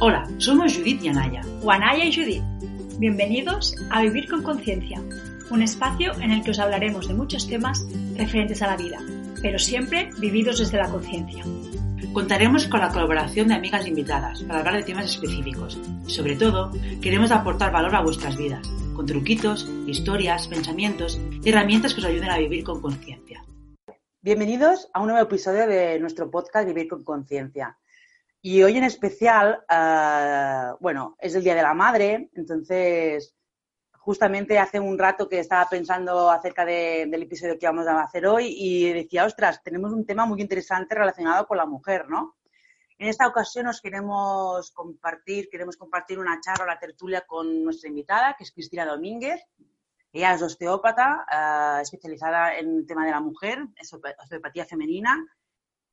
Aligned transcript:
Hola, 0.00 0.28
somos 0.38 0.76
Judith 0.76 1.04
y 1.04 1.08
Anaya. 1.08 1.42
O 1.62 1.70
Anaya 1.70 2.04
y 2.04 2.12
Judith. 2.12 2.42
Bienvenidos 2.98 3.76
a 3.90 4.02
Vivir 4.02 4.28
con 4.28 4.42
Conciencia, 4.42 5.00
un 5.50 5.62
espacio 5.62 6.12
en 6.20 6.32
el 6.32 6.42
que 6.42 6.50
os 6.50 6.58
hablaremos 6.58 7.06
de 7.06 7.14
muchos 7.14 7.46
temas 7.46 7.86
referentes 8.16 8.60
a 8.62 8.66
la 8.66 8.76
vida, 8.76 8.98
pero 9.40 9.56
siempre 9.56 10.10
vividos 10.18 10.58
desde 10.58 10.78
la 10.78 10.90
conciencia. 10.90 11.44
Contaremos 12.12 12.66
con 12.66 12.80
la 12.80 12.88
colaboración 12.88 13.46
de 13.46 13.54
amigas 13.54 13.86
invitadas 13.86 14.42
para 14.42 14.58
hablar 14.58 14.76
de 14.76 14.82
temas 14.82 15.06
específicos. 15.06 15.80
Sobre 16.06 16.34
todo, 16.34 16.72
queremos 17.00 17.30
aportar 17.30 17.70
valor 17.70 17.94
a 17.94 18.02
vuestras 18.02 18.36
vidas, 18.36 18.68
con 18.96 19.06
truquitos, 19.06 19.70
historias, 19.86 20.48
pensamientos 20.48 21.20
y 21.40 21.48
herramientas 21.48 21.94
que 21.94 22.00
os 22.00 22.06
ayuden 22.06 22.30
a 22.30 22.38
vivir 22.38 22.64
con 22.64 22.82
conciencia. 22.82 23.44
Bienvenidos 24.22 24.88
a 24.92 25.00
un 25.00 25.08
nuevo 25.08 25.22
episodio 25.22 25.68
de 25.68 26.00
nuestro 26.00 26.30
podcast 26.32 26.66
Vivir 26.66 26.88
con 26.88 27.04
Conciencia. 27.04 27.78
Y 28.46 28.62
hoy 28.62 28.76
en 28.76 28.84
especial, 28.84 29.64
eh, 29.70 30.72
bueno, 30.78 31.16
es 31.18 31.34
el 31.34 31.42
Día 31.42 31.54
de 31.54 31.62
la 31.62 31.72
Madre, 31.72 32.28
entonces 32.34 33.34
justamente 33.92 34.58
hace 34.58 34.78
un 34.78 34.98
rato 34.98 35.30
que 35.30 35.38
estaba 35.38 35.66
pensando 35.66 36.30
acerca 36.30 36.66
del 36.66 37.22
episodio 37.22 37.58
que 37.58 37.64
vamos 37.64 37.86
a 37.86 38.02
hacer 38.02 38.26
hoy 38.26 38.54
y 38.54 38.92
decía, 38.92 39.24
ostras, 39.24 39.62
tenemos 39.62 39.94
un 39.94 40.04
tema 40.04 40.26
muy 40.26 40.42
interesante 40.42 40.94
relacionado 40.94 41.46
con 41.46 41.56
la 41.56 41.64
mujer, 41.64 42.06
¿no? 42.10 42.36
En 42.98 43.08
esta 43.08 43.26
ocasión 43.26 43.64
nos 43.64 43.80
queremos 43.80 44.70
compartir, 44.72 45.48
queremos 45.48 45.78
compartir 45.78 46.18
una 46.18 46.38
charla, 46.42 46.66
la 46.66 46.78
tertulia 46.78 47.22
con 47.26 47.64
nuestra 47.64 47.88
invitada, 47.88 48.34
que 48.36 48.44
es 48.44 48.52
Cristina 48.52 48.84
Domínguez. 48.84 49.40
Ella 50.12 50.34
es 50.34 50.42
osteópata, 50.42 51.24
eh, 51.32 51.80
especializada 51.80 52.58
en 52.58 52.76
el 52.76 52.86
tema 52.86 53.06
de 53.06 53.10
la 53.10 53.20
mujer, 53.20 53.64
osteopatía 54.20 54.66
femenina 54.66 55.16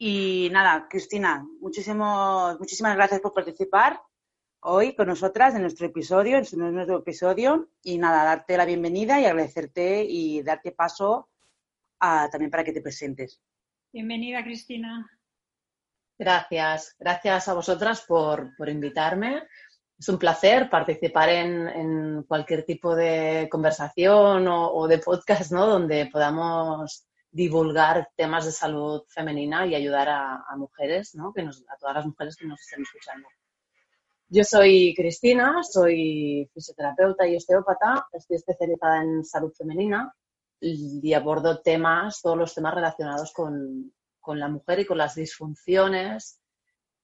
y 0.03 0.49
nada, 0.49 0.87
Cristina, 0.89 1.47
muchísimas 1.59 2.57
gracias 2.95 3.21
por 3.21 3.33
participar 3.33 4.01
hoy 4.61 4.95
con 4.95 5.05
nosotras 5.05 5.53
en 5.53 5.61
nuestro 5.61 5.85
episodio, 5.85 6.37
en 6.37 6.73
nuestro 6.73 6.97
episodio. 6.97 7.69
Y 7.83 7.99
nada, 7.99 8.23
darte 8.23 8.57
la 8.57 8.65
bienvenida 8.65 9.21
y 9.21 9.25
agradecerte 9.25 10.03
y 10.03 10.41
darte 10.41 10.71
paso 10.71 11.29
también 11.99 12.49
para 12.49 12.63
que 12.63 12.73
te 12.73 12.81
presentes. 12.81 13.43
Bienvenida, 13.93 14.43
Cristina. 14.43 15.07
Gracias, 16.17 16.95
gracias 16.97 17.47
a 17.47 17.53
vosotras 17.53 18.01
por, 18.01 18.55
invitarme. 18.67 19.43
Es 19.99 20.09
un 20.09 20.17
placer 20.17 20.67
participar 20.67 21.29
en, 21.29 22.23
cualquier 22.23 22.65
tipo 22.65 22.95
de 22.95 23.47
conversación 23.51 24.47
o, 24.47 24.73
o, 24.73 24.87
de 24.87 24.97
podcast, 24.97 25.51
¿no? 25.51 25.67
Donde 25.67 26.07
podamos 26.07 27.05
divulgar 27.31 28.09
temas 28.15 28.45
de 28.45 28.51
salud 28.51 29.03
femenina 29.07 29.65
y 29.65 29.73
ayudar 29.73 30.09
a, 30.09 30.55
mujeres, 30.57 31.15
¿no? 31.15 31.31
que 31.33 31.41
a 31.41 31.77
todas 31.79 31.95
las 31.95 32.05
mujeres 32.05 32.35
que 32.35 32.45
nos 32.45 32.59
estén 32.59 32.83
escuchando. 32.83 33.27
Yo 34.27 34.43
soy 34.43 34.93
Cristina, 34.95 35.61
soy 35.63 36.49
fisioterapeuta 36.53 37.27
y 37.27 37.35
osteópata, 37.35 38.07
estoy 38.13 38.37
especializada 38.37 39.01
en 39.01 39.23
salud 39.25 39.51
femenina 39.57 40.13
y 40.59 41.13
abordo 41.13 41.61
temas, 41.61 42.21
todos 42.21 42.37
los 42.37 42.53
temas 42.53 42.75
relacionados 42.75 43.33
con, 43.33 43.91
con 44.19 44.39
la 44.39 44.47
mujer 44.47 44.79
y 44.79 44.85
con 44.85 44.97
las 44.97 45.15
disfunciones 45.15 46.39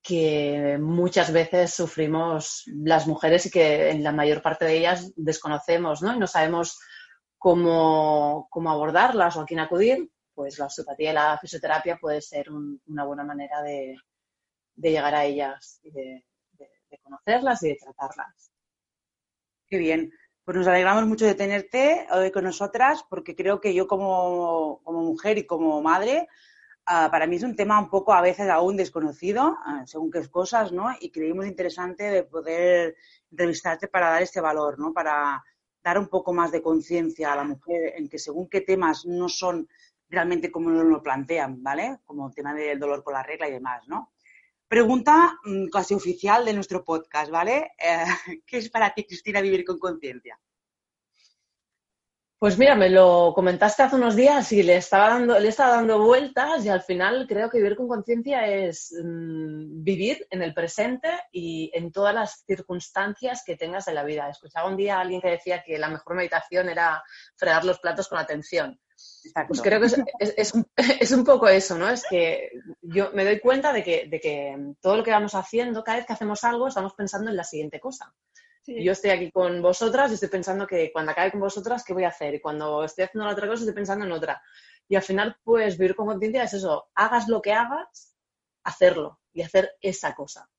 que 0.02 0.78
muchas 0.80 1.34
veces 1.34 1.74
sufrimos 1.74 2.64
las 2.68 3.08
mujeres 3.08 3.46
y 3.46 3.52
que 3.52 3.90
en 3.90 4.04
la 4.04 4.14
mayor 4.14 4.42
parte 4.42 4.64
de 4.64 4.78
ellas 4.78 5.12
desconocemos 5.16 6.02
¿no? 6.02 6.16
y 6.16 6.20
no 6.20 6.28
sabemos 6.28 6.80
cómo, 7.38 8.48
cómo 8.50 8.72
abordarlas 8.72 9.36
o 9.36 9.42
a 9.42 9.46
quién 9.46 9.60
acudir 9.60 10.10
pues 10.38 10.60
la 10.60 10.68
osteopatía 10.68 11.10
y 11.10 11.14
la 11.16 11.38
fisioterapia 11.40 11.98
puede 11.98 12.22
ser 12.22 12.52
una 12.52 13.06
buena 13.06 13.24
manera 13.24 13.64
de, 13.64 13.96
llegar 14.76 15.16
a 15.16 15.26
ellas 15.26 15.80
y 15.82 15.90
de, 15.90 16.24
conocerlas 17.02 17.64
y 17.64 17.70
de 17.70 17.78
tratarlas. 17.82 18.52
Qué 19.68 19.80
bien. 19.80 20.12
Pues 20.46 20.56
nos 20.56 20.68
alegramos 20.68 21.08
mucho 21.08 21.26
de 21.26 21.34
tenerte 21.34 22.06
hoy 22.12 22.30
con 22.30 22.44
nosotras 22.44 23.04
porque 23.10 23.36
creo 23.36 23.60
que 23.60 23.74
yo 23.74 23.88
como, 23.88 24.80
mujer 24.86 25.40
y 25.40 25.48
como 25.48 25.82
madre, 25.82 26.28
ah, 26.86 27.10
para 27.10 27.26
mí 27.26 27.38
es 27.38 27.44
un 27.44 27.56
tema 27.56 27.80
un 27.80 27.90
poco 27.90 28.14
a 28.14 28.22
veces 28.22 28.48
aún 28.48 28.78
desconocido, 28.78 29.58
ah, 29.66 29.86
según 29.88 30.12
qué 30.12 30.30
cosas, 30.30 30.72
¿no? 30.72 30.92
Y 31.02 31.10
creímos 31.10 31.48
interesante 31.48 32.04
de 32.12 32.24
poder 32.24 32.96
entrevistarte 33.32 33.88
para 33.88 34.12
dar 34.12 34.22
este 34.22 34.40
valor, 34.40 34.78
¿no? 34.78 34.94
Para 34.94 35.44
dar 35.84 35.98
un 35.98 36.10
poco 36.10 36.32
más 36.32 36.52
de 36.52 36.62
conciencia 36.62 37.34
a 37.34 37.38
la 37.38 37.44
mujer 37.44 37.94
en 37.96 38.08
que 38.08 38.20
según 38.20 38.48
qué 38.48 38.62
temas 38.62 39.04
no 39.08 39.28
son 39.30 39.68
realmente 40.10 40.52
como 40.52 40.70
nos 40.70 40.86
lo 40.86 41.02
plantean, 41.02 41.62
¿vale? 41.62 42.00
Como 42.06 42.32
tema 42.32 42.54
del 42.54 42.80
dolor 42.80 43.04
con 43.04 43.14
la 43.14 43.24
regla 43.24 43.48
y 43.48 43.52
demás, 43.52 43.88
¿no? 43.88 44.14
Pregunta 44.68 45.40
mm, 45.44 45.68
casi 45.68 45.94
oficial 45.94 46.44
de 46.46 46.54
nuestro 46.54 46.84
podcast, 46.84 47.32
¿vale? 47.32 47.72
Eh, 47.78 48.06
¿Qué 48.46 48.58
es 48.58 48.70
para 48.70 48.94
ti, 48.94 49.06
Cristina, 49.06 49.42
vivir 49.42 49.64
con 49.64 49.80
conciencia? 49.80 50.40
Pues 52.40 52.56
mira, 52.60 52.76
me 52.76 52.92
lo 52.92 53.34
comentaste 53.34 53.82
hace 53.82 53.96
unos 53.96 54.16
días 54.16 54.52
y 54.52 54.62
le 54.62 54.76
estaba 54.76 55.10
dando, 55.10 55.40
le 55.40 55.48
estaba 55.48 55.78
dando 55.78 56.04
vueltas 56.04 56.64
y 56.64 56.70
al 56.70 56.84
final 56.84 57.26
creo 57.28 57.50
que 57.50 57.58
vivir 57.58 57.76
con 57.76 57.88
conciencia 57.88 58.46
es 58.46 58.94
mm, 59.04 59.84
vivir 59.84 60.28
en 60.30 60.44
el 60.44 60.54
presente 60.54 61.10
y 61.32 61.72
en 61.74 61.92
todas 61.92 62.14
las 62.14 62.44
circunstancias 62.46 63.42
que 63.44 63.56
tengas 63.56 63.88
en 63.88 63.96
la 63.96 64.04
vida. 64.04 64.30
Escuchaba 64.30 64.70
un 64.70 64.78
día 64.78 64.98
a 64.98 65.02
alguien 65.02 65.20
que 65.20 65.32
decía 65.32 65.64
que 65.64 65.80
la 65.80 65.90
mejor 65.90 66.16
meditación 66.16 66.70
era 66.70 67.04
fregar 67.36 67.66
los 67.66 67.80
platos 67.80 68.08
con 68.08 68.20
atención. 68.20 68.80
Pues 69.48 69.62
creo 69.62 69.80
que 69.82 69.88
es, 71.00 71.12
un, 71.12 71.24
poco 71.24 71.48
eso, 71.48 71.76
¿no? 71.76 71.90
Es 71.90 72.06
que 72.08 72.52
yo 72.82 73.12
me 73.14 73.26
doy 73.26 73.40
cuenta 73.40 73.74
de 73.74 73.84
que, 73.84 74.08
de 74.08 74.20
que 74.20 74.56
todo 74.80 74.98
lo 74.98 75.04
que 75.04 75.12
vamos 75.12 75.34
haciendo, 75.34 75.84
cada 75.84 75.98
vez 75.98 76.06
que 76.06 76.14
hacemos 76.14 76.44
algo, 76.44 76.68
estamos 76.68 76.94
pensando 76.94 77.32
en 77.32 77.36
la 77.36 77.44
siguiente 77.44 77.80
cosa. 77.80 78.14
Yo 78.68 78.92
estoy 78.92 79.12
aquí 79.12 79.32
con 79.32 79.62
vosotras 79.62 80.12
y 80.12 80.16
estoy 80.16 80.30
pensando 80.30 80.68
que 80.68 80.92
cuando 80.92 81.14
acabe 81.14 81.32
con 81.32 81.40
vosotras, 81.40 81.86
¿qué 81.86 81.94
voy 81.94 82.04
a 82.04 82.10
hacer? 82.10 82.36
Y 82.36 82.42
cuando 82.42 82.84
estoy 82.84 83.06
haciendo 83.06 83.26
la 83.26 83.32
otra 83.32 83.48
cosa, 83.48 83.62
estoy 83.62 83.74
pensando 83.74 84.06
en 84.06 84.12
otra. 84.12 84.42
Y 84.90 84.96
al 84.96 85.04
final, 85.04 85.38
pues 85.44 85.78
vivir 85.78 85.96
con 85.96 86.08
conciencia 86.08 86.44
es 86.44 86.54
eso, 86.54 86.90
hagas 86.94 87.30
lo 87.30 87.42
que 87.42 87.54
hagas, 87.54 88.16
hacerlo 88.64 89.22
y 89.32 89.42
hacer 89.42 89.72
esa 89.80 90.14
cosa. 90.14 90.50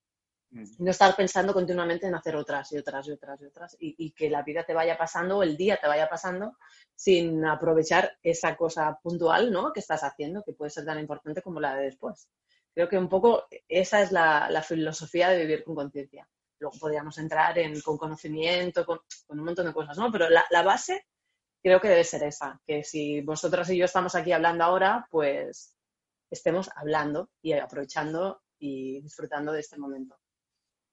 Mm. 0.51 0.65
No 0.79 0.91
estar 0.91 1.15
pensando 1.15 1.53
continuamente 1.53 2.07
en 2.07 2.15
hacer 2.15 2.35
otras 2.35 2.73
y 2.73 2.79
otras 2.79 3.07
y 3.09 3.13
otras 3.13 3.41
y 3.43 3.45
otras 3.45 3.77
y, 3.79 4.11
que 4.13 4.31
la 4.31 4.43
vida 4.43 4.65
te 4.65 4.73
vaya 4.73 4.97
pasando 4.97 5.39
o 5.39 5.43
el 5.43 5.59
día 5.59 5.77
te 5.77 5.87
vaya 5.87 6.09
pasando 6.09 6.57
sin 6.95 7.45
aprovechar 7.45 8.17
esa 8.23 8.57
cosa 8.57 8.99
puntual 9.03 9.53
¿no? 9.53 9.73
que 9.75 9.81
estás 9.81 10.03
haciendo, 10.03 10.43
que 10.43 10.55
puede 10.55 10.71
ser 10.71 10.87
tan 10.87 10.99
importante 10.99 11.43
como 11.43 11.61
la 11.61 11.77
de 11.77 11.85
después. 11.85 12.31
Creo 12.73 12.89
que 12.89 12.97
un 12.97 13.11
poco 13.11 13.45
esa 13.69 14.01
es 14.01 14.13
la 14.13 14.65
filosofía 14.67 15.29
de 15.29 15.41
vivir 15.41 15.65
con 15.65 15.75
conciencia. 15.75 16.27
Luego 16.61 16.77
podríamos 16.79 17.19
entrar 17.19 17.59
en, 17.59 17.81
con 17.81 17.97
conocimiento, 17.97 18.85
con, 18.85 19.01
un 19.29 19.45
montón 19.45 19.67
de 19.67 19.73
cosas, 19.73 19.97
¿no? 19.97 20.11
Pero 20.11 20.29
la, 20.29 20.63
base 20.63 21.07
creo 21.63 21.81
que 21.81 21.89
debe 21.89 22.05
ser 22.05 22.23
esa, 22.25 22.61
que 22.67 22.83
si 22.85 23.21
vosotras 23.21 23.71
y 23.71 23.77
yo 23.77 23.85
estamos 23.85 24.15
aquí 24.15 24.33
hablando 24.33 24.65
ahora, 24.65 25.07
pues 25.11 25.77
estemos 26.31 26.71
hablando 26.75 27.31
y 27.43 27.53
aprovechando 27.53 28.43
y 28.59 29.01
disfrutando 29.01 29.53
de 29.53 29.61
este 29.61 29.79
momento. 29.79 30.17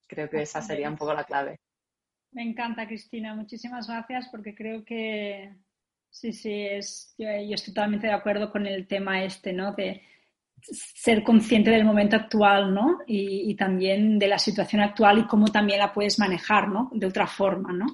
Creo 0.08 0.30
que 0.30 0.42
esa 0.42 0.62
sería 0.62 0.90
un 0.90 0.98
poco 0.98 1.14
la 1.14 1.24
clave. 1.24 1.60
Me 2.32 2.44
encanta, 2.44 2.88
Cristina. 2.88 3.34
Muchísimas 3.34 3.88
gracias 3.88 4.28
porque 4.30 4.54
creo 4.54 4.84
que 4.84 5.56
sí, 6.10 6.32
sí, 6.32 6.54
es, 6.54 7.16
yo, 7.18 7.28
yo 7.28 7.56
estoy 7.56 7.74
totalmente 7.74 8.08
de 8.08 8.14
acuerdo 8.14 8.52
con 8.52 8.68
el 8.68 8.88
tema 8.88 9.24
este, 9.24 9.54
¿no? 9.54 9.74
De, 9.74 10.04
ser 10.72 11.24
consciente 11.24 11.70
del 11.70 11.86
momento 11.86 12.16
actual, 12.16 12.74
¿no? 12.74 13.00
Y, 13.08 13.56
también 13.56 14.18
de 14.20 14.28
la 14.28 14.40
situación 14.40 14.82
actual 14.82 15.20
y 15.20 15.28
cómo 15.28 15.48
también 15.48 15.80
la 15.80 15.94
puedes 15.94 16.20
manejar, 16.20 16.68
¿no? 16.68 16.90
De 16.94 17.06
otra 17.06 17.28
forma, 17.28 17.72
¿no? 17.72 17.86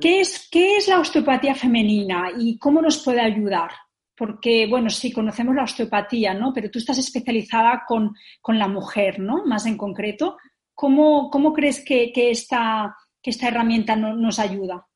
¿Qué 0.00 0.20
es, 0.20 0.48
¿Qué 0.50 0.76
es 0.76 0.88
la 0.88 1.00
osteopatía 1.00 1.54
femenina 1.54 2.30
y 2.36 2.58
cómo 2.58 2.82
nos 2.82 3.02
puede 3.02 3.20
ayudar? 3.20 3.70
Porque, 4.14 4.66
bueno, 4.66 4.90
sí, 4.90 5.12
conocemos 5.12 5.54
la 5.54 5.62
osteopatía, 5.62 6.34
¿no? 6.34 6.52
Pero 6.52 6.70
tú 6.70 6.78
estás 6.78 6.98
especializada 6.98 7.84
con, 7.86 8.14
la 8.48 8.68
mujer, 8.68 9.20
¿no? 9.20 9.44
Más 9.46 9.64
en 9.66 9.76
concreto. 9.76 10.36
¿Cómo, 10.74 11.30
cómo 11.30 11.52
crees 11.52 11.84
que, 11.84 12.12
esta, 12.14 12.94
que 13.22 13.30
esta 13.30 13.48
herramienta 13.48 13.96
nos 13.96 14.38
ayuda? 14.38 14.86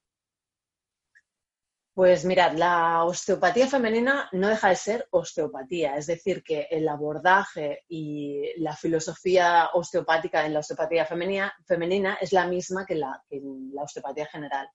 Pues 1.94 2.24
mirad, 2.24 2.54
la 2.54 3.04
osteopatía 3.04 3.66
femenina 3.66 4.26
no 4.32 4.48
deja 4.48 4.70
de 4.70 4.76
ser 4.76 5.08
osteopatía, 5.10 5.96
es 5.96 6.06
decir, 6.06 6.42
que 6.42 6.66
el 6.70 6.88
abordaje 6.88 7.84
y 7.86 8.50
la 8.56 8.74
filosofía 8.74 9.68
osteopática 9.74 10.46
en 10.46 10.54
la 10.54 10.60
osteopatía 10.60 11.04
femenina, 11.04 12.14
es 12.18 12.32
la 12.32 12.46
misma 12.46 12.86
que, 12.86 12.94
la, 12.94 13.22
en 13.28 13.74
la 13.74 13.82
osteopatía 13.82 14.24
general. 14.24 14.70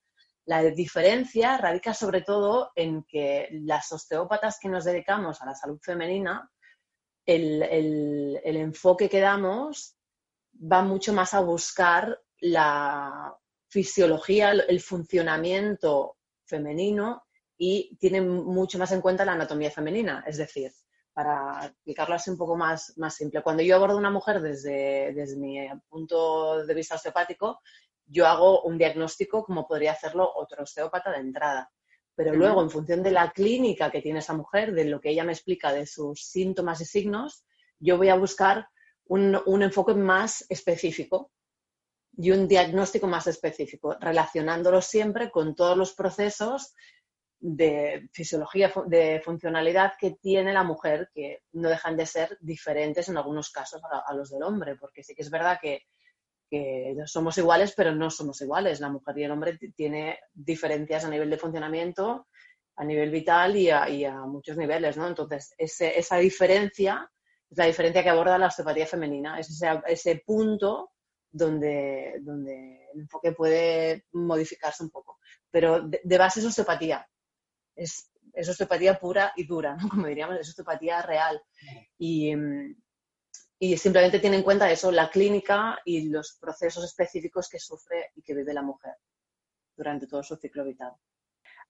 La 0.45 0.61
diferencia 0.61 1.57
radica 1.57 1.95
sobre 1.95 2.21
todo 2.21 2.71
en 2.75 3.03
que 3.03 3.49
las 3.51 3.91
osteópatas 3.91 4.59
que 4.61 4.69
nos 4.69 4.85
dedicamos 4.85 5.41
a 5.41 5.47
la 5.47 5.55
salud 5.55 5.79
femenina, 5.81 6.47
el, 7.25 7.63
el 7.63 8.57
enfoque 8.57 9.09
que 9.09 9.21
damos 9.21 9.97
va 10.53 10.83
mucho 10.83 11.13
más 11.13 11.33
a 11.33 11.39
buscar 11.39 12.21
la 12.41 13.35
fisiología, 13.69 14.51
el 14.51 14.79
funcionamiento 14.81 16.16
femenino 16.47 17.23
y 17.57 17.95
tiene 17.97 18.21
mucho 18.21 18.77
más 18.77 18.91
en 18.91 19.01
cuenta 19.01 19.25
la 19.25 19.33
anatomía 19.33 19.71
femenina. 19.71 20.23
Es 20.25 20.37
decir, 20.37 20.71
para 21.13 21.65
explicarlo 21.65 22.15
así 22.15 22.29
un 22.29 22.37
poco 22.37 22.55
más, 22.55 22.93
más 22.97 23.15
simple. 23.15 23.41
Cuando 23.41 23.63
yo 23.63 23.75
abordo 23.75 23.95
a 23.95 23.99
una 23.99 24.11
mujer 24.11 24.41
desde, 24.41 25.13
desde 25.13 25.35
mi 25.35 25.67
punto 25.89 26.65
de 26.65 26.73
vista 26.73 26.95
osteopático, 26.95 27.59
yo 28.05 28.27
hago 28.27 28.61
un 28.61 28.77
diagnóstico 28.77 29.43
como 29.43 29.67
podría 29.67 29.93
hacerlo 29.93 30.31
otro 30.35 30.63
osteópata 30.63 31.11
de 31.11 31.19
entrada. 31.19 31.71
Pero 32.15 32.33
luego, 32.33 32.63
en 32.63 32.69
función 32.71 33.03
de 33.03 33.11
la 33.11 33.31
clínica 33.31 33.91
que 33.91 34.01
tiene 34.01 34.19
esa 34.19 34.33
mujer, 34.33 34.73
de 34.73 34.85
lo 34.85 34.99
que 34.99 35.11
ella 35.11 35.23
me 35.23 35.33
explica 35.33 35.71
de 35.71 35.85
sus 35.85 36.23
síntomas 36.23 36.81
y 36.81 36.85
signos, 36.85 37.45
yo 37.79 37.97
voy 37.97 38.09
a 38.09 38.15
buscar 38.15 38.69
un, 39.05 39.39
un 39.45 39.61
enfoque 39.61 39.93
más 39.93 40.43
específico 40.49 41.31
y 42.17 42.31
un 42.31 42.47
diagnóstico 42.47 43.07
más 43.07 43.27
específico, 43.27 43.95
relacionándolo 43.99 44.81
siempre 44.81 45.29
con 45.29 45.55
todos 45.55 45.77
los 45.77 45.93
procesos 45.93 46.73
de 47.39 48.09
fisiología, 48.11 48.73
de 48.87 49.21
funcionalidad 49.23 49.93
que 49.99 50.17
tiene 50.19 50.51
la 50.51 50.63
mujer, 50.63 51.09
que 51.13 51.43
no 51.53 51.69
dejan 51.69 51.95
de 51.95 52.07
ser 52.07 52.35
diferentes 52.41 53.07
en 53.09 53.17
algunos 53.17 53.51
casos 53.51 53.81
a, 53.83 54.13
los 54.15 54.31
del 54.31 54.41
hombre, 54.41 54.75
porque 54.75 55.03
sí 55.03 55.13
que 55.13 55.21
es 55.21 55.29
verdad 55.29 55.59
que, 55.61 55.83
somos 57.05 57.37
iguales, 57.37 57.73
pero 57.75 57.93
no 57.93 58.09
somos 58.09 58.41
iguales. 58.41 58.79
La 58.79 58.89
mujer 58.89 59.17
y 59.17 59.23
el 59.25 59.31
hombre 59.31 59.59
tiene 59.75 60.17
diferencias 60.33 61.03
a 61.03 61.09
nivel 61.09 61.29
de 61.29 61.37
funcionamiento, 61.37 62.27
a 62.77 62.85
nivel 62.85 63.11
vital 63.11 63.57
y 63.57 63.69
a, 63.69 64.13
muchos 64.25 64.55
niveles, 64.55 64.95
¿no? 64.95 65.07
Entonces, 65.07 65.53
esa 65.57 66.17
diferencia 66.17 67.11
es 67.49 67.57
la 67.57 67.65
diferencia 67.65 68.01
que 68.01 68.09
aborda 68.09 68.37
la 68.37 68.47
osteopatía 68.47 68.87
femenina, 68.87 69.39
es 69.39 69.61
ese, 69.87 70.23
punto 70.25 70.91
donde, 71.31 72.17
donde 72.21 72.87
el 72.93 73.01
enfoque 73.01 73.31
puede 73.31 74.05
modificarse 74.13 74.83
un 74.83 74.89
poco. 74.89 75.19
Pero 75.51 75.81
de, 75.81 76.01
de 76.03 76.17
base 76.17 76.39
es 76.39 76.45
osteopatía, 76.45 77.07
es, 77.77 78.11
osteopatía 78.49 78.99
pura 78.99 79.33
y 79.35 79.45
dura, 79.45 79.75
¿no? 79.75 79.89
Como 79.89 80.07
diríamos, 80.07 80.37
es 80.39 80.49
osteopatía 80.49 81.01
real. 81.01 81.41
Y, 81.97 82.33
simplemente 83.77 84.19
tiene 84.19 84.37
en 84.37 84.43
cuenta 84.43 84.69
eso, 84.69 84.91
la 84.91 85.09
clínica 85.09 85.79
y 85.83 86.09
los 86.09 86.37
procesos 86.39 86.83
específicos 86.83 87.49
que 87.49 87.59
sufre 87.59 88.11
y 88.15 88.21
que 88.21 88.35
vive 88.35 88.53
la 88.53 88.61
mujer 88.61 88.93
durante 89.75 90.07
todo 90.07 90.21
su 90.23 90.35
ciclo 90.35 90.63
vital. 90.63 90.93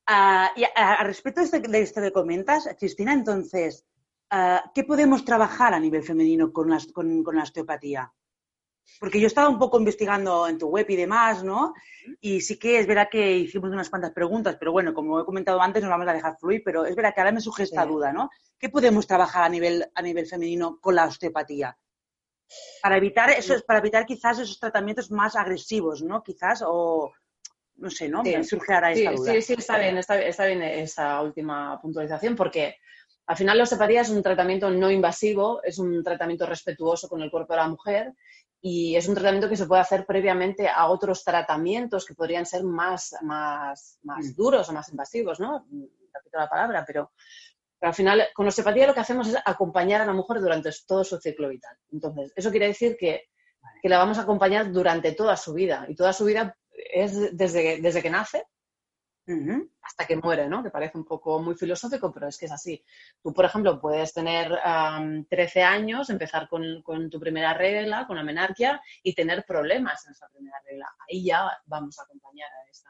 Ah, 0.05 0.51
y 0.55 0.63
a, 0.63 1.03
respecto 1.03 1.41
de, 1.41 1.59
de, 1.59 1.81
esto 1.81 2.01
que 2.01 2.11
comentas, 2.11 2.67
Cristina, 2.77 3.13
entonces, 3.13 3.85
ah, 4.29 4.69
¿qué 4.73 4.83
podemos 4.83 5.23
trabajar 5.23 5.73
a 5.73 5.79
nivel 5.79 6.03
femenino 6.03 6.51
con 6.51 6.69
la 6.69 7.43
osteopatía? 7.43 8.11
Porque 8.99 9.19
yo 9.19 9.25
he 9.25 9.27
estado 9.27 9.49
un 9.49 9.59
poco 9.59 9.77
investigando 9.77 10.47
en 10.47 10.57
tu 10.57 10.67
web 10.67 10.85
y 10.89 10.95
demás, 10.95 11.43
¿no? 11.43 11.73
Y 12.21 12.41
sí 12.41 12.57
que 12.57 12.79
es 12.79 12.87
verdad 12.87 13.09
que 13.11 13.37
hicimos 13.37 13.69
unas 13.69 13.89
cuantas 13.89 14.11
preguntas, 14.11 14.55
pero 14.57 14.71
bueno, 14.71 14.93
como 14.93 15.19
he 15.19 15.25
comentado 15.25 15.61
antes, 15.61 15.83
nos 15.83 15.89
vamos 15.89 16.07
a 16.07 16.13
dejar 16.13 16.37
fluir, 16.39 16.61
pero 16.63 16.85
es 16.85 16.95
verdad 16.95 17.13
que 17.13 17.21
ahora 17.21 17.31
me 17.31 17.41
surge 17.41 17.63
esta 17.63 17.85
duda, 17.85 18.11
¿no? 18.11 18.29
¿Qué 18.57 18.69
podemos 18.69 19.05
trabajar 19.05 19.43
a 19.43 19.49
nivel, 19.49 19.85
a 19.93 20.01
nivel 20.01 20.25
femenino 20.25 20.79
con 20.79 20.95
la 20.95 21.05
osteopatía? 21.05 21.77
Para 22.81 22.97
evitar, 22.97 23.29
eso, 23.31 23.55
para 23.67 23.79
evitar 23.79 24.05
quizás 24.05 24.39
esos 24.39 24.59
tratamientos 24.59 25.11
más 25.11 25.35
agresivos, 25.35 26.01
¿no? 26.01 26.23
Quizás, 26.23 26.63
o 26.65 27.11
no 27.75 27.89
sé, 27.89 28.09
¿no? 28.09 28.23
Me 28.23 28.43
surge 28.43 28.73
ahora 28.73 28.91
esta 28.91 29.11
duda. 29.11 29.33
Sí, 29.33 29.41
sí, 29.41 29.53
está 29.57 29.77
bien, 29.77 29.97
está, 29.97 30.19
está 30.21 30.45
bien 30.45 30.61
esa 30.63 31.21
última 31.21 31.79
puntualización, 31.81 32.35
porque 32.35 32.77
al 33.27 33.35
final 33.35 33.57
la 33.57 33.63
osteopatía 33.63 34.01
es 34.01 34.09
un 34.09 34.23
tratamiento 34.23 34.69
no 34.69 34.89
invasivo, 34.89 35.61
es 35.61 35.77
un 35.77 36.01
tratamiento 36.03 36.45
respetuoso 36.45 37.09
con 37.09 37.21
el 37.21 37.29
cuerpo 37.29 37.53
de 37.53 37.59
la 37.59 37.67
mujer 37.67 38.13
y 38.61 38.95
es 38.95 39.07
un 39.07 39.15
tratamiento 39.15 39.49
que 39.49 39.57
se 39.57 39.65
puede 39.65 39.81
hacer 39.81 40.05
previamente 40.05 40.67
a 40.67 40.87
otros 40.87 41.23
tratamientos 41.23 42.05
que 42.05 42.15
podrían 42.15 42.45
ser 42.45 42.63
más, 42.63 43.15
más, 43.21 43.99
más 44.03 44.25
mm. 44.25 44.35
duros 44.35 44.69
o 44.69 44.73
más 44.73 44.89
invasivos, 44.89 45.39
¿no? 45.39 45.67
Repito 46.13 46.37
la 46.37 46.49
palabra, 46.49 46.83
pero, 46.85 47.11
al 47.79 47.93
final 47.93 48.27
con 48.33 48.47
osteopatía 48.47 48.87
lo 48.87 48.93
que 48.95 49.01
hacemos 49.01 49.27
es 49.27 49.37
acompañar 49.45 50.01
a 50.01 50.05
la 50.05 50.13
mujer 50.13 50.41
durante 50.41 50.71
todo 50.87 51.03
su 51.03 51.19
ciclo 51.19 51.49
vital. 51.49 51.77
Entonces, 51.91 52.33
eso 52.35 52.49
quiere 52.49 52.67
decir 52.67 52.97
que, 52.97 53.29
que 53.81 53.89
la 53.89 53.99
vamos 53.99 54.17
a 54.17 54.21
acompañar 54.21 54.71
durante 54.71 55.11
toda 55.11 55.37
su 55.37 55.53
vida 55.53 55.85
y 55.87 55.95
toda 55.95 56.11
su 56.11 56.25
vida 56.25 56.57
es 56.73 57.37
desde, 57.37 57.79
desde 57.79 58.01
que 58.01 58.09
nace 58.09 58.45
hasta 59.81 60.05
que 60.05 60.15
muere, 60.15 60.47
¿no? 60.47 60.63
Que 60.63 60.69
parece 60.69 60.97
un 60.97 61.05
poco 61.05 61.39
muy 61.39 61.55
filosófico, 61.55 62.11
pero 62.11 62.27
es 62.27 62.37
que 62.37 62.45
es 62.45 62.51
así. 62.51 62.83
Tú, 63.21 63.33
por 63.33 63.45
ejemplo, 63.45 63.79
puedes 63.79 64.13
tener 64.13 64.57
13 65.29 65.63
años, 65.63 66.09
empezar 66.09 66.47
con, 66.47 67.09
tu 67.09 67.19
primera 67.19 67.53
regla, 67.53 68.07
con 68.07 68.15
la 68.15 68.23
menarquia, 68.23 68.81
y 69.03 69.13
tener 69.13 69.43
problemas 69.45 70.05
en 70.05 70.11
esa 70.11 70.27
primera 70.29 70.57
regla. 70.65 70.87
Ahí 71.07 71.25
ya 71.25 71.51
vamos 71.65 71.99
a 71.99 72.03
acompañar 72.03 72.49
a 72.49 72.69
esa, 72.69 72.89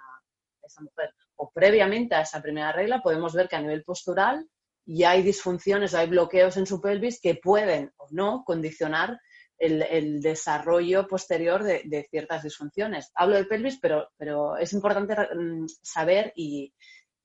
esa 0.63 0.81
mujer. 0.81 1.13
O 1.37 1.51
previamente 1.51 2.15
a 2.15 2.21
esa 2.21 2.41
primera 2.41 2.71
regla 2.71 3.01
podemos 3.01 3.33
ver 3.33 3.47
que 3.47 3.55
a 3.55 3.61
nivel 3.61 3.83
postural 3.83 4.47
ya 4.89 5.11
hay 5.11 5.21
disfunciones 5.21 5.93
hay 5.93 6.07
bloqueos 6.07 6.55
en 6.55 6.65
su 6.65 6.79
pelvis 6.79 7.19
que 7.19 7.35
pueden 7.35 7.91
o 7.97 8.07
no 8.11 8.43
condicionar 8.45 9.19
el, 9.57 10.21
desarrollo 10.21 11.07
posterior 11.07 11.63
de, 11.63 12.07
ciertas 12.09 12.43
disfunciones. 12.43 13.11
Hablo 13.15 13.35
de 13.35 13.45
pelvis, 13.45 13.79
pero, 13.79 14.57
es 14.57 14.73
importante 14.73 15.15
mm, 15.15 15.65
saber 15.81 16.33
y, 16.35 16.73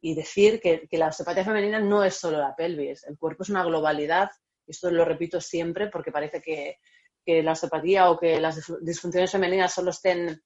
decir 0.00 0.61
que, 0.61 0.88
la 0.93 1.08
osteopatía 1.08 1.44
femenina 1.44 1.79
no 1.81 2.02
es 2.05 2.17
solo 2.17 2.38
la 2.38 2.56
pelvis. 2.56 3.05
El 3.05 3.19
cuerpo 3.19 3.43
es 3.43 3.50
una 3.50 3.64
globalidad, 3.64 4.31
esto 4.67 4.90
lo 4.90 5.05
repito 5.05 5.40
siempre 5.40 5.88
porque 5.88 6.12
parece 6.12 6.40
que, 6.40 6.79
la 7.25 7.52
osteopatía 7.52 8.11
o 8.11 8.19
que 8.19 8.40
las 8.40 8.61
disfunciones 8.81 9.31
femeninas 9.31 9.73
solo 9.73 9.90
estén 9.90 10.43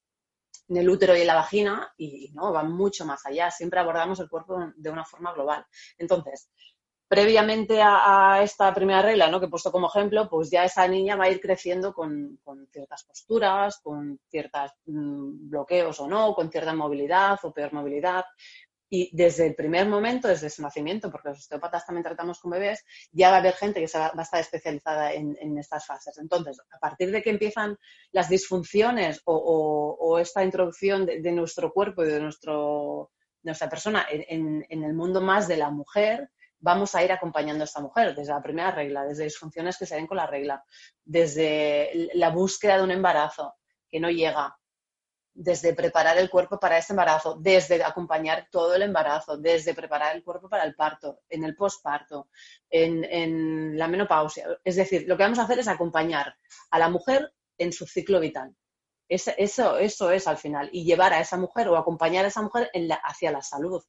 en 0.69 0.77
el 0.77 0.89
útero 0.89 1.15
y 1.15 1.21
en 1.21 1.27
la 1.27 1.35
vagina 1.35 1.91
y 1.97 2.31
no, 2.33 2.51
van 2.51 2.71
mucho 2.71 3.05
más 3.05 3.25
allá. 3.25 3.49
Siempre 3.49 3.79
abordamos 3.79 4.19
el 4.19 4.29
cuerpo 4.29 4.73
de 4.75 4.89
una 4.89 5.03
forma 5.03 5.33
global. 5.33 5.65
Entonces, 5.97 6.51
previamente 7.07 7.79
a, 7.81 8.41
esta 8.43 8.73
primera 8.73 9.01
regla, 9.01 9.29
¿no? 9.29 9.39
que 9.39 9.45
he 9.45 9.49
puesto 9.49 9.71
como 9.71 9.87
ejemplo, 9.87 10.27
pues 10.29 10.49
ya 10.49 10.65
esa 10.65 10.87
niña 10.87 11.15
va 11.15 11.25
a 11.25 11.29
ir 11.29 11.39
creciendo 11.39 11.93
con, 11.93 12.39
ciertas 12.71 13.03
posturas, 13.05 13.79
con 13.81 14.19
ciertos 14.29 14.71
mm, 14.85 15.49
bloqueos 15.49 15.99
o 15.99 16.07
no, 16.07 16.33
con 16.33 16.51
cierta 16.51 16.73
movilidad 16.73 17.39
o 17.43 17.53
peor 17.53 17.71
movilidad. 17.73 18.25
Y 18.89 19.09
desde 19.15 19.47
el 19.47 19.55
primer 19.55 19.87
momento, 19.87 20.29
desde 20.29 20.49
su 20.49 20.61
nacimiento, 20.61 21.11
porque 21.11 21.29
los 21.29 21.39
osteópatas 21.39 21.85
también 21.85 22.03
tratamos 22.03 22.39
con 22.39 22.51
bebés, 22.51 22.85
ya 23.11 23.29
va 23.29 23.37
a 23.37 23.39
haber 23.39 23.53
gente 23.53 23.85
que 23.85 23.97
va, 23.97 24.13
a 24.15 24.21
estar 24.21 24.39
especializada 24.39 25.11
en, 25.11 25.57
estas 25.57 25.85
fases. 25.85 26.17
Entonces, 26.17 26.57
a 26.71 26.79
partir 26.79 27.11
de 27.11 27.21
que 27.21 27.29
empiezan 27.29 27.77
las 28.11 28.29
disfunciones 28.29 29.21
o, 29.25 30.17
esta 30.21 30.43
introducción 30.43 31.05
de, 31.05 31.31
nuestro 31.33 31.73
cuerpo 31.73 32.05
y 32.05 32.07
de, 32.07 32.21
nuestro, 32.21 33.11
nuestra 33.43 33.69
persona 33.69 34.05
en, 34.09 34.65
el 34.69 34.93
mundo 34.93 35.19
más 35.19 35.49
de 35.49 35.57
la 35.57 35.69
mujer, 35.69 36.29
vamos 36.59 36.95
a 36.95 37.03
ir 37.03 37.11
acompañando 37.11 37.63
a 37.63 37.65
esta 37.65 37.81
mujer 37.81 38.15
desde 38.15 38.33
la 38.33 38.41
primera 38.41 38.71
regla, 38.71 39.05
desde 39.05 39.25
disfunciones 39.25 39.77
que 39.77 39.85
se 39.85 39.95
ven 39.95 40.07
con 40.07 40.17
la 40.17 40.27
regla, 40.27 40.63
desde 41.03 42.09
la 42.13 42.29
búsqueda 42.29 42.77
de 42.77 42.83
un 42.83 42.91
embarazo 42.91 43.55
que 43.89 43.99
no 43.99 44.09
llega, 44.09 44.57
desde 45.33 45.73
preparar 45.75 46.17
el 46.17 46.31
cuerpo 46.31 46.59
para 46.59 46.79
ese 46.79 46.93
embarazo, 46.93 47.37
desde 47.39 47.83
acompañar 47.83 48.47
todo 48.49 48.73
el 48.73 48.81
embarazo, 48.81 49.37
desde 49.37 49.75
preparar 49.75 50.15
el 50.15 50.23
cuerpo 50.23 50.49
para 50.49 50.63
el 50.63 50.73
parto, 50.73 51.21
en 51.29 51.43
el 51.43 51.55
posparto, 51.55 52.29
en, 52.69 53.77
la 53.77 53.87
menopausia. 53.87 54.47
Es 54.63 54.75
decir, 54.75 55.05
lo 55.07 55.15
que 55.15 55.23
vamos 55.23 55.37
a 55.37 55.43
hacer 55.43 55.59
es 55.59 55.67
acompañar 55.67 56.35
a 56.71 56.79
la 56.79 56.89
mujer 56.89 57.31
en 57.59 57.71
su 57.71 57.85
ciclo 57.85 58.19
vital. 58.19 58.55
eso, 59.07 59.77
eso 59.77 60.11
es 60.11 60.27
al 60.27 60.37
final. 60.37 60.69
Y 60.71 60.83
llevar 60.83 61.13
a 61.13 61.19
esa 61.19 61.37
mujer 61.37 61.67
o 61.67 61.77
acompañar 61.77 62.25
a 62.25 62.29
esa 62.29 62.41
mujer 62.41 62.71
hacia 63.03 63.31
la 63.31 63.43
salud, 63.43 63.83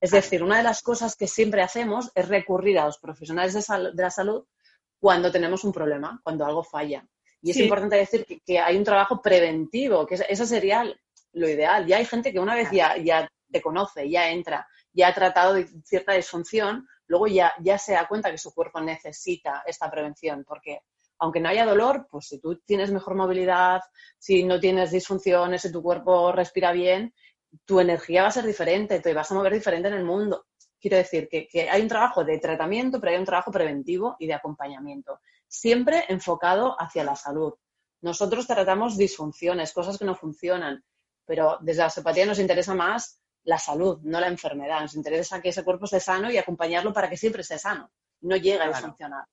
es 0.00 0.10
decir, 0.10 0.42
una 0.42 0.58
de 0.58 0.62
las 0.62 0.82
cosas 0.82 1.16
que 1.16 1.26
siempre 1.26 1.62
hacemos 1.62 2.10
es 2.14 2.28
recurrir 2.28 2.78
a 2.78 2.86
los 2.86 2.98
profesionales 2.98 3.54
de, 3.54 4.02
la 4.02 4.10
salud 4.10 4.44
cuando 4.98 5.32
tenemos 5.32 5.64
un 5.64 5.72
problema, 5.72 6.20
cuando 6.22 6.44
algo 6.44 6.62
falla. 6.62 7.06
Y 7.42 7.50
es 7.50 7.56
importante 7.58 7.96
decir 7.96 8.26
que, 8.44 8.58
hay 8.58 8.76
un 8.76 8.84
trabajo 8.84 9.22
preventivo, 9.22 10.06
que 10.06 10.18
eso 10.28 10.46
sería 10.46 10.84
lo 11.32 11.48
ideal. 11.48 11.86
Ya 11.86 11.98
hay 11.98 12.04
gente 12.04 12.32
que 12.32 12.40
una 12.40 12.54
vez 12.54 12.70
ya, 12.70 12.96
ya 12.96 13.30
te 13.50 13.62
conoce, 13.62 14.08
ya 14.10 14.30
entra, 14.30 14.66
ya 14.92 15.08
ha 15.08 15.14
tratado 15.14 15.54
de 15.54 15.68
cierta 15.84 16.12
disfunción, 16.12 16.86
luego 17.06 17.26
ya, 17.26 17.52
ya 17.60 17.78
se 17.78 17.92
da 17.92 18.08
cuenta 18.08 18.30
que 18.30 18.38
su 18.38 18.52
cuerpo 18.52 18.80
necesita 18.80 19.62
esta 19.66 19.90
prevención, 19.90 20.44
porque 20.46 20.80
aunque 21.18 21.40
no 21.40 21.48
haya 21.48 21.64
dolor, 21.64 22.06
pues 22.10 22.28
si 22.28 22.40
tú 22.40 22.56
tienes 22.66 22.90
mejor 22.90 23.14
movilidad, 23.14 23.80
si 24.18 24.44
no 24.44 24.60
tienes 24.60 24.90
disfunciones, 24.90 25.62
si 25.62 25.72
tu 25.72 25.82
cuerpo 25.82 26.32
respira 26.32 26.72
bien, 26.72 27.14
tu 27.64 27.80
energía 27.80 28.22
va 28.22 28.28
a 28.28 28.32
ser 28.32 28.44
diferente, 28.44 29.00
te 29.00 29.14
vas 29.14 29.30
a 29.30 29.34
mover 29.34 29.52
diferente 29.52 29.88
en 29.88 29.94
el 29.94 30.04
mundo. 30.04 30.46
Quiero 30.80 30.96
decir 30.96 31.28
que, 31.28 31.48
hay 31.70 31.82
un 31.82 31.88
trabajo 31.88 32.24
de 32.24 32.38
tratamiento, 32.38 33.00
pero 33.00 33.12
hay 33.12 33.18
un 33.18 33.24
trabajo 33.24 33.50
preventivo 33.50 34.16
y 34.18 34.26
de 34.26 34.34
acompañamiento, 34.34 35.20
siempre 35.48 36.04
enfocado 36.08 36.76
hacia 36.78 37.04
la 37.04 37.16
salud. 37.16 37.54
Nosotros 38.02 38.46
tratamos 38.46 38.96
disfunciones, 38.96 39.72
cosas 39.72 39.98
que 39.98 40.04
no 40.04 40.14
funcionan, 40.14 40.84
pero 41.24 41.58
desde 41.60 41.80
la 41.80 41.86
osteopatía 41.86 42.26
nos 42.26 42.38
interesa 42.38 42.74
más 42.74 43.20
la 43.44 43.58
salud, 43.58 44.00
no 44.02 44.20
la 44.20 44.28
enfermedad. 44.28 44.80
Nos 44.80 44.94
interesa 44.94 45.40
que 45.40 45.48
ese 45.48 45.64
cuerpo 45.64 45.86
esté 45.86 46.00
sano 46.00 46.30
y 46.30 46.36
acompañarlo 46.36 46.92
para 46.92 47.08
que 47.08 47.16
siempre 47.16 47.42
esté 47.42 47.58
sano, 47.58 47.90
no 48.20 48.36
llegue 48.36 48.60
a 48.60 48.68
disfuncionar. 48.68 49.24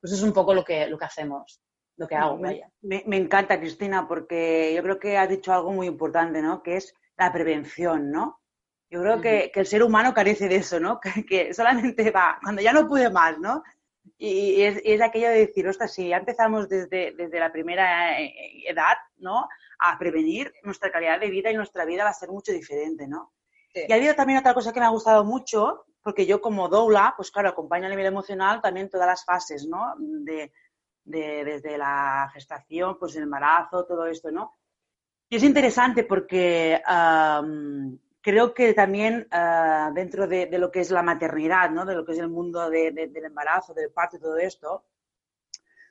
Pues 0.00 0.12
es 0.12 0.22
un 0.22 0.32
poco 0.32 0.54
lo 0.54 0.64
que, 0.64 0.86
lo 0.86 0.98
que 0.98 1.04
hacemos 1.04 1.60
lo 1.96 2.06
que 2.06 2.14
hago. 2.14 2.36
Me, 2.36 2.62
me, 3.06 3.16
encanta, 3.16 3.58
Cristina, 3.58 4.06
porque 4.06 4.72
yo 4.74 4.82
creo 4.82 4.98
que 4.98 5.16
has 5.16 5.28
dicho 5.28 5.52
algo 5.52 5.72
muy 5.72 5.86
importante, 5.86 6.42
¿no? 6.42 6.62
Que 6.62 6.76
es 6.76 6.94
la 7.16 7.32
prevención, 7.32 8.10
¿no? 8.10 8.40
Yo 8.88 9.00
creo 9.00 9.20
que, 9.20 9.50
el 9.52 9.66
ser 9.66 9.82
humano 9.82 10.14
carece 10.14 10.48
de 10.48 10.56
eso, 10.56 10.78
¿no? 10.78 11.00
Que, 11.28 11.52
solamente 11.52 12.10
va, 12.10 12.38
cuando 12.42 12.62
ya 12.62 12.72
no 12.72 12.88
puede 12.88 13.10
más, 13.10 13.38
¿no? 13.38 13.62
y 14.18 14.62
es, 14.62 14.80
es, 14.84 15.00
aquello 15.00 15.28
de 15.28 15.46
decir, 15.46 15.66
ostras, 15.68 15.92
si 15.92 16.08
ya 16.08 16.18
empezamos 16.18 16.68
desde, 16.68 17.12
desde 17.16 17.40
la 17.40 17.50
primera 17.50 18.20
eh, 18.20 18.62
edad, 18.66 18.96
¿no? 19.16 19.48
A 19.80 19.98
prevenir, 19.98 20.52
nuestra 20.62 20.90
calidad 20.90 21.20
de 21.20 21.28
vida 21.28 21.50
y 21.50 21.56
nuestra 21.56 21.84
vida 21.84 22.04
va 22.04 22.10
a 22.10 22.14
ser 22.14 22.30
mucho 22.30 22.52
diferente, 22.52 23.08
¿no? 23.08 23.32
Y 23.74 23.92
ha 23.92 23.96
habido 23.96 24.14
también 24.14 24.38
otra 24.38 24.54
cosa 24.54 24.72
que 24.72 24.80
me 24.80 24.86
ha 24.86 24.90
gustado 24.90 25.24
mucho, 25.24 25.86
porque 26.02 26.24
yo 26.24 26.40
como 26.40 26.68
doula, 26.68 27.14
pues 27.16 27.30
claro, 27.30 27.50
acompaño 27.50 27.86
a 27.86 27.90
nivel 27.90 28.06
emocional 28.06 28.62
también 28.62 28.88
todas 28.88 29.06
las 29.06 29.24
fases, 29.24 29.66
¿no? 29.66 29.94
De, 29.98 30.52
de, 31.04 31.44
desde 31.44 31.76
la 31.76 32.30
gestación, 32.32 32.98
pues 32.98 33.16
el 33.16 33.24
embarazo, 33.24 33.84
todo 33.84 34.06
esto, 34.06 34.30
¿no? 34.30 34.56
Y 35.28 35.36
es 35.36 35.42
interesante 35.42 36.04
porque 36.04 36.80
creo 38.26 38.54
que 38.54 38.74
también 38.74 39.28
uh, 39.32 39.94
dentro 39.94 40.26
de, 40.26 40.48
lo 40.58 40.72
que 40.72 40.80
es 40.80 40.90
la 40.90 41.02
maternidad, 41.02 41.70
¿no? 41.70 41.86
De 41.86 41.94
lo 41.94 42.04
que 42.04 42.10
es 42.10 42.18
el 42.18 42.28
mundo 42.28 42.68
de, 42.68 42.90
del 42.90 43.24
embarazo, 43.24 43.72
del 43.72 43.92
parto 43.92 44.16
y 44.16 44.20
todo 44.20 44.36
esto, 44.36 44.84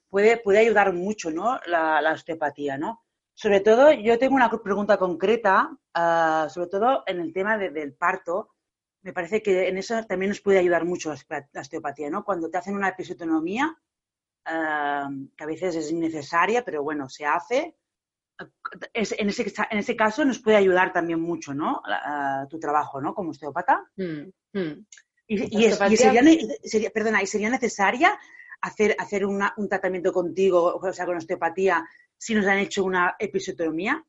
puede, 0.09 0.35
puede 0.35 0.59
ayudar 0.59 0.91
mucho, 0.91 1.31
¿no? 1.31 1.59
La, 1.65 2.01
la 2.01 2.11
osteopatía, 2.11 2.77
¿no? 2.77 3.05
Sobre 3.33 3.61
todo, 3.61 3.91
yo 3.93 4.19
tengo 4.19 4.35
una 4.35 4.49
pregunta 4.49 4.97
concreta, 4.97 5.69
uh, 5.97 6.49
sobre 6.49 6.67
todo 6.67 7.03
en 7.07 7.21
el 7.21 7.31
tema 7.31 7.57
de, 7.57 7.69
del 7.69 7.93
parto. 7.93 8.55
Me 9.01 9.13
parece 9.13 9.41
que 9.41 9.69
en 9.69 9.77
eso 9.77 10.03
también 10.05 10.29
nos 10.29 10.41
puede 10.41 10.59
ayudar 10.59 10.83
mucho 10.83 11.13
la 11.29 11.61
osteopatía, 11.61 12.09
¿no? 12.09 12.25
Cuando 12.25 12.49
te 12.49 12.57
hacen 12.57 12.75
una 12.75 12.89
episiotomía, 12.89 13.67
uh, 14.45 15.27
que 15.37 15.43
a 15.43 15.47
veces 15.47 15.75
es 15.77 15.89
innecesaria, 15.89 16.65
pero 16.65 16.83
bueno, 16.83 17.07
se 17.07 17.25
hace. 17.25 17.77
Es, 18.93 19.13
en, 19.17 19.29
ese, 19.29 19.53
en, 19.71 19.77
ese, 19.77 19.95
caso 19.95 20.25
nos 20.25 20.39
puede 20.39 20.57
ayudar 20.57 20.91
también 20.91 21.21
mucho, 21.21 21.53
¿no? 21.53 21.81
Tu 22.49 22.59
trabajo, 22.59 22.99
¿no? 22.99 23.13
Como 23.13 23.29
osteópata. 23.29 23.85
Mm, 23.95 24.29
mm. 24.53 24.85
Y, 25.27 25.59
y, 25.59 25.65
es, 25.65 25.79
y 25.89 25.97
sería, 25.97 26.21
sería, 26.63 26.89
perdona, 26.91 27.23
¿y 27.23 27.27
sería 27.27 27.49
necesaria 27.49 28.19
hacer, 28.61 28.95
hacer 28.99 29.25
una, 29.25 29.53
un 29.57 29.69
tratamiento 29.69 30.11
contigo, 30.11 30.75
o 30.75 30.93
sea, 30.93 31.05
con 31.05 31.17
osteopatía, 31.17 31.87
si 32.17 32.35
nos 32.35 32.45
han 32.45 32.59
hecho 32.59 32.83
una 32.83 33.15
episiotomía? 33.17 34.03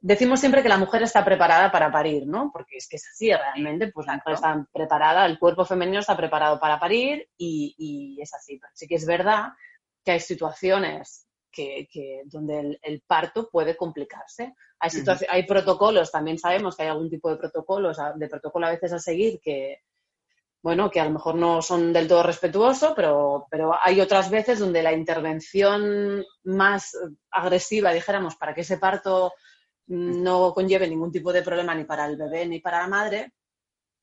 Decimos 0.00 0.40
siempre 0.40 0.62
que 0.62 0.68
la 0.68 0.78
mujer 0.78 1.02
está 1.02 1.24
preparada 1.24 1.70
para 1.70 1.90
parir, 1.90 2.26
¿no? 2.26 2.50
Porque 2.52 2.76
es 2.78 2.88
que 2.88 2.96
es 2.96 3.06
así 3.08 3.30
realmente, 3.30 3.92
pues 3.92 4.06
la 4.06 4.14
mujer 4.14 4.34
está 4.34 4.66
preparada, 4.72 5.26
el 5.26 5.38
cuerpo 5.38 5.64
femenino 5.64 5.98
está 5.98 6.16
preparado 6.16 6.58
para 6.58 6.80
parir 6.80 7.28
y, 7.36 7.74
y 7.76 8.22
es 8.22 8.32
así. 8.32 8.58
Pero 8.58 8.72
sí 8.74 8.86
que 8.86 8.94
es 8.94 9.04
verdad 9.04 9.48
que 10.04 10.12
hay 10.12 10.20
situaciones 10.20 11.27
que, 11.50 11.88
que, 11.90 12.22
donde 12.26 12.60
el, 12.60 12.80
el, 12.82 13.02
parto 13.06 13.48
puede 13.50 13.76
complicarse. 13.76 14.54
Hay, 14.78 14.90
uh 14.90 15.04
-huh. 15.04 15.26
hay 15.28 15.46
protocolos, 15.46 16.10
también 16.10 16.38
sabemos 16.38 16.76
que 16.76 16.82
hay 16.82 16.88
algún 16.88 17.10
tipo 17.10 17.30
de 17.30 17.36
protocolos, 17.36 17.98
de 18.16 18.28
protocolo 18.28 18.66
a 18.66 18.70
veces 18.70 18.92
a 18.92 18.98
seguir 18.98 19.40
que, 19.40 19.82
bueno, 20.62 20.90
que 20.90 21.00
a 21.00 21.04
lo 21.04 21.10
mejor 21.10 21.34
no 21.34 21.62
son 21.62 21.92
del 21.92 22.08
todo 22.08 22.22
respetuosos, 22.22 22.92
pero, 22.94 23.46
pero 23.50 23.74
hay 23.80 24.00
otras 24.00 24.30
veces 24.30 24.58
donde 24.58 24.82
la 24.82 24.92
intervención 24.92 26.24
más 26.44 26.96
agresiva, 27.30 27.92
dijéramos, 27.92 28.36
para 28.36 28.54
que 28.54 28.62
ese 28.62 28.78
parto 28.78 29.32
no 29.86 30.52
conlleve 30.52 30.88
ningún 30.88 31.10
tipo 31.10 31.32
de 31.32 31.42
problema 31.42 31.74
ni 31.74 31.84
para 31.84 32.06
el 32.06 32.16
bebé 32.16 32.46
ni 32.46 32.60
para 32.60 32.80
la 32.80 32.88
madre, 32.88 33.32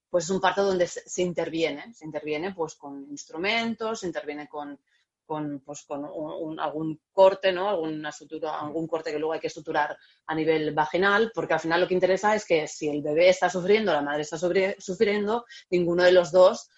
pues 0.09 0.25
es 0.25 0.29
un 0.29 0.39
parto 0.39 0.63
donde 0.63 0.87
se, 0.87 1.07
se 1.07 1.21
interviene, 1.21 1.93
se 1.93 2.05
interviene 2.05 2.53
pues 2.53 2.75
con 2.75 3.05
instrumentos, 3.09 3.99
se 3.99 4.07
interviene 4.07 4.47
con, 4.47 4.79
con, 5.25 5.61
pues, 5.61 5.83
con 5.83 6.05
un, 6.05 6.51
un, 6.51 6.59
algún 6.59 6.99
corte, 7.11 7.51
¿no? 7.51 7.69
Alguna 7.69 8.11
sutura, 8.11 8.59
algún 8.59 8.87
corte 8.87 9.11
que 9.11 9.19
luego 9.19 9.33
hay 9.33 9.39
que 9.39 9.49
suturar 9.49 9.97
a 10.27 10.35
nivel 10.35 10.73
vaginal, 10.73 11.31
porque 11.33 11.53
al 11.53 11.59
final 11.59 11.81
lo 11.81 11.87
que 11.87 11.93
interesa 11.93 12.35
es 12.35 12.45
que 12.45 12.67
si 12.67 12.89
el 12.89 13.01
bebé 13.01 13.29
está 13.29 13.49
sufriendo, 13.49 13.91
la 13.91 14.01
madre 14.01 14.21
está 14.21 14.37
sobre, 14.37 14.75
sufriendo, 14.79 15.45
ninguno 15.69 16.03
de 16.03 16.11
los 16.11 16.31
dos, 16.31 16.69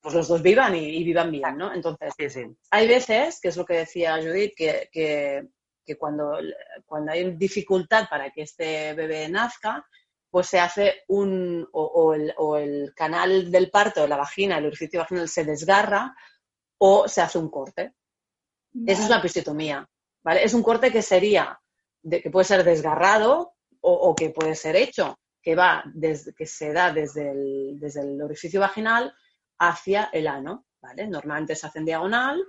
pues 0.00 0.14
los 0.14 0.28
dos 0.28 0.42
vivan 0.42 0.74
y, 0.74 0.96
y 0.96 1.04
vivan 1.04 1.30
bien, 1.30 1.56
¿no? 1.56 1.72
Entonces, 1.72 2.12
sí, 2.16 2.28
sí. 2.28 2.44
hay 2.70 2.88
veces, 2.88 3.40
que 3.40 3.48
es 3.48 3.56
lo 3.56 3.64
que 3.64 3.74
decía 3.74 4.16
Judith, 4.16 4.54
que, 4.56 4.88
que, 4.92 5.48
que 5.84 5.96
cuando, 5.96 6.38
cuando 6.84 7.12
hay 7.12 7.36
dificultad 7.36 8.08
para 8.08 8.30
que 8.30 8.42
este 8.42 8.94
bebé 8.94 9.28
nazca, 9.28 9.86
pues 10.30 10.46
se 10.46 10.60
hace 10.60 11.02
un, 11.08 11.68
o, 11.72 11.82
o, 11.82 12.14
el, 12.14 12.32
o 12.36 12.56
el 12.56 12.92
canal 12.94 13.50
del 13.50 13.70
parto, 13.70 14.06
la 14.06 14.16
vagina, 14.16 14.58
el 14.58 14.66
orificio 14.66 15.00
vaginal 15.00 15.28
se 15.28 15.44
desgarra, 15.44 16.14
o 16.80 17.06
se 17.08 17.20
hace 17.20 17.38
un 17.38 17.50
corte. 17.50 17.94
Vale. 18.72 18.92
Esa 18.92 19.04
es 19.04 19.10
la 19.10 19.18
episiotomía, 19.18 19.88
¿vale? 20.22 20.44
Es 20.44 20.54
un 20.54 20.62
corte 20.62 20.90
que 20.90 21.02
sería, 21.02 21.60
de, 22.02 22.22
que 22.22 22.30
puede 22.30 22.44
ser 22.44 22.64
desgarrado 22.64 23.54
o, 23.80 23.92
o, 23.92 24.14
que 24.14 24.30
puede 24.30 24.54
ser 24.54 24.76
hecho, 24.76 25.18
que 25.42 25.54
va 25.54 25.82
desde, 25.92 26.32
que 26.34 26.46
se 26.46 26.72
da 26.72 26.92
desde 26.92 27.30
el, 27.30 27.78
desde 27.78 28.00
el 28.00 28.22
orificio 28.22 28.60
vaginal 28.60 29.12
hacia 29.58 30.04
el 30.12 30.26
ano, 30.26 30.66
¿vale? 30.80 31.06
Normalmente 31.06 31.54
se 31.54 31.66
hace 31.66 31.80
en 31.80 31.84
diagonal, 31.84 32.42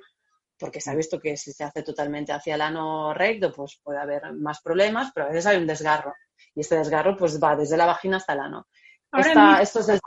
porque 0.57 0.79
se 0.79 0.91
ha 0.91 0.95
visto 0.95 1.19
que 1.19 1.35
si 1.35 1.51
se 1.51 1.63
hace 1.63 1.83
totalmente 1.83 2.31
hacia 2.31 2.55
el 2.55 2.61
ano 2.61 3.13
recto, 3.13 3.51
pues 3.51 3.81
puede 3.83 3.99
haber 3.99 4.33
más 4.33 4.61
problemas, 4.61 5.11
pero 5.13 5.25
a 5.25 5.29
veces 5.29 5.47
hay 5.47 5.57
un 5.57 5.67
desgarro. 5.67 6.13
Y 6.55 6.61
este 6.61 6.75
desgarro 6.75 7.17
pues 7.17 7.41
va 7.41 7.55
desde 7.55 7.77
la 7.77 7.85
vagina 7.85 8.17
hasta 8.17 8.33
el 8.33 8.39
ano. 8.39 8.67
Esta, 9.11 9.61
esto 9.61 9.79
es 9.79 9.89
el, 9.89 9.99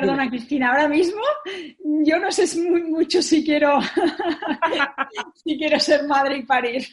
Perdona, 0.00 0.28
Cristina, 0.28 0.70
ahora 0.70 0.88
mismo 0.88 1.22
yo 2.04 2.18
no 2.18 2.30
sé 2.30 2.44
muy, 2.60 2.82
mucho 2.82 3.22
si 3.22 3.44
quiero, 3.44 3.78
si 5.44 5.58
quiero 5.58 5.78
ser 5.80 6.06
madre 6.06 6.38
y 6.38 6.42
parir. 6.44 6.86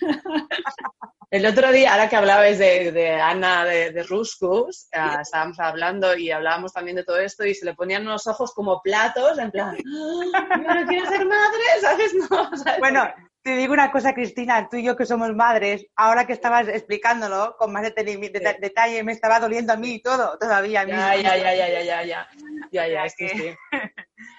El 1.30 1.46
otro 1.48 1.72
día, 1.72 1.94
ahora 1.94 2.08
que 2.08 2.16
hablabais 2.16 2.60
de, 2.60 2.92
de 2.92 3.12
Ana 3.20 3.66
de, 3.66 3.92
de 3.92 4.04
Ruscus, 4.04 4.88
uh, 4.94 5.20
estábamos 5.20 5.60
hablando 5.60 6.16
y 6.16 6.30
hablábamos 6.30 6.74
también 6.74 6.98
de 6.98 7.04
todo 7.04 7.18
esto 7.18 7.44
y 7.44 7.56
se 7.56 7.66
le 7.66 7.74
ponían 7.74 8.04
unos 8.04 8.28
ojos 8.28 8.54
como 8.54 8.82
platos, 8.82 9.40
en 9.40 9.50
plan, 9.50 9.76
¡Ah, 9.76 10.60
yo 10.62 10.74
no 10.76 10.88
quiero 10.88 11.10
ser 11.10 11.26
madre, 11.26 11.64
¿sabes? 11.82 12.14
No, 12.30 12.56
¿sabes? 12.56 12.80
Bueno, 12.80 13.12
te 13.44 13.58
digo 13.58 13.74
una 13.74 13.92
cosa, 13.92 14.14
Cristina, 14.14 14.70
tú 14.70 14.78
y 14.78 14.84
yo 14.84 14.96
que 14.96 15.06
somos 15.06 15.36
madres, 15.36 15.86
ahora 15.98 16.26
que 16.26 16.32
estabas 16.32 16.70
explicándolo 16.70 17.58
con 17.60 17.74
más 17.74 17.84
detalle, 17.84 19.04
me 19.04 19.12
estaba 19.12 19.42
doliendo 19.42 19.74
a 19.74 19.76
mí 19.76 19.96
y 19.96 20.02
todo, 20.02 20.38
todavía. 20.40 20.86
Ya, 20.86 21.16
ya, 21.18 21.36
ya, 21.36 21.54
ya, 21.54 21.68
ya, 21.70 22.04
ya, 22.04 22.28
ya, 22.72 22.88
ya, 22.88 23.10
sí, 23.10 23.28
sí. 23.36 23.56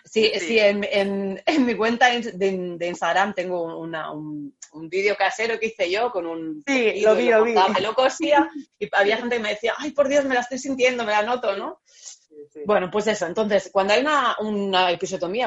Sí, 0.06 0.32
sí 0.38 0.58
en, 0.58 0.84
en, 0.90 1.42
en, 1.46 1.66
mi 1.66 1.74
cuenta 1.74 2.08
de, 2.08 2.32
de 2.32 2.86
Instagram 2.86 3.34
tengo 3.34 3.78
una, 3.78 4.10
un, 4.10 4.56
un 4.72 4.88
vídeo 4.88 5.16
casero 5.16 5.58
que 5.58 5.66
hice 5.66 5.90
yo 5.90 6.10
con 6.10 6.24
un... 6.24 6.62
Sí, 6.66 7.00
lo 7.02 7.14
vi, 7.14 7.28
lo, 7.28 7.38
lo 7.38 7.44
vi. 7.44 7.54
Me 7.74 7.80
lo 7.82 7.94
cosía 7.94 8.48
y 8.78 8.88
había 8.92 9.18
gente 9.18 9.36
que 9.36 9.42
me 9.42 9.50
decía, 9.50 9.74
ay, 9.76 9.90
por 9.90 10.08
Dios, 10.08 10.24
me 10.24 10.34
la 10.34 10.40
estoy 10.40 10.58
sintiendo, 10.58 11.04
me 11.04 11.12
la 11.12 11.22
noto, 11.22 11.56
¿no? 11.56 11.80
Bueno, 12.66 12.90
pues 12.90 13.06
eso. 13.06 13.26
Entonces, 13.26 13.70
cuando 13.72 13.92
hay 13.94 14.00
una, 14.00 14.36
una 14.40 14.88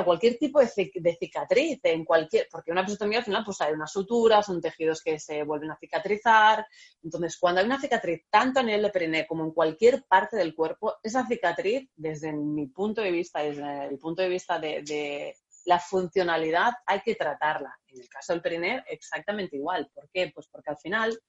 cualquier 0.04 0.38
tipo 0.38 0.60
de, 0.60 1.18
cicatriz, 1.20 1.80
en 1.84 2.06
cualquier, 2.06 2.48
porque 2.52 2.72
una 2.72 2.82
episiotomía 2.82 3.20
al 3.20 3.26
final 3.26 3.44
pues 3.46 3.60
hay 3.62 3.74
unas 3.74 3.92
suturas, 3.92 4.46
son 4.46 4.62
tejidos 4.62 5.02
que 5.02 5.20
se 5.20 5.44
vuelven 5.44 5.72
a 5.72 5.78
cicatrizar. 5.78 6.66
Entonces, 7.04 7.38
cuando 7.38 7.62
hay 7.62 7.66
una 7.68 7.80
cicatriz, 7.80 8.26
tanto 8.30 8.60
a 8.60 8.64
nivel 8.64 8.84
de 8.84 8.90
periné 8.90 9.28
como 9.28 9.44
en 9.44 9.52
cualquier 9.52 10.04
parte 10.06 10.38
del 10.38 10.56
cuerpo, 10.56 10.96
esa 11.04 11.26
cicatriz, 11.28 11.90
desde 11.96 12.34
mi 12.34 12.68
punto 12.68 13.02
de 13.02 13.12
vista, 13.12 13.42
desde 13.42 13.86
el 13.88 13.98
punto 13.98 14.22
de 14.22 14.30
vista 14.30 14.60
de, 14.60 15.36
la 15.66 15.80
funcionalidad, 15.80 16.74
hay 16.86 17.02
que 17.02 17.16
tratarla. 17.16 17.78
En 17.90 18.00
el 18.00 18.08
caso 18.08 18.32
del 18.32 18.42
periné, 18.42 18.86
exactamente 18.88 19.58
igual. 19.58 19.90
¿Por 19.94 20.10
qué? 20.14 20.32
Pues 20.34 20.48
porque 20.48 20.70
al 20.70 20.78
final 20.78 21.20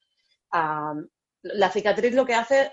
la 1.42 1.70
cicatriz 1.70 2.14
lo 2.14 2.24
que 2.24 2.34
hace 2.34 2.70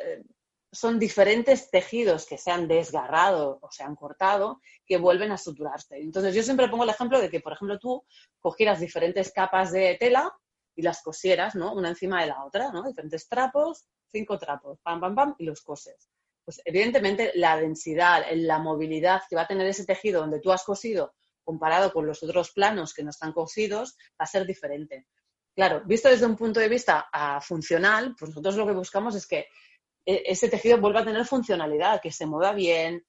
son 0.75 0.99
diferentes 0.99 1.71
tejidos 1.71 2.25
que 2.25 2.37
se 2.37 2.51
han 2.51 2.67
desgarrado 2.67 3.59
o 3.61 3.71
se 3.71 3.83
han 3.83 3.95
cortado 3.95 4.59
que 4.85 4.97
vuelven 4.97 5.31
a 5.31 5.37
suturarse. 5.37 5.97
Entonces 5.97 6.35
yo 6.35 6.43
siempre 6.43 6.67
pongo 6.67 6.83
el 6.83 6.89
ejemplo 6.89 7.19
de 7.21 7.29
que, 7.29 7.39
por 7.39 7.53
ejemplo, 7.53 7.79
tú 7.79 8.05
cogieras 8.39 8.79
diferentes 8.79 9.31
capas 9.31 9.71
de 9.71 9.95
tela 9.99 10.31
y 10.75 10.81
las 10.81 11.01
cosieras, 11.01 11.55
¿no? 11.55 11.73
Una 11.73 11.89
encima 11.89 12.21
de 12.21 12.27
la 12.27 12.43
otra, 12.43 12.71
¿no? 12.71 12.83
Diferentes 12.83 13.27
trapos, 13.29 13.87
cinco 14.11 14.37
trapos, 14.37 14.79
pam, 14.81 14.99
pam, 14.99 15.15
pam, 15.15 15.35
y 15.39 15.45
los 15.45 15.61
coses. 15.61 16.09
Pues 16.43 16.61
evidentemente 16.65 17.31
la 17.35 17.57
densidad, 17.57 18.25
la 18.33 18.59
movilidad 18.59 19.21
que 19.29 19.35
va 19.35 19.43
a 19.43 19.47
tener 19.47 19.65
ese 19.65 19.85
tejido 19.85 20.21
donde 20.21 20.41
tú 20.41 20.51
has 20.51 20.63
cosido 20.63 21.13
comparado 21.43 21.93
con 21.93 22.05
los 22.05 22.21
otros 22.21 22.51
planos 22.51 22.93
que 22.93 23.03
no 23.03 23.11
están 23.11 23.31
cosidos 23.31 23.95
va 24.19 24.25
a 24.25 24.27
ser 24.27 24.45
diferente. 24.45 25.07
Claro, 25.55 25.83
visto 25.85 26.09
desde 26.09 26.25
un 26.25 26.35
punto 26.35 26.59
de 26.59 26.67
vista 26.67 27.07
uh, 27.13 27.39
funcional, 27.39 28.13
pues 28.19 28.31
nosotros 28.31 28.57
lo 28.57 28.65
que 28.65 28.73
buscamos 28.73 29.15
es 29.15 29.25
que 29.25 29.47
ese 30.05 30.49
tejido 30.49 30.79
vuelva 30.79 31.01
a 31.01 31.05
tener 31.05 31.25
funcionalidad, 31.25 32.01
que 32.01 32.11
se 32.11 32.25
mueva 32.25 32.53
bien, 32.53 33.05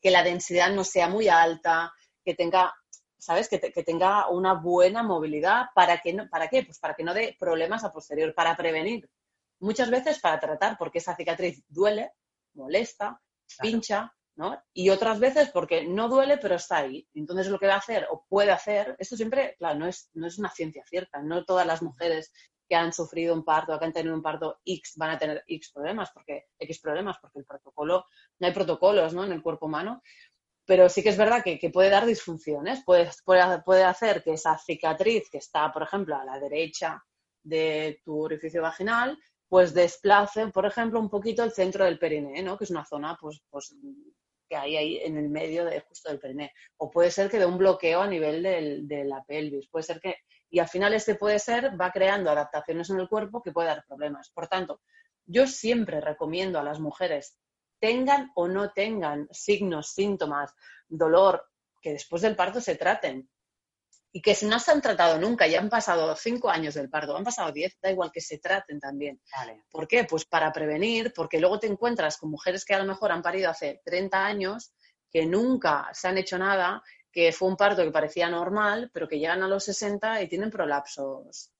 que 0.00 0.10
la 0.10 0.22
densidad 0.22 0.70
no 0.70 0.84
sea 0.84 1.08
muy 1.08 1.28
alta, 1.28 1.92
que 2.22 2.34
tenga, 2.34 2.74
¿sabes? 3.18 3.48
Que, 3.48 3.58
te, 3.58 3.72
que 3.72 3.82
tenga 3.82 4.28
una 4.28 4.54
buena 4.54 5.02
movilidad. 5.02 5.66
¿Para, 5.74 5.98
que 5.98 6.12
no, 6.12 6.28
¿Para 6.28 6.48
qué? 6.48 6.62
Pues 6.62 6.78
para 6.78 6.94
que 6.94 7.04
no 7.04 7.14
dé 7.14 7.36
problemas 7.38 7.84
a 7.84 7.92
posterior, 7.92 8.34
para 8.34 8.56
prevenir. 8.56 9.08
Muchas 9.60 9.90
veces 9.90 10.20
para 10.20 10.38
tratar, 10.38 10.76
porque 10.76 10.98
esa 10.98 11.16
cicatriz 11.16 11.64
duele, 11.68 12.12
molesta, 12.52 13.18
pincha, 13.60 14.12
¿no? 14.36 14.60
Y 14.72 14.90
otras 14.90 15.18
veces 15.20 15.50
porque 15.50 15.86
no 15.86 16.08
duele, 16.08 16.38
pero 16.38 16.56
está 16.56 16.78
ahí. 16.78 17.08
Entonces 17.14 17.48
lo 17.48 17.58
que 17.58 17.66
va 17.66 17.74
a 17.74 17.78
hacer 17.78 18.06
o 18.10 18.26
puede 18.28 18.50
hacer, 18.50 18.96
esto 18.98 19.16
siempre, 19.16 19.54
claro, 19.58 19.78
no 19.78 19.86
es, 19.86 20.10
no 20.14 20.26
es 20.26 20.38
una 20.38 20.50
ciencia 20.50 20.84
cierta. 20.84 21.22
No 21.22 21.44
todas 21.44 21.66
las 21.66 21.82
mujeres 21.82 22.32
que 22.68 22.74
han 22.74 22.92
sufrido 22.92 23.34
un 23.34 23.44
parto, 23.44 23.78
que 23.78 23.84
han 23.84 23.92
tenido 23.92 24.14
un 24.14 24.22
parto 24.22 24.60
X, 24.64 24.94
van 24.96 25.10
a 25.10 25.18
tener 25.18 25.44
X 25.46 25.70
problemas, 25.72 26.10
porque 26.12 26.46
X 26.58 26.80
problemas, 26.80 27.18
porque 27.20 27.40
el 27.40 27.44
protocolo, 27.44 28.06
no 28.38 28.46
hay 28.46 28.52
protocolos 28.52 29.14
¿no? 29.14 29.24
en 29.24 29.32
el 29.32 29.42
cuerpo 29.42 29.66
humano. 29.66 30.02
pero 30.64 30.88
sí 30.88 31.02
que 31.02 31.10
es 31.10 31.18
verdad 31.18 31.42
que, 31.44 31.70
puede 31.70 31.90
dar 31.90 32.06
disfunciones, 32.06 32.82
puede, 32.84 33.10
puede, 33.64 33.84
hacer 33.84 34.22
que 34.22 34.32
esa 34.32 34.56
cicatriz 34.56 35.28
que 35.30 35.38
está, 35.38 35.70
por 35.72 35.82
ejemplo, 35.82 36.16
a 36.16 36.24
la 36.24 36.38
derecha 36.38 37.04
de 37.42 38.00
tu 38.02 38.24
orificio 38.24 38.62
vaginal, 38.62 39.18
pues 39.46 39.74
desplace, 39.74 40.48
por 40.48 40.64
ejemplo, 40.64 40.98
un 40.98 41.10
poquito 41.10 41.44
el 41.44 41.52
centro 41.52 41.84
del 41.84 41.98
perineo, 41.98 42.42
¿no? 42.42 42.56
que 42.56 42.64
es 42.64 42.70
una 42.70 42.86
zona 42.86 43.16
pues, 43.20 43.42
pues, 43.50 43.76
que 44.48 44.56
hay 44.56 44.76
ahí 44.76 44.96
en 45.02 45.18
el 45.18 45.28
medio 45.28 45.66
de 45.66 45.80
justo 45.80 46.08
del 46.08 46.18
perineo. 46.18 46.48
O 46.78 46.90
puede 46.90 47.10
ser 47.10 47.30
que 47.30 47.38
dé 47.38 47.44
un 47.44 47.58
bloqueo 47.58 48.00
a 48.00 48.06
nivel 48.06 48.42
de 48.88 49.04
la 49.04 49.22
pelvis, 49.22 49.68
puede 49.68 49.82
ser 49.82 50.00
que, 50.00 50.16
y 50.54 50.60
al 50.60 50.68
final 50.68 50.94
este 50.94 51.16
puede 51.16 51.40
ser, 51.40 51.72
va 51.80 51.90
creando 51.90 52.30
adaptaciones 52.30 52.88
en 52.88 53.00
el 53.00 53.08
cuerpo 53.08 53.42
que 53.42 53.50
puede 53.50 53.66
dar 53.66 53.84
problemas. 53.88 54.30
Por 54.30 54.46
tanto, 54.46 54.82
yo 55.26 55.48
siempre 55.48 56.00
recomiendo 56.00 56.60
a 56.60 56.62
las 56.62 56.78
mujeres 56.78 57.36
tengan 57.80 58.30
o 58.36 58.46
no 58.46 58.70
tengan 58.70 59.26
signos, 59.32 59.90
síntomas, 59.94 60.54
dolor, 60.86 61.44
que 61.82 61.90
después 61.90 62.22
del 62.22 62.36
parto 62.36 62.60
se 62.60 62.76
traten. 62.76 63.28
Y 64.12 64.22
que 64.22 64.36
si 64.36 64.46
no 64.46 64.60
se 64.60 64.70
han 64.70 64.80
tratado 64.80 65.18
nunca, 65.18 65.48
ya 65.48 65.58
han 65.58 65.68
pasado 65.68 66.14
cinco 66.14 66.48
años 66.48 66.74
del 66.74 66.88
parto, 66.88 67.16
han 67.16 67.24
pasado 67.24 67.50
diez, 67.50 67.76
da 67.82 67.90
igual 67.90 68.12
que 68.12 68.20
se 68.20 68.38
traten 68.38 68.78
también. 68.78 69.20
¿Por 69.72 69.88
qué? 69.88 70.04
Pues 70.04 70.24
para 70.24 70.52
prevenir, 70.52 71.12
porque 71.12 71.40
luego 71.40 71.58
te 71.58 71.66
encuentras 71.66 72.16
con 72.16 72.30
mujeres 72.30 72.64
que 72.64 72.74
a 72.74 72.78
lo 72.78 72.84
mejor 72.84 73.10
han 73.10 73.22
parido 73.22 73.50
hace 73.50 73.82
30 73.84 74.24
años, 74.24 74.72
que 75.10 75.26
nunca 75.26 75.90
se 75.92 76.06
han 76.06 76.16
hecho 76.16 76.38
nada, 76.38 76.80
que 77.14 77.30
fue 77.30 77.46
un 77.46 77.56
parto 77.56 77.84
que 77.84 77.92
parecía 77.92 78.28
normal, 78.28 78.90
pero 78.92 79.06
que 79.06 79.20
llegan 79.20 79.44
a 79.44 79.48
los 79.48 79.62
60 79.64 80.20
y 80.20 80.28
tienen 80.28 80.50
prolapsos 80.50 81.52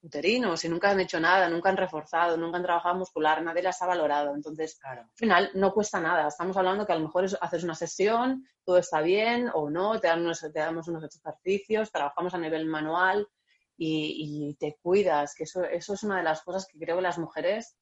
uterinos 0.00 0.64
y 0.64 0.68
nunca 0.70 0.90
han 0.90 1.00
hecho 1.00 1.20
nada, 1.20 1.46
nunca 1.50 1.68
han 1.68 1.76
reforzado, 1.76 2.38
nunca 2.38 2.56
han 2.56 2.62
trabajado 2.62 2.94
muscular, 2.94 3.42
nadie 3.42 3.62
las 3.62 3.82
ha 3.82 3.86
valorado. 3.86 4.34
Entonces, 4.34 4.80
al 4.82 5.06
final 5.14 5.50
no 5.54 5.74
cuesta 5.74 6.00
nada. 6.00 6.28
Estamos 6.28 6.56
hablando 6.56 6.86
que 6.86 6.92
a 6.94 6.96
lo 6.96 7.02
mejor 7.02 7.26
haces 7.38 7.64
una 7.64 7.74
sesión, 7.74 8.48
todo 8.64 8.78
está 8.78 9.02
bien 9.02 9.50
o 9.52 9.68
no, 9.68 10.00
te, 10.00 10.08
te 10.08 10.58
damos 10.58 10.88
unos 10.88 11.04
ejercicios, 11.04 11.92
trabajamos 11.92 12.32
a 12.32 12.38
nivel 12.38 12.64
manual 12.64 13.28
y, 13.76 14.48
y, 14.48 14.54
te 14.54 14.78
cuidas, 14.80 15.34
que 15.34 15.44
eso, 15.44 15.64
eso 15.64 15.92
es 15.92 16.02
una 16.02 16.16
de 16.16 16.22
las 16.22 16.40
cosas 16.40 16.66
que 16.66 16.78
creo 16.78 16.96
que 16.96 17.02
las 17.02 17.18
mujeres 17.18 17.76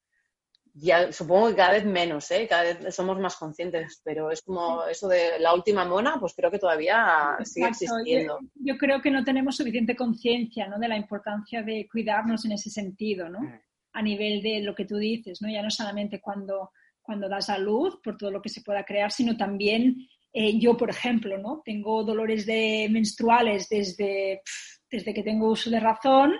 ya 0.75 1.11
supongo 1.11 1.49
que 1.49 1.55
cada 1.55 1.73
vez 1.73 1.85
menos, 1.85 2.29
¿eh? 2.31 2.47
cada 2.49 2.63
vez 2.63 2.95
somos 2.95 3.19
más 3.19 3.35
conscientes, 3.35 4.01
pero 4.03 4.31
es 4.31 4.41
como 4.41 4.83
eso 4.85 5.07
de 5.07 5.39
la 5.39 5.53
última 5.53 5.85
mona, 5.85 6.19
pues 6.19 6.33
creo 6.35 6.49
que 6.49 6.57
todavía 6.57 7.37
sigue 7.43 7.67
existiendo. 7.67 8.39
Yo, 8.55 8.77
creo 8.77 8.99
que 8.99 9.11
no 9.11 9.23
tenemos 9.23 9.55
suficiente 9.55 9.95
conciencia 9.95 10.67
¿no? 10.67 10.79
de 10.79 10.87
la 10.87 10.97
importancia 10.97 11.61
de 11.61 11.87
cuidarnos 11.91 12.45
en 12.45 12.53
ese 12.53 12.71
sentido, 12.71 13.29
¿no? 13.29 13.41
Mm. 13.41 13.59
a 13.93 14.01
nivel 14.01 14.41
de 14.41 14.61
lo 14.61 14.73
que 14.73 14.85
tú 14.85 14.97
dices, 14.97 15.41
¿no? 15.41 15.49
ya 15.49 15.61
no 15.61 15.69
solamente 15.69 16.19
cuando, 16.19 16.71
cuando 17.03 17.29
das 17.29 17.49
a 17.49 17.59
luz, 17.59 17.99
por 18.03 18.17
todo 18.17 18.31
lo 18.31 18.41
que 18.41 18.49
se 18.49 18.61
pueda 18.61 18.83
crear, 18.83 19.11
sino 19.11 19.37
también 19.37 20.07
eh, 20.31 20.57
yo, 20.57 20.75
por 20.75 20.89
ejemplo, 20.89 21.37
¿no? 21.37 21.61
tengo 21.63 22.03
dolores 22.03 22.47
de 22.47 22.87
menstruales 22.89 23.69
desde, 23.69 24.41
desde 24.89 25.13
que 25.13 25.21
tengo 25.21 25.51
uso 25.51 25.69
de 25.69 25.79
razón 25.79 26.33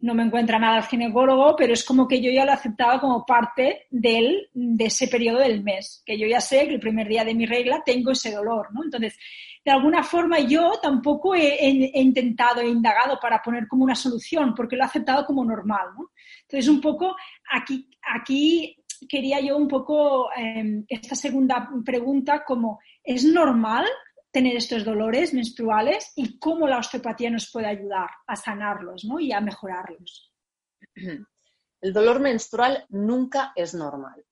no 0.00 0.14
me 0.14 0.22
encuentra 0.22 0.58
nada 0.58 0.78
el 0.78 0.84
ginecólogo, 0.84 1.54
pero 1.56 1.74
es 1.74 1.84
como 1.84 2.08
que 2.08 2.22
yo 2.22 2.30
ya 2.30 2.44
lo 2.44 2.52
aceptaba 2.52 3.00
como 3.00 3.24
parte 3.26 3.86
del, 3.90 4.48
de 4.54 4.86
ese 4.86 5.08
periodo 5.08 5.38
del 5.38 5.62
mes, 5.62 6.02
que 6.06 6.18
yo 6.18 6.26
ya 6.26 6.40
sé 6.40 6.66
que 6.66 6.74
el 6.74 6.80
primer 6.80 7.06
día 7.06 7.24
de 7.24 7.34
mi 7.34 7.46
regla 7.46 7.82
tengo 7.84 8.12
ese 8.12 8.32
dolor, 8.32 8.68
¿no? 8.72 8.82
Entonces, 8.82 9.18
de 9.64 9.70
alguna 9.70 10.02
forma 10.02 10.40
yo 10.40 10.72
tampoco 10.82 11.34
he, 11.34 11.90
intentado, 11.94 12.62
he 12.62 12.68
indagado 12.68 13.18
para 13.20 13.42
poner 13.42 13.68
como 13.68 13.84
una 13.84 13.94
solución, 13.94 14.54
porque 14.54 14.76
lo 14.76 14.84
he 14.84 14.86
aceptado 14.86 15.26
como 15.26 15.44
normal, 15.44 15.88
¿no? 15.98 16.10
Entonces, 16.42 16.68
un 16.68 16.80
poco 16.80 17.14
aquí, 17.52 17.90
aquí 18.02 18.76
quería 19.08 19.40
yo 19.40 19.56
un 19.56 19.68
poco 19.68 20.30
em, 20.34 20.84
esta 20.88 21.14
segunda 21.14 21.70
pregunta 21.84 22.42
como, 22.44 22.80
¿es 23.04 23.24
normal 23.24 23.86
tener 24.30 24.56
estos 24.56 24.84
dolores 24.84 25.34
menstruales 25.34 26.12
y 26.16 26.38
cómo 26.38 26.68
la 26.68 26.78
osteopatía 26.78 27.30
nos 27.30 27.50
puede 27.50 27.66
ayudar 27.66 28.08
a 28.26 28.36
sanarlos 28.36 29.04
¿no? 29.04 29.18
y 29.18 29.32
a 29.32 29.40
mejorarlos. 29.40 30.32
El 31.82 31.92
dolor 31.92 32.20
menstrual 32.20 32.84
nunca 32.90 33.52
es 33.56 33.74
normal. 33.74 34.22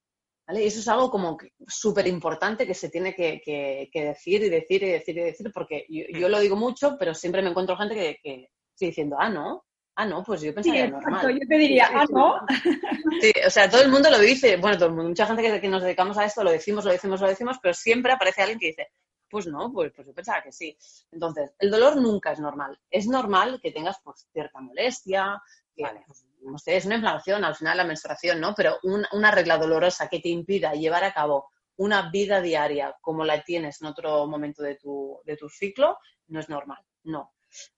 ¿vale? 0.46 0.62
Y 0.62 0.66
eso 0.66 0.80
es 0.80 0.88
algo 0.88 1.10
como 1.10 1.38
súper 1.66 2.06
importante 2.06 2.66
que 2.66 2.74
se 2.74 2.90
tiene 2.90 3.14
que, 3.14 3.90
decir 3.92 4.42
y 4.42 4.48
decir 4.50 4.82
y 4.82 4.90
decir 4.90 5.16
y 5.16 5.22
decir, 5.22 5.50
porque 5.52 5.86
yo, 5.88 6.28
lo 6.28 6.40
digo 6.40 6.56
mucho, 6.56 6.96
pero 6.98 7.14
siempre 7.14 7.42
me 7.42 7.50
encuentro 7.50 7.76
gente 7.76 7.94
que, 7.94 8.18
que 8.22 8.50
sigue 8.74 8.90
diciendo, 8.90 9.16
ah, 9.18 9.30
no, 9.30 9.64
ah, 9.98 10.06
no, 10.06 10.22
pues 10.22 10.42
yo 10.42 10.54
pensaría 10.54 10.86
sí, 10.86 10.92
normal. 10.92 11.38
Yo 11.40 11.48
te 11.48 11.58
diría, 11.58 11.90
ah, 11.92 12.06
no. 12.10 12.40
Sí, 13.20 13.32
o 13.44 13.50
sea, 13.50 13.68
todo 13.68 13.82
el 13.82 13.90
mundo 13.90 14.10
lo 14.10 14.18
dice, 14.18 14.56
bueno, 14.56 14.78
todo 14.78 14.90
mucha 14.90 15.26
gente 15.26 15.42
que, 15.42 15.60
que, 15.60 15.68
nos 15.68 15.82
dedicamos 15.82 16.16
a 16.18 16.24
esto 16.24 16.44
lo 16.44 16.52
decimos, 16.52 16.84
lo 16.84 16.92
decimos, 16.92 17.20
lo 17.20 17.28
decimos, 17.28 17.58
pero 17.60 17.74
siempre 17.74 18.12
aparece 18.12 18.42
alguien 18.42 18.60
que 18.60 18.68
dice, 18.68 18.88
pues 19.28 19.46
no, 19.46 19.72
pues, 19.72 19.92
pues, 19.94 20.06
yo 20.06 20.14
pensaba 20.14 20.42
que 20.42 20.52
sí. 20.52 20.76
Entonces, 21.12 21.52
el 21.58 21.70
dolor 21.70 21.96
nunca 21.96 22.32
es 22.32 22.40
normal. 22.40 22.78
Es 22.90 23.06
normal 23.06 23.60
que 23.62 23.72
tengas 23.72 23.98
pues, 24.02 24.28
cierta 24.32 24.60
molestia, 24.60 25.42
que 25.74 25.84
pues, 26.06 26.26
no 26.40 26.58
sé, 26.58 26.76
es 26.76 26.86
una 26.86 26.96
inflamación, 26.96 27.44
al 27.44 27.54
final 27.54 27.76
la 27.76 27.84
menstruación, 27.84 28.40
¿no? 28.40 28.54
Pero 28.54 28.78
una 28.82 29.30
regla 29.30 29.58
dolorosa 29.58 30.08
que 30.08 30.20
te 30.20 30.28
impida 30.28 30.72
llevar 30.72 31.04
a 31.04 31.12
cabo 31.12 31.50
una 31.76 32.10
vida 32.10 32.40
diaria 32.40 32.96
como 33.00 33.24
la 33.24 33.42
tienes 33.42 33.80
en 33.80 33.88
otro 33.88 34.26
momento 34.26 34.62
de 34.62 34.76
tu, 34.76 35.20
de 35.24 35.36
tu 35.36 35.48
ciclo, 35.48 35.98
no 36.28 36.40
es 36.40 36.48
normal, 36.48 36.84
no. 37.04 37.32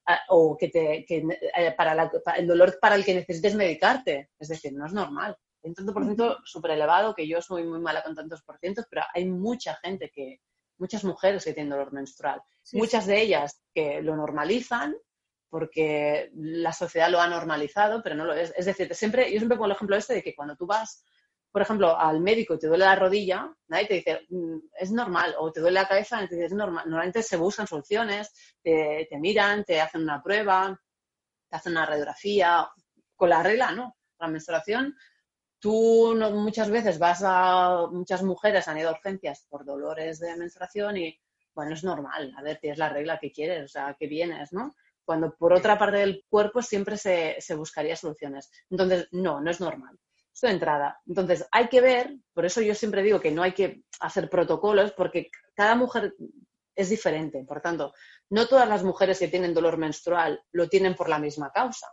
Ah, 0.07 0.21
o 0.31 0.57
que, 0.57 0.69
te, 0.69 1.05
que 1.07 1.25
eh, 1.57 1.73
para, 1.77 2.11
el 2.37 2.47
dolor 2.47 2.79
para 2.81 2.97
el 2.97 3.05
que 3.05 3.15
necesites 3.15 3.55
medicarte, 3.55 4.31
es 4.39 4.49
decir, 4.49 4.73
no 4.73 4.87
es 4.87 4.93
normal. 4.93 5.37
Un 5.63 5.75
tanto 5.75 5.93
por 5.93 6.05
ciento 6.05 6.39
súper 6.45 6.73
elevado, 6.73 7.15
que 7.15 7.29
yo 7.29 7.41
soy 7.43 7.65
muy 7.65 7.79
mala 7.79 8.03
con 8.03 8.15
tantos 8.15 8.43
por 8.43 8.59
cientos, 8.59 8.87
pero 8.89 9.03
hay 9.13 9.27
mucha 9.27 9.77
gente 9.77 10.11
que, 10.11 10.41
muchas 10.81 11.05
mujeres 11.05 11.45
que 11.45 11.53
tienen 11.53 11.71
dolor 11.71 11.93
menstrual. 11.93 12.43
muchas 12.73 13.07
de 13.07 13.21
ellas 13.21 13.63
que 13.73 14.03
lo 14.03 14.17
normalizan 14.17 14.97
porque 15.51 16.31
la 16.35 16.73
sociedad 16.73 17.11
lo 17.11 17.21
ha 17.21 17.29
normalizado, 17.29 18.03
pero 18.03 18.15
no 18.15 18.25
lo 18.25 18.35
es. 18.35 18.53
Es 18.57 18.67
decir, 18.67 18.95
siempre, 18.95 19.31
yo 19.33 19.39
siempre 19.39 19.57
pongo 19.57 19.67
el 19.67 19.73
ejemplo 19.73 19.97
este 19.97 20.15
de 20.15 20.23
que 20.23 20.35
cuando 20.35 20.57
tú 20.57 20.65
vas, 20.65 21.05
por 21.51 21.61
ejemplo, 21.61 21.99
al 21.99 22.21
médico 22.21 22.55
y 22.55 22.59
te 22.59 22.69
duele 22.69 22.85
la 22.85 22.95
rodilla, 22.95 23.53
nadie 23.67 23.87
te 23.89 23.95
dice, 23.95 24.21
mm, 24.29 24.59
es 24.79 24.93
normal, 24.93 25.35
o 25.39 25.51
te 25.51 25.61
duele 25.61 25.75
la 25.75 25.89
cabeza, 25.89 26.23
y 26.23 26.29
te 26.29 26.37
dice, 26.37 26.47
es 26.47 26.53
normal. 26.53 26.85
Normalmente 26.87 27.23
se 27.25 27.37
buscan 27.37 27.67
soluciones, 27.67 28.33
te, 28.63 29.09
te 29.11 29.19
miran, 29.19 29.65
te 29.65 29.81
hacen 29.81 30.03
una 30.03 30.23
prueba, 30.23 30.81
te 31.49 31.57
hacen 31.57 31.73
una 31.73 31.85
radiografía, 31.85 32.69
con 33.17 33.29
la 33.29 33.43
regla, 33.43 33.73
¿no? 33.73 33.97
La 34.21 34.29
menstruación 34.29 34.97
Tú 35.61 36.17
muchas 36.33 36.71
veces 36.71 36.99
vas 36.99 37.23
a, 37.25 37.87
muchas 37.91 38.23
mujeres 38.23 38.67
han 38.67 38.79
ido 38.79 38.89
a 38.89 38.93
urgencias 38.93 39.47
por 39.49 39.65
dolores 39.65 40.19
de 40.19 40.35
menstruación 40.37 40.97
y, 40.97 41.21
bueno, 41.55 41.75
es 41.75 41.85
normal, 41.85 42.35
a 42.37 42.43
ver, 42.43 42.59
tienes 42.59 42.79
la 42.79 42.89
regla 42.89 43.19
que 43.19 43.31
quieres, 43.31 43.65
o 43.65 43.69
sea, 43.69 43.95
que 43.99 44.07
vienes, 44.07 44.53
¿no? 44.53 44.75
Cuando 45.05 45.37
por 45.37 45.53
otra 45.53 45.79
parte 45.79 45.99
del 45.99 46.25
cuerpo 46.29 46.63
siempre 46.63 46.97
se, 46.97 47.37
se 47.41 47.55
buscaría 47.55 47.95
soluciones. 47.95 48.51
Entonces, 48.71 49.09
no, 49.13 49.41
no 49.41 49.51
es 49.51 49.61
normal. 49.61 49.99
Esto 50.33 50.47
de 50.47 50.55
entrada. 50.55 51.01
Entonces, 51.07 51.47
hay 51.53 51.69
que 51.69 51.81
ver, 51.81 52.17
por 52.33 52.47
eso 52.47 52.63
yo 52.63 52.75
siempre 52.75 53.03
digo 53.03 53.21
que 53.21 53.31
no 53.31 53.43
hay 53.43 53.53
que 53.53 53.83
hacer 54.01 54.31
protocolos, 54.31 54.93
porque 54.93 55.31
cada 55.55 55.75
mujer 55.75 56.15
es 56.75 56.89
diferente. 56.89 57.45
Por 57.45 57.61
tanto, 57.61 57.93
no 58.31 58.47
todas 58.47 58.69
las 58.69 58.83
mujeres 58.83 59.19
que 59.19 59.29
tienen 59.29 59.53
dolor 59.53 59.77
menstrual 59.77 60.43
lo 60.53 60.69
tienen 60.69 60.95
por 60.95 61.09
la 61.09 61.19
misma 61.19 61.51
causa. 61.51 61.87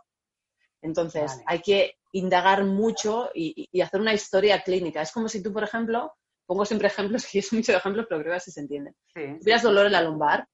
Entonces, 0.82 1.40
hay 1.46 1.60
que 1.60 1.96
indagar 2.12 2.64
mucho 2.64 3.30
y, 3.34 3.68
hacer 3.80 4.00
una 4.00 4.14
historia 4.14 4.62
clínica. 4.62 5.02
Es 5.02 5.12
como 5.12 5.28
si 5.28 5.42
tú, 5.42 5.52
por 5.52 5.64
ejemplo, 5.64 6.14
pongo 6.46 6.64
siempre 6.64 6.88
ejemplos, 6.88 7.26
que 7.30 7.40
es 7.40 7.52
mucho 7.52 7.72
ejemplos, 7.72 8.06
pero 8.08 8.20
creo 8.20 8.32
que 8.32 8.36
así 8.36 8.50
se 8.50 8.60
entiende. 8.60 8.92
Sí. 9.14 9.38
Tuvieras 9.40 9.62
dolor 9.62 9.86
en 9.86 9.92
la 9.92 10.02
lumbar 10.02 10.46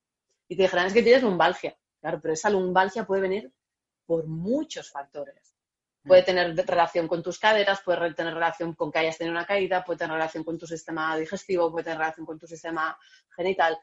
y 0.48 0.56
te 0.56 0.62
dijeran, 0.62 0.86
es 0.86 0.92
que 0.92 1.02
tienes 1.02 1.22
lumbalgia. 1.22 1.76
Claro, 2.00 2.20
pero 2.20 2.34
esa 2.34 2.50
lumbalgia 2.50 3.06
puede 3.06 3.22
venir 3.22 3.52
por 4.06 4.26
muchos 4.26 4.90
factores. 4.90 5.54
Puede 6.04 6.22
mm. 6.22 6.24
tener 6.24 6.66
relación 6.66 7.08
con 7.08 7.22
tus 7.22 7.38
caderas, 7.38 7.80
puede 7.82 8.12
tener 8.12 8.34
relación 8.34 8.74
con 8.74 8.92
que 8.92 8.98
hayas 8.98 9.16
tenido 9.16 9.32
una 9.32 9.46
caída, 9.46 9.82
puede 9.84 9.98
tener 9.98 10.14
relación 10.14 10.44
con 10.44 10.58
tu 10.58 10.66
sistema 10.66 11.16
digestivo, 11.16 11.70
puede 11.72 11.84
tener 11.84 11.98
relación 11.98 12.26
con 12.26 12.38
tu 12.38 12.46
sistema 12.46 12.96
genital. 13.34 13.78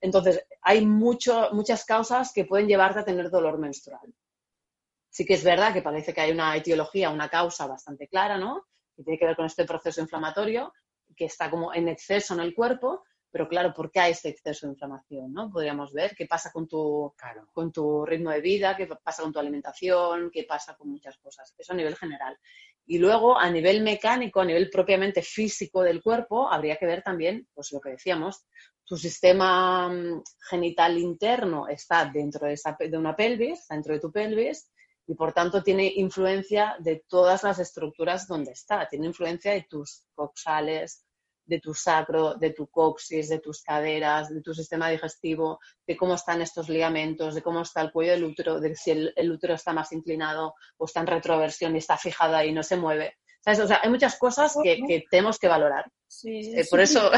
Entonces, 0.00 0.44
hay 0.62 0.84
mucho, 0.84 1.50
muchas 1.52 1.84
causas 1.84 2.32
que 2.32 2.44
pueden 2.44 2.66
llevarte 2.66 3.00
a 3.00 3.04
tener 3.04 3.30
dolor 3.30 3.58
menstrual. 3.58 4.12
Sí 5.12 5.26
que 5.26 5.34
es 5.34 5.44
verdad 5.44 5.74
que 5.74 5.82
parece 5.82 6.14
que 6.14 6.22
hay 6.22 6.30
una 6.30 6.56
etiología, 6.56 7.10
una 7.10 7.28
causa 7.28 7.66
bastante 7.66 8.08
clara, 8.08 8.38
¿no? 8.38 8.64
Que 8.96 9.02
tiene 9.02 9.18
que 9.18 9.26
ver 9.26 9.36
con 9.36 9.44
este 9.44 9.66
proceso 9.66 10.00
inflamatorio 10.00 10.72
que 11.14 11.26
está 11.26 11.50
como 11.50 11.74
en 11.74 11.88
exceso 11.88 12.32
en 12.32 12.40
el 12.40 12.54
cuerpo, 12.54 13.02
pero 13.30 13.46
claro, 13.46 13.74
¿por 13.74 13.90
qué 13.90 14.00
hay 14.00 14.12
este 14.12 14.30
exceso 14.30 14.66
de 14.66 14.72
inflamación? 14.72 15.34
¿no? 15.34 15.50
Podríamos 15.50 15.92
ver 15.92 16.14
qué 16.16 16.24
pasa 16.24 16.50
con 16.50 16.66
tu, 16.66 17.14
con 17.52 17.70
tu 17.70 18.06
ritmo 18.06 18.30
de 18.30 18.40
vida, 18.40 18.74
qué 18.74 18.86
pasa 18.86 19.22
con 19.22 19.34
tu 19.34 19.38
alimentación, 19.38 20.30
qué 20.32 20.44
pasa 20.44 20.74
con 20.76 20.88
muchas 20.88 21.18
cosas. 21.18 21.54
Eso 21.58 21.74
a 21.74 21.76
nivel 21.76 21.94
general. 21.94 22.38
Y 22.86 22.98
luego, 22.98 23.38
a 23.38 23.50
nivel 23.50 23.82
mecánico, 23.82 24.40
a 24.40 24.46
nivel 24.46 24.70
propiamente 24.70 25.20
físico 25.20 25.82
del 25.82 26.02
cuerpo, 26.02 26.50
habría 26.50 26.76
que 26.76 26.86
ver 26.86 27.02
también, 27.02 27.46
pues 27.52 27.70
lo 27.72 27.80
que 27.80 27.90
decíamos, 27.90 28.46
tu 28.84 28.96
sistema 28.96 29.90
mm, 29.90 30.22
genital 30.50 30.96
interno 30.96 31.68
está 31.68 32.06
dentro 32.06 32.46
de, 32.46 32.54
esa, 32.54 32.74
de 32.78 32.98
una 32.98 33.14
pelvis, 33.14 33.66
dentro 33.68 33.94
de 33.94 34.00
tu 34.00 34.10
pelvis, 34.10 34.70
y 35.06 35.14
por 35.14 35.32
tanto 35.32 35.62
tiene 35.62 35.92
influencia 35.96 36.76
de 36.78 37.04
todas 37.08 37.42
las 37.42 37.58
estructuras 37.58 38.26
donde 38.26 38.52
está, 38.52 38.86
tiene 38.88 39.06
influencia 39.06 39.52
de 39.52 39.66
tus 39.68 40.04
coxales, 40.14 41.04
de 41.44 41.60
tu 41.60 41.74
sacro, 41.74 42.34
de 42.34 42.50
tu 42.50 42.68
coxis, 42.68 43.28
de 43.28 43.40
tus 43.40 43.62
caderas, 43.62 44.32
de 44.32 44.40
tu 44.42 44.54
sistema 44.54 44.88
digestivo, 44.88 45.58
de 45.86 45.96
cómo 45.96 46.14
están 46.14 46.40
estos 46.40 46.68
ligamentos, 46.68 47.34
de 47.34 47.42
cómo 47.42 47.62
está 47.62 47.80
el 47.82 47.92
cuello 47.92 48.12
del 48.12 48.24
útero, 48.24 48.60
de 48.60 48.74
si 48.76 48.92
el, 48.92 49.30
útero 49.30 49.54
está 49.54 49.72
más 49.72 49.92
inclinado 49.92 50.54
o 50.76 50.84
está 50.84 51.00
en 51.00 51.08
retroversión 51.08 51.74
y 51.74 51.78
está 51.78 51.96
fijada 51.96 52.44
y 52.44 52.52
no 52.52 52.62
se 52.62 52.76
mueve. 52.76 53.16
O 53.44 53.54
sea, 53.54 53.80
hay 53.82 53.90
muchas 53.90 54.16
cosas 54.18 54.56
que, 54.62 55.04
tenemos 55.10 55.38
que 55.38 55.48
valorar. 55.48 55.84
Sí, 56.06 56.54
eh, 56.54 56.64
por 56.70 56.80
eso. 56.80 57.10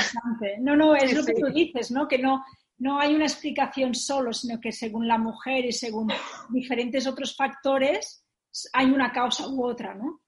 No, 0.61 0.75
no, 0.75 0.97
es 0.97 1.13
lo 1.15 1.25
que 1.25 1.35
tú 1.35 1.47
dices, 1.53 1.91
¿no? 1.91 2.09
Que 2.09 2.19
no, 2.19 2.43
no 2.79 2.99
hay 2.99 3.15
una 3.15 3.25
explicación 3.25 3.95
solo, 3.95 4.33
sino 4.33 4.61
que 4.61 4.73
según 4.73 5.07
la 5.07 5.19
mujer 5.19 5.65
y 5.65 5.73
según 5.73 6.13
diferentes 6.51 7.07
otros 7.07 7.37
factores 7.37 8.25
hay 8.73 8.87
una 8.87 9.13
causa 9.13 9.49
u 9.49 9.65
otra, 9.65 9.95
¿no? 9.95 10.21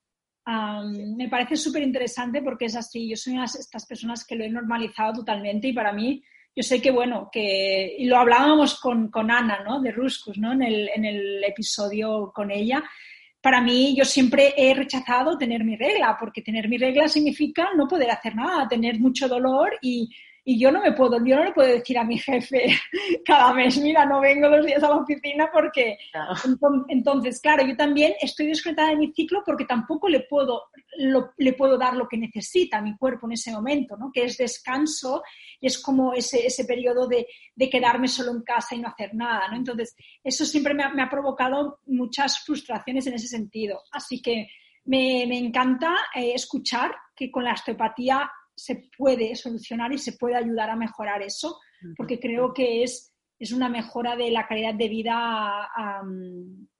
me 0.48 1.28
parece 1.28 1.56
súper 1.56 1.82
interesante 1.82 2.40
porque 2.40 2.66
es 2.66 2.76
así. 2.76 3.08
Yo 3.08 3.16
soy 3.16 3.32
una 3.32 3.46
de 3.52 3.58
estas 3.58 3.84
personas 3.84 4.24
que 4.24 4.36
lo 4.36 4.44
he 4.44 4.48
normalizado 4.48 5.14
totalmente 5.14 5.68
y 5.68 5.72
para 5.72 5.92
mí, 5.92 6.22
yo 6.54 6.62
sé 6.62 6.80
que, 6.80 6.90
bueno, 6.90 7.28
que, 7.32 7.96
y 7.98 8.04
lo 8.06 8.16
hablábamos 8.16 8.78
con, 8.80 9.10
con 9.10 9.30
Ana, 9.30 9.64
¿no? 9.64 9.80
De 9.80 9.90
Ruscus, 9.90 10.38
¿no? 10.38 10.52
En 10.52 10.62
el, 10.62 10.88
en 10.94 11.04
el 11.04 11.44
episodio 11.44 12.30
con 12.32 12.52
ella. 12.52 12.84
Para 13.40 13.60
mí, 13.60 13.94
yo 13.96 14.04
siempre 14.04 14.54
he 14.56 14.72
rechazado 14.72 15.36
tener 15.36 15.64
mi 15.64 15.76
regla, 15.76 16.16
porque 16.18 16.42
tener 16.42 16.68
mi 16.68 16.78
regla 16.78 17.08
significa 17.08 17.70
no 17.76 17.86
poder 17.88 18.10
hacer 18.10 18.34
nada, 18.36 18.68
tener 18.68 19.00
mucho 19.00 19.28
dolor 19.28 19.76
y, 19.82 20.08
y 20.48 20.60
yo 20.60 20.70
no 20.70 20.80
me 20.80 20.92
puedo, 20.92 21.18
yo 21.24 21.34
no 21.34 21.44
le 21.44 21.52
puedo 21.52 21.68
decir 21.68 21.98
a 21.98 22.04
mi 22.04 22.18
jefe 22.18 22.68
cada 23.26 23.52
mes, 23.52 23.76
mira, 23.78 24.06
no 24.06 24.20
vengo 24.20 24.48
los 24.48 24.64
días 24.64 24.80
a 24.80 24.88
la 24.88 24.96
oficina 24.98 25.50
porque... 25.52 25.98
Entonces, 26.88 27.40
claro, 27.40 27.66
yo 27.66 27.76
también 27.76 28.14
estoy 28.20 28.46
desconectada 28.46 28.90
de 28.90 28.96
mi 28.96 29.12
ciclo 29.12 29.42
porque 29.44 29.64
tampoco 29.64 30.08
le 30.08 30.20
puedo, 30.20 30.62
le 31.36 31.52
puedo 31.54 31.76
dar 31.76 31.96
lo 31.96 32.06
que 32.06 32.16
necesita 32.16 32.80
mi 32.80 32.96
cuerpo 32.96 33.26
en 33.26 33.32
ese 33.32 33.50
momento, 33.50 33.96
¿no? 33.96 34.12
Que 34.12 34.22
es 34.22 34.38
descanso 34.38 35.24
y 35.60 35.66
es 35.66 35.82
como 35.82 36.14
ese, 36.14 36.46
ese 36.46 36.64
periodo 36.64 37.08
de, 37.08 37.26
de, 37.52 37.68
quedarme 37.68 38.06
solo 38.06 38.30
en 38.30 38.42
casa 38.42 38.76
y 38.76 38.78
no 38.78 38.88
hacer 38.88 39.16
nada, 39.16 39.48
¿no? 39.48 39.56
Entonces, 39.56 39.96
eso 40.22 40.44
siempre 40.44 40.74
me 40.74 40.84
ha, 40.84 40.90
me 40.90 41.02
ha 41.02 41.10
provocado 41.10 41.80
muchas 41.86 42.44
frustraciones 42.44 43.04
en 43.08 43.14
ese 43.14 43.26
sentido. 43.26 43.82
Así 43.90 44.22
que 44.22 44.46
me, 44.84 45.26
me 45.26 45.38
encanta 45.38 45.92
eh, 46.14 46.34
escuchar 46.34 46.94
que 47.16 47.32
con 47.32 47.42
la 47.42 47.54
osteopatía 47.54 48.30
se 48.56 48.88
puede 48.96 49.34
solucionar 49.36 49.92
y 49.92 49.98
se 49.98 50.12
puede 50.12 50.36
ayudar 50.36 50.70
a 50.70 50.76
mejorar 50.76 51.22
eso, 51.22 51.58
porque 51.96 52.18
creo 52.18 52.54
que 52.54 52.82
es, 52.82 53.12
es 53.38 53.52
una 53.52 53.68
mejora 53.68 54.16
de 54.16 54.30
la 54.30 54.46
calidad 54.46 54.74
de 54.74 54.88
vida 54.88 55.68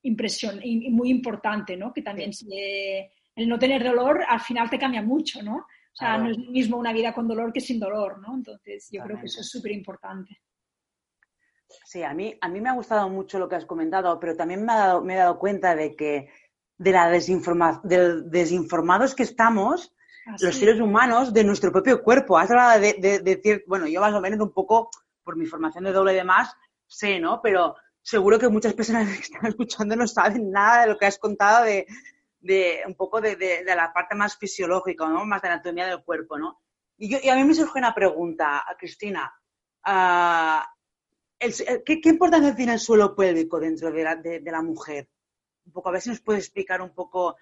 impresión, 0.03 0.59
y 0.63 0.91
muy 0.91 1.11
importante, 1.11 1.77
¿no? 1.77 1.93
Que 1.93 2.03
también 2.03 2.31
el 3.37 3.49
no 3.49 3.59
tener 3.59 3.85
dolor 3.85 4.25
al 4.27 4.41
final 4.41 4.71
te 4.71 4.79
cambia 4.79 5.03
mucho, 5.03 5.43
¿no? 5.43 5.57
O 5.57 5.99
sea, 5.99 6.19
no 6.19 6.31
es 6.31 6.37
lo 6.37 6.51
mismo 6.51 6.77
una 6.77 6.93
vida 6.93 7.15
con 7.15 7.27
dolor 7.27 7.53
que 7.53 7.61
sin 7.61 7.81
dolor, 7.81 8.19
¿no? 8.21 8.35
Entonces, 8.35 8.89
yo 8.91 9.03
creo 9.03 9.19
que 9.19 9.27
eso 9.27 9.41
es 9.41 9.49
súper 9.49 9.73
importante. 9.73 10.43
Sí, 11.85 12.03
a 12.03 12.13
mí, 12.13 12.37
a 12.41 12.49
mí 12.49 12.61
me 12.61 12.69
ha 12.69 12.75
gustado 12.75 13.09
mucho 13.09 13.39
lo 13.39 13.49
que 13.49 13.57
has 13.57 13.65
comentado, 13.65 14.21
pero 14.21 14.37
también 14.37 14.65
me, 14.65 14.73
ha 14.73 14.77
dado, 14.77 15.03
me 15.03 15.15
he 15.15 15.17
dado 15.17 15.39
cuenta 15.39 15.75
de 15.75 15.97
que 15.97 16.29
de 16.79 16.93
la 16.93 17.09
desinforma, 17.09 17.81
de 17.83 18.23
desinformados 18.23 19.15
que 19.15 19.23
estamos 19.23 19.96
los 20.41 20.57
seres 20.57 20.81
humanos 20.81 21.33
de 21.33 21.45
nuestro 21.45 21.71
propio 21.71 22.03
cuerpo. 22.03 22.39
Has 22.39 22.51
hablado 22.51 22.81
de, 22.81 23.21
decir, 23.23 23.65
bueno, 23.67 23.87
yo 23.87 24.01
más 24.01 24.15
o 24.15 24.21
menos 24.21 24.41
un 24.41 24.53
poco, 24.53 24.91
por 25.23 25.37
mi 25.37 25.47
formación 25.47 25.85
de 25.85 25.93
doble 25.93 26.13
de 26.13 26.25
más, 26.25 26.55
sé, 26.87 27.21
¿no? 27.21 27.41
Pero 27.43 27.77
seguro 28.03 28.39
que 28.39 28.49
muchas 28.49 28.75
personas 28.75 29.09
que 29.17 29.23
están 29.23 29.47
escuchando 29.47 29.97
no 29.97 30.07
saben 30.07 30.51
nada 30.51 30.83
de 30.83 30.89
lo 30.89 30.99
que 30.99 31.07
has 31.07 31.19
contado 31.19 31.65
de, 31.65 31.87
un 32.87 32.95
poco 32.95 33.21
de, 33.21 33.63
la 33.65 33.93
parte 33.93 34.15
más 34.15 34.37
fisiológica, 34.37 35.09
¿no? 35.09 35.25
Más 35.25 35.43
de 35.43 35.49
anatomía 35.49 35.87
del 35.87 36.03
cuerpo, 36.03 36.39
¿no? 36.39 36.61
Y, 36.99 37.11
yo, 37.11 37.19
y 37.23 37.29
a 37.29 37.37
mí 37.37 37.45
me 37.45 37.55
surge 37.55 37.79
una 37.79 37.95
pregunta, 37.95 38.65
Cristina. 38.79 39.33
Ah, 39.85 40.69
¿qué, 41.39 42.01
importancia 42.05 42.57
tiene 42.57 42.73
el 42.73 42.81
suelo 42.81 43.15
pélvico 43.15 43.61
dentro 43.61 43.93
de 43.93 44.03
la, 44.03 44.17
de 44.17 44.51
la 44.51 44.63
mujer? 44.63 45.09
Un 45.67 45.73
poco, 45.73 45.89
a 45.89 45.93
ver 45.93 46.01
si 46.01 46.11
nos 46.11 46.21
puedes 46.21 46.45
explicar 46.45 46.81
un 46.81 46.95
poco 46.95 47.37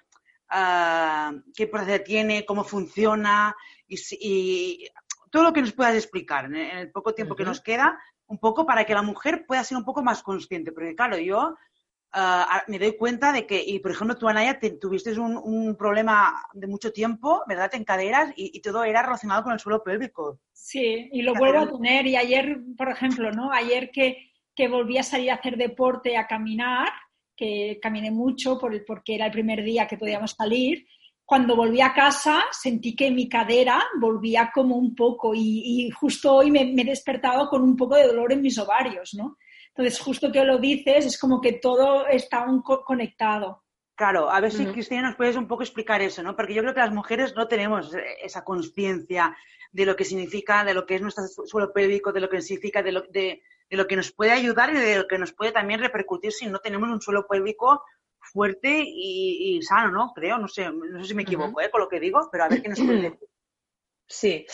uh, 0.55 1.43
qué 1.55 1.67
proceso 1.67 2.05
tiene, 2.05 2.45
cómo 2.45 2.64
funciona 2.64 3.55
y, 3.88 4.87
todo 5.31 5.43
lo 5.43 5.53
que 5.53 5.62
nos 5.62 5.73
puedas 5.73 5.97
explicar 5.97 6.45
en 6.45 6.55
el 6.55 6.93
poco 6.93 7.12
tiempo 7.12 7.35
que 7.35 7.45
nos 7.45 7.61
queda, 7.61 7.99
un 8.27 8.38
poco 8.38 8.64
para 8.64 8.85
que 8.85 8.95
la 8.95 9.03
mujer 9.03 9.45
pueda 9.47 9.64
ser 9.64 9.77
un 9.77 9.85
poco 9.85 10.01
más 10.01 10.23
consciente. 10.23 10.71
Porque 10.71 10.95
claro, 10.95 11.19
yo 11.19 11.57
ah, 12.12 12.62
me 12.69 12.79
doy 12.79 12.97
cuenta 12.97 13.33
de 13.33 13.45
que, 13.45 13.61
y 13.61 13.81
por 13.81 13.90
ejemplo, 13.90 14.17
tú, 14.17 14.29
Anaya, 14.29 14.61
tuviste 14.81 15.19
un, 15.19 15.75
problema 15.77 16.40
de 16.53 16.69
mucho 16.69 16.93
tiempo, 16.93 17.43
¿verdad?, 17.49 17.75
en 17.75 17.83
caderas 17.83 18.33
y, 18.37 18.61
todo 18.61 18.85
era 18.85 19.03
relacionado 19.03 19.43
con 19.43 19.53
el 19.53 19.59
suelo 19.59 19.83
pélvico. 19.83 20.38
Sí, 20.53 21.11
y 21.12 21.23
lo 21.23 21.35
vuelvo 21.35 21.59
a 21.59 21.71
tener. 21.73 22.07
Y 22.07 22.14
ayer, 22.14 22.61
por 22.79 22.88
ejemplo, 22.90 23.33
¿no? 23.33 23.51
Ayer 23.51 23.90
que, 23.90 24.33
que 24.55 24.69
volví 24.69 24.99
a 24.99 25.03
salir 25.03 25.33
a 25.33 25.35
hacer 25.35 25.57
deporte, 25.57 26.17
a 26.17 26.29
caminar, 26.29 26.93
que 27.37 27.79
caminé 27.81 28.11
mucho 28.11 28.59
por 28.59 28.75
el, 28.75 28.85
porque 28.85 29.14
era 29.14 29.27
el 29.27 29.33
primer 29.33 29.62
día 29.62 29.87
que 29.87 29.99
podíamos 29.99 30.33
salir. 30.33 30.87
Cuando 31.25 31.57
volví 31.57 31.81
a 31.81 31.94
casa 31.94 32.44
sentí 32.51 32.94
que 32.94 33.11
mi 33.11 33.29
cadera 33.29 33.83
volvía 33.99 34.51
como 34.55 34.77
un 34.77 34.94
poco 34.94 35.33
y, 35.35 35.90
justo 35.90 36.35
hoy 36.35 36.51
me, 36.51 36.62
he 36.62 36.85
despertado 36.85 37.49
con 37.49 37.62
un 37.62 37.77
poco 37.77 37.97
de 37.97 38.07
dolor 38.07 38.33
en 38.33 38.42
mis 38.42 38.59
ovarios, 38.59 39.14
¿no? 39.14 39.38
Entonces, 39.68 39.99
justo 39.99 40.31
que 40.31 40.44
lo 40.44 40.59
dices, 40.59 41.07
es 41.07 41.18
como 41.18 41.40
que 41.40 41.55
todo 41.55 42.07
está 42.07 42.44
un 42.47 42.62
conectado. 42.62 43.64
Claro, 43.97 44.31
a 44.31 44.40
ver 44.40 44.53
si 44.53 44.66
Cristina 44.66 45.03
nos 45.03 45.16
puedes 45.16 45.37
un 45.37 45.49
poco 45.49 45.62
explicar 45.62 46.03
eso, 46.03 46.23
¿no? 46.23 46.37
Porque 46.37 46.55
yo 46.55 46.62
creo 46.62 46.75
que 46.75 46.81
las 46.81 46.92
mujeres 46.92 47.35
no 47.35 47.49
tenemos 47.49 47.92
esa 48.23 48.44
conciencia 48.44 49.37
de 49.73 49.87
lo 49.87 49.97
que 49.97 50.05
significa, 50.05 50.64
de 50.64 50.75
lo 50.75 50.85
que 50.87 50.97
es 50.97 51.03
nuestro 51.03 51.25
suelo 51.47 51.73
pélvico, 51.73 52.12
de 52.12 52.20
lo 52.20 52.29
que 52.29 52.40
significa, 52.40 52.83
de 52.83 52.92
lo, 52.92 53.03
de, 53.03 53.42
de 53.70 53.77
lo 53.77 53.87
que 53.87 53.96
nos 53.96 54.12
puede 54.12 54.33
ayudar 54.33 54.70
y 54.70 54.79
de 54.79 54.98
lo 54.98 55.07
que 55.07 55.18
nos 55.18 55.33
puede 55.33 55.53
también 55.53 55.81
repercutir 55.81 56.33
si 56.33 56.46
no 56.46 56.59
tenemos 56.59 56.88
un 56.88 57.00
suelo 57.00 57.27
pélvico 57.27 57.83
fuerte 58.33 58.83
y, 58.87 59.61
sano, 59.62 59.90
¿no? 59.90 60.12
Creo, 60.14 60.38
no 60.38 60.48
sé, 60.48 60.70
no 60.70 61.00
sé 61.00 61.09
si 61.09 61.14
me 61.14 61.22
equivoco 61.22 61.61
¿eh? 61.61 61.70
con 61.70 61.81
lo 61.81 61.88
que 61.88 62.00
digo, 62.00 62.29
pero 62.33 62.44
a 62.44 62.48
ver 62.48 62.62
qué 62.62 62.68
nos 62.68 62.81
puede 62.81 63.03
decir. 63.03 63.29
Sí, 64.07 64.46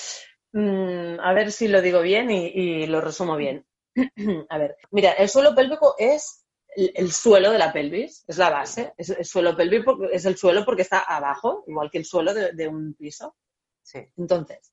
mm, 0.52 1.20
a 1.20 1.32
ver 1.32 1.52
si 1.52 1.68
lo 1.68 1.80
digo 1.80 2.02
bien 2.02 2.30
y, 2.30 2.86
lo 2.86 3.00
resumo 3.00 3.36
bien. 3.36 3.64
a 4.48 4.58
ver, 4.58 4.76
mira, 4.90 5.12
el 5.12 5.28
suelo 5.28 5.54
pélvico 5.54 5.94
es 5.98 6.46
el, 6.76 7.10
suelo 7.12 7.50
de 7.50 7.58
la 7.58 7.72
pelvis, 7.72 8.24
es 8.26 8.38
la 8.38 8.50
base. 8.50 8.92
Es, 8.96 9.10
el 9.10 9.24
suelo 9.24 9.56
pélvico 9.56 9.98
es 10.10 10.24
el 10.24 10.36
suelo 10.36 10.64
porque 10.64 10.82
está 10.82 11.00
abajo, 11.00 11.64
igual 11.66 11.90
que 11.90 11.98
el 11.98 12.04
suelo 12.04 12.34
de, 12.34 12.52
de 12.52 12.68
un 12.68 12.94
piso. 12.94 13.36
Sí. 13.82 14.00
Entonces, 14.16 14.72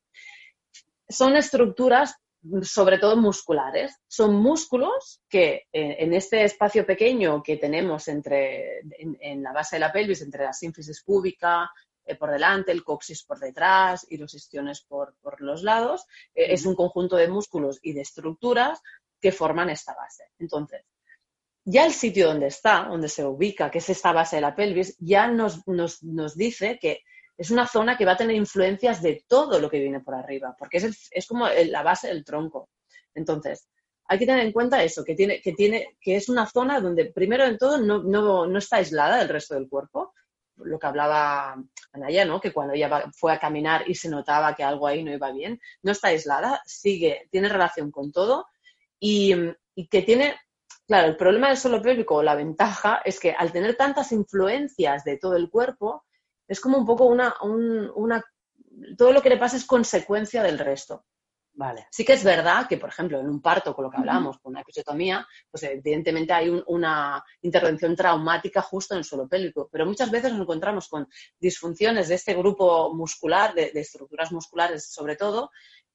son 1.10 1.36
estructuras 1.36 2.16
sobre 2.62 2.98
todo 2.98 3.18
musculares. 3.18 3.98
Son 4.08 4.36
músculos 4.36 5.22
que 5.30 5.68
eh, 5.72 5.98
en 6.00 6.14
este 6.14 6.44
espacio 6.44 6.86
pequeño 6.86 7.42
que 7.44 7.58
tenemos 7.58 8.08
entre, 8.08 8.82
en, 9.00 9.44
la 9.44 9.52
base 9.52 9.78
de 9.78 9.82
la 9.82 9.92
pelvis, 9.92 10.22
entre 10.22 10.46
la 10.46 10.54
sínfisis 10.54 11.04
púbica 11.04 11.70
eh, 12.06 12.16
por 12.16 12.32
delante, 12.32 12.72
el 12.72 12.84
coxis 12.84 13.24
por 13.24 13.40
detrás 13.40 14.06
y 14.10 14.18
los 14.18 14.34
istiones 14.34 14.82
por, 14.82 15.16
los 15.40 15.64
lados, 15.64 16.06
eh, 16.34 16.54
es 16.54 16.66
un 16.66 16.76
conjunto 16.76 17.16
de 17.16 17.28
músculos 17.28 17.80
y 17.82 17.94
de 17.94 18.02
estructuras 18.02 18.82
que 19.20 19.32
forman 19.32 19.70
esta 19.70 19.94
base. 19.96 20.26
Entonces, 20.40 20.84
ya 21.66 21.86
el 21.86 21.92
sitio 21.92 22.28
donde 22.28 22.48
está, 22.48 22.88
donde 22.90 23.10
se 23.10 23.26
ubica, 23.26 23.70
que 23.70 23.80
es 23.80 23.90
esta 23.90 24.14
base 24.14 24.38
de 24.38 24.42
la 24.42 24.56
pelvis, 24.56 24.96
ya 25.00 25.28
nos, 25.28 25.68
nos 25.68 26.36
dice 26.36 26.80
que 26.80 27.02
es 27.38 27.52
una 27.52 27.68
zona 27.68 27.98
que 27.98 28.06
va 28.06 28.14
a 28.14 28.18
tener 28.18 28.36
influencias 28.36 29.02
de 29.02 29.24
todo 29.28 29.60
lo 29.60 29.70
que 29.70 29.80
viene 29.80 30.00
por 30.00 30.16
arriba, 30.16 30.56
porque 30.58 30.78
es, 30.78 31.10
es 31.12 31.28
como 31.28 31.48
la 31.48 31.84
base 31.84 32.08
del 32.08 32.26
tronco. 32.26 32.70
Entonces, 33.14 33.68
hay 34.06 34.20
que 34.20 34.26
tener 34.26 34.46
en 34.46 34.54
cuenta 34.54 34.84
eso, 34.84 35.04
que, 35.04 35.16
tiene, 35.16 35.42
que, 35.42 35.54
tiene, 35.54 35.98
que 36.00 36.16
es 36.16 36.30
una 36.30 36.46
zona 36.46 36.80
donde, 36.80 37.06
primero 37.06 37.44
en 37.44 37.58
todo, 37.58 37.78
no, 37.78 38.02
no, 38.02 38.48
no 38.48 38.58
está 38.58 38.78
aislada 38.78 39.18
del 39.18 39.30
resto 39.30 39.54
del 39.56 39.68
cuerpo, 39.68 40.14
lo 40.56 40.80
que 40.80 40.88
hablaba 40.88 41.56
Anaya, 41.92 42.26
¿no? 42.26 42.42
que 42.42 42.54
cuando 42.54 42.74
ella 42.74 43.12
fue 43.16 43.34
a 43.34 43.40
caminar 43.40 43.88
y 43.88 43.96
se 43.96 44.10
notaba 44.10 44.56
que 44.56 44.64
algo 44.64 44.88
ahí 44.88 45.04
no 45.04 45.14
iba 45.14 45.32
bien, 45.32 45.60
no 45.84 45.92
está 45.92 46.08
aislada, 46.08 46.62
sigue, 46.66 47.28
tiene 47.30 47.50
relación 47.50 47.92
con 47.92 48.12
todo 48.12 48.48
y, 49.00 49.36
y 49.76 49.88
que 49.88 50.02
tiene, 50.02 50.36
claro, 50.88 51.10
el 51.10 51.18
problema 51.18 51.50
del 51.50 51.58
suelo 51.58 51.82
pélvico, 51.82 52.24
la 52.24 52.36
ventaja 52.36 53.02
es 53.06 53.20
que 53.20 53.34
al 53.34 53.52
tener 53.52 53.76
tantas 53.76 54.12
influencias 54.12 55.04
de 55.04 55.18
todo 55.18 55.36
el 55.36 55.50
cuerpo, 55.50 56.06
es 56.48 56.60
como 56.60 56.78
un 56.78 56.86
poco 56.86 57.06
una, 57.06 57.36
una, 57.42 58.24
todo 58.98 59.12
lo 59.12 59.22
que 59.22 59.30
le 59.30 59.38
pasa 59.38 59.58
es 59.58 59.66
consecuencia 59.66 60.44
del 60.44 60.60
resto. 60.60 61.06
Vale. 61.54 61.88
Sí 61.90 62.06
que 62.06 62.14
es 62.14 62.24
verdad 62.24 62.68
que, 62.68 62.78
por 62.78 62.90
ejemplo, 62.90 63.20
en 63.20 63.28
un 63.28 63.42
parto, 63.42 63.74
con 63.74 63.86
lo 63.86 63.90
que 63.90 63.98
hablamos, 63.98 64.38
con 64.38 64.52
una 64.52 64.62
episiotomía, 64.62 65.28
pues 65.50 65.64
evidentemente 65.64 66.32
hay 66.32 66.50
una 66.68 67.24
intervención 67.42 67.96
traumática 67.96 68.62
justo 68.62 68.94
en 68.94 69.00
el 69.00 69.04
suelo 69.04 69.28
pélvico, 69.28 69.68
pero 69.72 69.88
muchas 69.88 70.12
veces 70.12 70.32
nos 70.34 70.42
encontramos 70.42 70.88
con 70.88 71.08
disfunciones 71.40 72.10
de 72.10 72.16
este 72.16 72.36
grupo 72.36 72.94
muscular, 72.94 73.56
de, 73.56 73.72
estructuras 73.74 74.32
musculares 74.32 74.94
sobre 74.94 75.16
todo, 75.16 75.50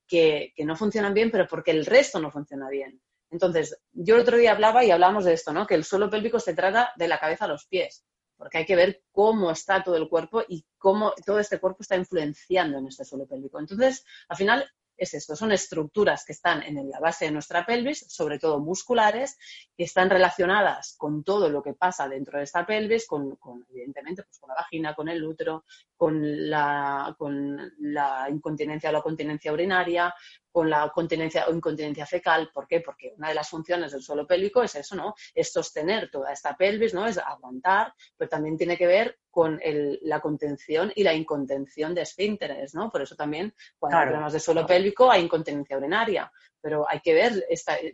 que, 0.05 0.53
que, 0.57 0.65
no 0.65 0.75
funcionan 0.75 1.15
bien, 1.15 1.31
pero 1.31 1.47
porque 1.47 1.71
el 1.71 1.87
resto 1.87 2.19
no 2.19 2.33
funciona 2.33 2.69
bien. 2.69 3.01
Entonces, 3.31 3.81
yo 3.93 4.17
el 4.17 4.23
otro 4.23 4.39
día 4.39 4.51
hablaba 4.51 4.85
y 4.85 4.91
hablábamos 4.91 5.25
de 5.25 5.35
esto, 5.35 5.53
¿no? 5.53 5.65
Que 5.65 5.77
el 5.77 5.85
suelo 5.85 6.11
pélvico 6.11 6.41
se 6.41 6.55
trata 6.55 6.93
de 6.97 7.07
la 7.07 7.21
cabeza 7.21 7.45
a 7.45 7.49
los 7.49 7.67
pies 7.67 8.05
porque 8.43 8.59
hay 8.59 8.67
que 8.67 8.75
ver 8.75 9.05
cómo 9.13 9.53
está 9.53 9.85
todo 9.85 9.95
el 9.95 10.09
cuerpo 10.09 10.43
y 10.49 10.67
cómo 10.77 11.13
todo 11.25 11.39
este 11.39 11.61
cuerpo 11.61 11.83
está 11.83 11.95
influenciando 11.95 12.77
en 12.77 12.89
este 12.89 13.05
suelo 13.05 13.25
pélvico. 13.25 13.61
Entonces, 13.61 14.05
al 14.29 14.37
final, 14.37 14.69
es 14.97 15.15
esto, 15.15 15.37
son 15.37 15.53
estructuras 15.53 16.25
que 16.25 16.33
están 16.33 16.61
en 16.65 16.91
la 16.91 16.99
base 16.99 17.27
de 17.27 17.31
nuestra 17.31 17.65
pelvis, 17.65 18.05
sobre 18.09 18.41
todo 18.41 18.59
musculares, 18.59 19.39
que 19.77 19.85
están 19.85 20.11
relacionadas 20.11 20.97
con 20.99 21.23
todo 21.23 21.49
lo 21.49 21.63
que 21.63 21.75
pasa 21.75 22.09
dentro 22.09 22.39
de 22.39 22.45
esta 22.45 22.67
pelvis, 22.67 23.07
con, 23.07 23.39
evidentemente 23.71 24.25
pues 24.25 24.41
con 24.41 24.49
la 24.49 24.57
vagina, 24.57 24.93
con 24.93 25.09
el 25.09 25.23
útero, 25.23 25.65
con 26.03 26.51
la, 26.51 27.15
con 27.17 27.73
la 27.79 28.27
incontinencia 28.29 28.91
o 28.91 28.93
la 28.93 29.03
continencia 29.03 29.53
urinaria, 29.53 30.13
con 30.51 30.69
la 30.69 30.91
continencia 30.93 31.47
o 31.47 31.55
incontinencia 31.55 32.05
fecal. 32.07 32.51
¿Por 32.53 32.67
qué? 32.67 32.81
Porque 32.81 33.15
una 33.17 33.29
de 33.29 33.37
las 33.37 33.49
funciones 33.49 33.93
del 33.93 34.03
suelo 34.03 34.27
pélvico 34.27 34.65
es 34.65 34.75
eso, 34.75 34.97
¿no? 34.97 35.15
Es 35.33 35.53
sostener 35.53 36.11
toda 36.11 36.33
esta 36.33 36.57
pelvis, 36.57 36.93
¿no? 36.93 37.07
Es 37.07 37.19
aguantar, 37.19 37.95
pero 38.17 38.29
también 38.29 38.57
tiene 38.57 38.77
que 38.77 38.89
ver 38.89 39.21
con 39.31 39.61
la 40.03 40.19
contención 40.19 40.91
y 40.93 41.05
la 41.05 41.15
incontención 41.15 41.95
de 41.95 42.03
esfínteres, 42.03 42.75
¿no? 42.75 42.91
Por 42.91 43.03
eso 43.03 43.15
también 43.15 43.55
cuando 43.79 43.99
hablamos 43.99 44.33
de 44.33 44.41
suelo 44.41 44.67
pélvico 44.67 45.09
hay 45.09 45.23
incontinencia 45.23 45.79
urinaria, 45.79 46.33
pero 46.63 46.87
hay 46.89 47.01
que 47.01 47.13
ver, 47.13 47.45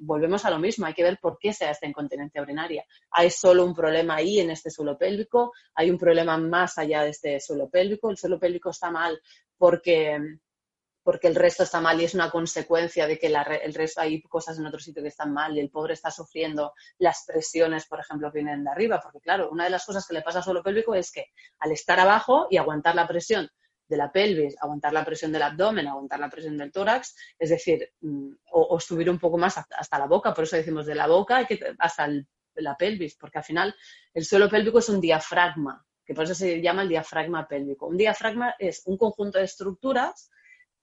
volvemos 0.00 0.44
a 0.44 0.50
lo 0.50 0.59
mismo, 0.59 0.87
hay 0.87 0.94
que 0.94 1.02
ver 1.02 1.18
por 1.18 1.38
qué 1.38 1.52
se 1.52 1.64
da 1.64 1.70
esta 1.70 1.87
incontinencia 1.87 2.42
urinaria. 2.42 2.85
¿Hay 3.11 3.31
solo 3.31 3.64
un 3.64 3.74
problema 3.74 4.16
ahí 4.16 4.40
en 4.40 4.50
este 4.50 4.70
suelo 4.70 4.98
pélvico? 4.98 5.52
¿Hay 5.74 5.90
un 5.90 5.98
problema 5.98 6.37
más 6.37 6.78
allá 6.78 7.02
de 7.02 7.11
este 7.11 7.40
suelo 7.40 7.68
pélvico? 7.68 8.11
¿El 8.11 8.18
suelo 8.18 8.38
pélvico 8.38 8.70
está 8.70 8.90
mal 8.90 9.20
porque 9.57 10.38
porque 11.09 11.28
el 11.28 11.37
resto 11.37 11.62
está 11.62 11.81
mal 11.81 11.98
y 11.98 12.04
es 12.04 12.12
una 12.12 12.31
consecuencia 12.31 13.07
de 13.07 13.18
que 13.18 13.28
el 13.28 13.72
resto 13.72 14.02
hay 14.02 14.20
cosas 14.20 14.59
en 14.59 14.66
otro 14.66 14.78
sitio 14.78 15.02
que 15.02 15.09
están 15.09 15.33
mal 15.33 15.57
y 15.57 15.61
el 15.61 15.70
pobre 15.70 15.94
está 15.94 16.11
sufriendo 16.11 16.74
las 16.98 17.24
presiones, 17.26 17.87
por 17.87 17.98
ejemplo, 17.98 18.31
que 18.31 18.40
vienen 18.40 18.62
de 18.62 18.70
arriba. 18.70 19.00
Porque 19.02 19.20
claro, 19.20 19.48
una 19.50 19.64
de 19.64 19.70
las 19.70 19.87
cosas 19.87 20.07
que 20.07 20.12
le 20.12 20.20
pasa 20.20 20.40
al 20.40 20.44
suelo 20.44 20.62
pélvico 20.62 20.94
es 20.94 21.11
que 21.11 21.28
al 21.61 21.72
estar 21.72 21.98
abajo 21.98 22.46
y 22.50 22.59
aguantar 22.59 22.94
la 22.94 23.09
presión 23.09 23.48
de 23.88 23.96
la 23.96 24.12
pelvis, 24.12 24.57
aguantar 24.61 24.92
la 24.92 25.05
presión 25.05 25.33
del 25.33 25.42
abdomen, 25.42 25.87
aguantar 25.87 26.20
la 26.20 26.29
presión 26.29 26.57
del 26.57 26.70
tórax, 26.70 27.16
es 27.38 27.51
decir, 27.51 27.90
mm, 28.01 28.33
o, 28.53 28.79
subir 28.79 29.09
un 29.09 29.18
poco 29.18 29.38
más 29.38 29.57
hasta 29.59 29.98
la 29.98 30.07
boca, 30.07 30.35
por 30.35 30.44
eso 30.44 30.57
decimos 30.57 30.87
de 30.87 30.94
la 30.94 31.07
boca 31.07 31.46
hasta 31.79 32.09
la 32.55 32.77
pelvis, 32.77 33.16
porque 33.16 33.38
al 33.38 33.44
final 33.44 33.74
el 34.12 34.24
suelo 34.24 34.48
pélvico 34.48 34.79
es 34.79 34.88
un 34.88 35.01
diafragma, 35.01 35.85
que 36.05 36.14
por 36.14 36.24
eso 36.24 36.35
se 36.35 36.61
llama 36.61 36.83
el 36.83 36.88
diafragma 36.88 37.46
pélvico. 37.46 37.87
Un 37.87 37.96
diafragma 37.96 38.55
es 38.59 38.83
un 38.87 38.96
conjunto 38.96 39.38
de 39.38 39.44
estructuras 39.44 40.31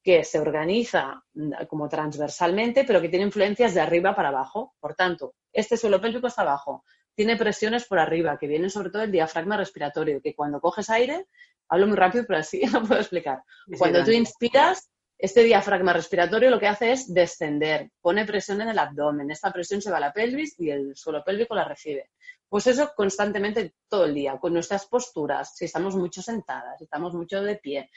que 0.04 0.24
se 0.24 0.40
organiza 0.40 1.24
mm, 1.34 1.66
como 1.68 1.90
transversalmente, 1.90 2.84
pero 2.86 3.02
que 3.02 3.10
tiene 3.10 3.26
influencias 3.26 3.74
de 3.74 3.82
arriba 3.82 4.16
para 4.16 4.30
abajo. 4.30 4.76
Por 4.80 4.96
tanto, 4.96 5.36
este 5.52 5.78
suelo 5.78 6.00
pélvico 6.00 6.28
está 6.28 6.44
abajo, 6.44 6.84
tiene 7.16 7.38
presiones 7.38 7.86
por 7.86 7.98
arriba, 7.98 8.38
que 8.38 8.48
vienen 8.48 8.70
sobre 8.70 8.90
todo 8.90 9.02
del 9.02 9.12
diafragma 9.12 9.58
respiratorio, 9.58 10.22
que 10.22 10.36
cuando 10.36 10.60
coges 10.60 10.90
aire, 10.90 11.28
hablo 11.70 11.88
muy 11.88 11.96
rápido, 11.96 12.26
pero 12.28 12.40
así 12.40 12.62
lo 12.74 12.84
puedo 12.84 13.00
explicar. 13.00 13.44
Cuando 13.78 14.04
tú 14.04 14.12
inspiras, 14.12 14.90
este 15.18 15.44
diafragma 15.44 15.94
respiratorio 15.94 16.50
lo 16.50 16.60
que 16.60 16.68
hace 16.68 16.92
es 16.92 17.14
descender, 17.14 17.90
pone 18.02 18.26
presión 18.26 18.62
en 18.62 18.70
el 18.70 18.80
abdomen, 18.80 19.32
esta 19.32 19.52
presión 19.52 19.82
se 19.82 19.90
va 19.90 19.98
a 19.98 20.02
la 20.02 20.14
pelvis 20.14 20.60
y 20.60 20.70
el 20.70 20.96
suelo 20.96 21.24
pélvico 21.24 21.56
la 21.56 21.64
recibe. 21.64 22.10
Pues 22.50 22.68
eso 22.68 22.92
constantemente 22.96 23.74
todo 23.88 24.06
el 24.06 24.14
día, 24.14 24.38
con 24.38 24.54
nuestras 24.54 24.86
posturas, 24.86 25.56
si 25.56 25.66
estamos 25.66 25.96
mucho 25.96 26.22
sentadas, 26.22 26.78
si 26.78 26.84
estamos 26.84 27.14
mucho 27.14 27.42
de 27.42 27.56
pie, 27.56 27.90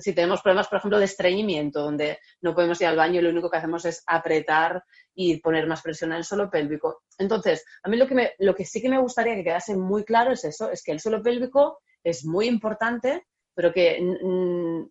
si, 0.00 0.14
tenemos 0.14 0.42
problemas, 0.42 0.68
por 0.68 0.78
ejemplo, 0.78 0.98
de 0.98 1.06
estreñimiento, 1.06 1.82
donde 1.82 2.18
no 2.40 2.54
podemos 2.54 2.80
ir 2.80 2.86
al 2.86 2.96
baño 2.96 3.20
y 3.20 3.22
lo 3.22 3.30
único 3.30 3.50
que 3.50 3.56
hacemos 3.56 3.84
es 3.84 4.02
apretar 4.06 4.84
y 5.14 5.38
poner 5.38 5.66
más 5.66 5.82
presión 5.82 6.12
en 6.12 6.18
el 6.18 6.24
suelo 6.24 6.48
pélvico. 6.48 7.02
Entonces, 7.18 7.64
a 7.82 7.88
mí 7.88 7.96
lo 7.96 8.06
que, 8.06 8.34
lo 8.38 8.54
que 8.54 8.64
sí 8.64 8.80
que 8.80 8.88
me 8.88 9.00
gustaría 9.00 9.34
que 9.34 9.44
quedase 9.44 9.76
muy 9.76 10.04
claro 10.04 10.32
es 10.32 10.44
eso, 10.44 10.70
es 10.70 10.82
que 10.82 10.92
el 10.92 11.00
suelo 11.00 11.22
pélvico 11.22 11.80
es 12.02 12.24
muy 12.24 12.46
importante 12.46 13.26
pero 13.60 13.74
que 13.74 14.00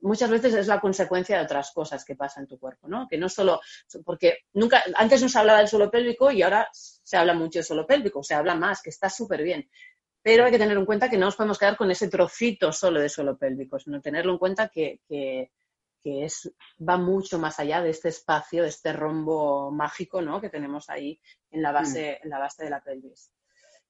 muchas 0.01 0.29
veces 0.29 0.53
es 0.53 0.67
la 0.67 0.79
consecuencia 0.79 1.37
de 1.37 1.43
otras 1.43 1.71
cosas 1.71 2.05
que 2.05 2.15
pasan 2.15 2.43
en 2.43 2.49
tu 2.49 2.59
cuerpo, 2.59 2.87
¿no? 2.87 3.07
Que 3.07 3.17
no 3.17 3.27
solo, 3.27 3.61
porque 4.05 4.39
nunca, 4.53 4.83
antes 4.95 5.21
no 5.21 5.29
se 5.29 5.39
hablaba 5.39 5.59
del 5.59 5.67
suelo 5.67 5.89
pélvico 5.89 6.29
y 6.29 6.41
ahora 6.41 6.69
se 6.71 7.17
habla 7.17 7.33
mucho 7.33 7.59
del 7.59 7.65
suelo 7.65 7.87
pélvico, 7.87 8.21
se 8.21 8.35
habla 8.35 8.55
más, 8.55 8.81
que 8.81 8.89
está 8.89 9.09
súper 9.09 9.43
bien. 9.43 9.69
Pero 10.21 10.45
hay 10.45 10.51
que 10.51 10.59
tener 10.59 10.77
en 10.77 10.85
cuenta 10.85 11.09
que 11.09 11.17
no 11.17 11.25
nos 11.25 11.35
podemos 11.35 11.57
quedar 11.57 11.77
con 11.77 11.89
ese 11.89 12.09
trocito 12.09 12.71
solo 12.71 12.99
de 12.99 13.09
suelo 13.09 13.37
pélvico, 13.37 13.79
sino 13.79 14.01
tenerlo 14.01 14.33
en 14.33 14.37
cuenta 14.37 14.67
que, 14.67 14.99
es, 16.03 16.51
va 16.87 16.97
mucho 16.97 17.39
más 17.39 17.59
allá 17.59 17.81
de 17.81 17.91
este 17.91 18.09
espacio, 18.09 18.63
de 18.63 18.69
este 18.69 18.93
rombo 18.93 19.71
mágico, 19.71 20.21
¿no? 20.21 20.41
Que 20.41 20.49
tenemos 20.49 20.89
ahí 20.89 21.19
en 21.49 21.61
la 21.61 21.71
base, 21.71 22.19
mm. 22.19 22.25
en 22.25 22.29
la 22.29 22.39
base 22.39 22.65
de 22.65 22.69
la 22.69 22.81
pelvis. 22.81 23.31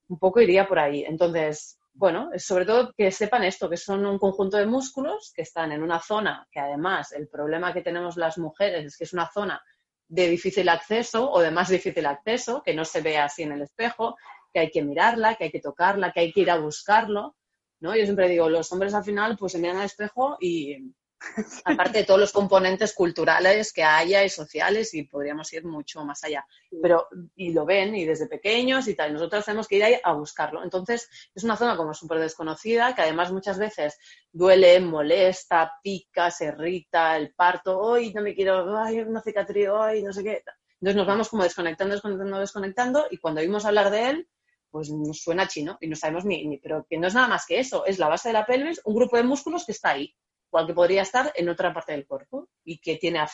Un 0.08 0.20
poco 0.20 0.40
iría 0.40 0.68
por 0.68 0.80
ahí. 0.80 1.04
Entonces, 1.04 1.79
bueno, 2.00 2.30
sobre 2.38 2.66
todo 2.66 2.94
que 2.96 3.12
sepan 3.12 3.44
esto, 3.44 3.70
que 3.70 3.76
son 3.76 4.06
un 4.06 4.18
conjunto 4.18 4.56
de 4.56 4.66
músculos 4.66 5.34
que 5.36 5.42
están 5.42 5.74
en 5.74 5.84
una 5.84 6.00
zona 6.00 6.48
que 6.50 6.62
además 6.62 7.12
el 7.12 7.28
problema 7.28 7.74
que 7.74 7.82
tenemos 7.82 8.16
las 8.16 8.38
mujeres 8.38 8.86
es 8.86 8.96
que 8.98 9.04
es 9.04 9.12
una 9.12 9.30
zona 9.30 9.62
de 10.08 10.30
difícil 10.30 10.70
acceso 10.70 11.30
o 11.30 11.42
de 11.42 11.52
más 11.52 11.68
difícil 11.68 12.06
acceso, 12.06 12.64
que 12.64 12.74
no 12.74 12.86
se 12.86 13.02
ve 13.02 13.18
así 13.18 13.44
en 13.44 13.52
el 13.52 13.64
espejo, 13.64 14.16
que 14.54 14.62
hay 14.62 14.72
que 14.72 14.82
mirarla, 14.82 15.36
que 15.36 15.44
hay 15.44 15.52
que 15.52 15.60
tocarla, 15.60 16.14
que 16.14 16.22
hay 16.22 16.32
que 16.32 16.40
ir 16.40 16.52
a 16.52 16.58
buscarlo, 16.58 17.36
¿no? 17.82 17.94
Yo 17.94 18.06
siempre 18.06 18.30
digo, 18.30 18.50
los 18.50 18.72
hombres 18.72 18.94
al 18.94 19.04
final 19.04 19.36
pues 19.38 19.52
se 19.52 19.60
miran 19.60 19.76
al 19.76 19.86
espejo 19.88 20.38
y 20.40 20.94
aparte 21.66 22.00
de 22.00 22.04
todos 22.06 22.20
los 22.20 22.32
componentes 22.32 22.94
culturales 22.94 23.74
que 23.74 23.84
haya 23.84 24.24
y 24.24 24.30
sociales 24.30 24.94
y 24.94 25.04
podríamos 25.04 25.52
ir 25.54 25.66
mucho 25.66 26.04
más 26.06 26.24
allá. 26.24 26.46
Pero, 26.82 27.08
y 27.36 27.52
lo 27.52 27.66
ven 27.66 27.96
y 27.96 28.06
desde 28.06 28.28
pequeños 28.28 28.88
y 28.88 28.96
tal, 28.96 29.14
nosotros 29.14 29.46
tenemos 29.46 29.68
que 29.68 29.78
ir 29.78 29.84
ahí 29.84 29.96
a 30.04 30.14
buscarlo. 30.14 30.64
Entonces, 30.64 31.10
es 31.36 31.44
una 31.44 31.58
zona 31.58 31.76
como 31.76 31.94
súper 31.94 32.20
desconocida 32.20 32.96
que 32.96 33.02
además 33.02 33.32
muchas 33.32 33.58
veces 33.58 33.98
duele, 34.32 34.80
molesta, 34.80 35.74
pica, 35.84 36.32
se 36.32 36.46
irrita, 36.46 37.18
el 37.18 37.34
parto, 37.34 37.78
hoy 37.78 38.14
no 38.14 38.22
me 38.22 38.34
quiero, 38.34 38.78
ay, 38.78 39.00
una 39.00 39.22
cicatriz, 39.22 39.70
hoy 39.70 40.04
no 40.04 40.14
sé 40.14 40.24
qué. 40.24 40.44
Entonces 40.82 40.96
nos 40.96 41.08
vamos 41.08 41.30
como 41.30 41.44
desconectando, 41.44 41.94
desconectando, 41.94 42.40
desconectando 42.40 43.08
y 43.12 43.18
cuando 43.18 43.42
oímos 43.42 43.66
hablar 43.66 43.92
de 43.92 44.10
él, 44.10 44.30
pues 44.72 44.90
nos 44.92 45.20
suena 45.20 45.48
chino 45.48 45.78
y 45.82 45.88
no 45.88 45.96
sabemos 45.96 46.26
ni, 46.26 46.46
ni, 46.46 46.58
pero 46.60 46.86
que 46.88 46.98
no 46.98 47.08
es 47.08 47.16
nada 47.16 47.28
más 47.28 47.46
que 47.46 47.60
eso, 47.60 47.86
es 47.86 47.98
la 47.98 48.08
base 48.08 48.30
de 48.30 48.34
la 48.34 48.46
pelvis, 48.46 48.80
un 48.86 48.96
grupo 48.96 49.18
de 49.18 49.24
músculos 49.24 49.66
que 49.66 49.72
está 49.72 49.90
ahí 49.90 50.16
cual 50.50 50.68
que 50.68 50.74
podría 50.74 51.04
estar 51.04 51.32
en 51.36 51.50
otra 51.50 51.74
parte 51.74 51.92
del 51.92 52.08
cuerpo 52.08 52.50
y 52.64 52.80
que 52.80 52.98
tiene 52.98 53.26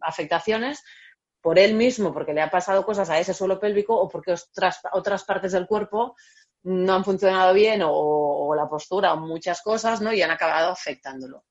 afectaciones 0.00 0.82
por 1.40 1.58
él 1.58 1.74
mismo, 1.74 2.12
porque 2.12 2.32
le 2.32 2.40
ha 2.40 2.50
pasado 2.50 2.84
cosas 2.84 3.10
a 3.10 3.18
ese 3.18 3.34
suelo 3.34 3.58
pélvico 3.58 3.94
o 3.98 4.08
porque 4.08 4.32
otras, 4.32 4.80
otras 4.92 5.24
partes 5.24 5.52
del 5.52 5.66
cuerpo 5.66 6.14
no 6.62 6.94
han 6.94 7.04
funcionado 7.04 7.52
bien 7.52 7.82
o, 7.84 8.54
la 8.54 8.68
postura 8.68 9.12
o 9.12 9.16
muchas 9.16 9.60
cosas, 9.62 10.00
¿no? 10.00 10.12
Y 10.12 10.22
han 10.22 10.30
acabado 10.30 10.70
afectándolo. 10.70 11.44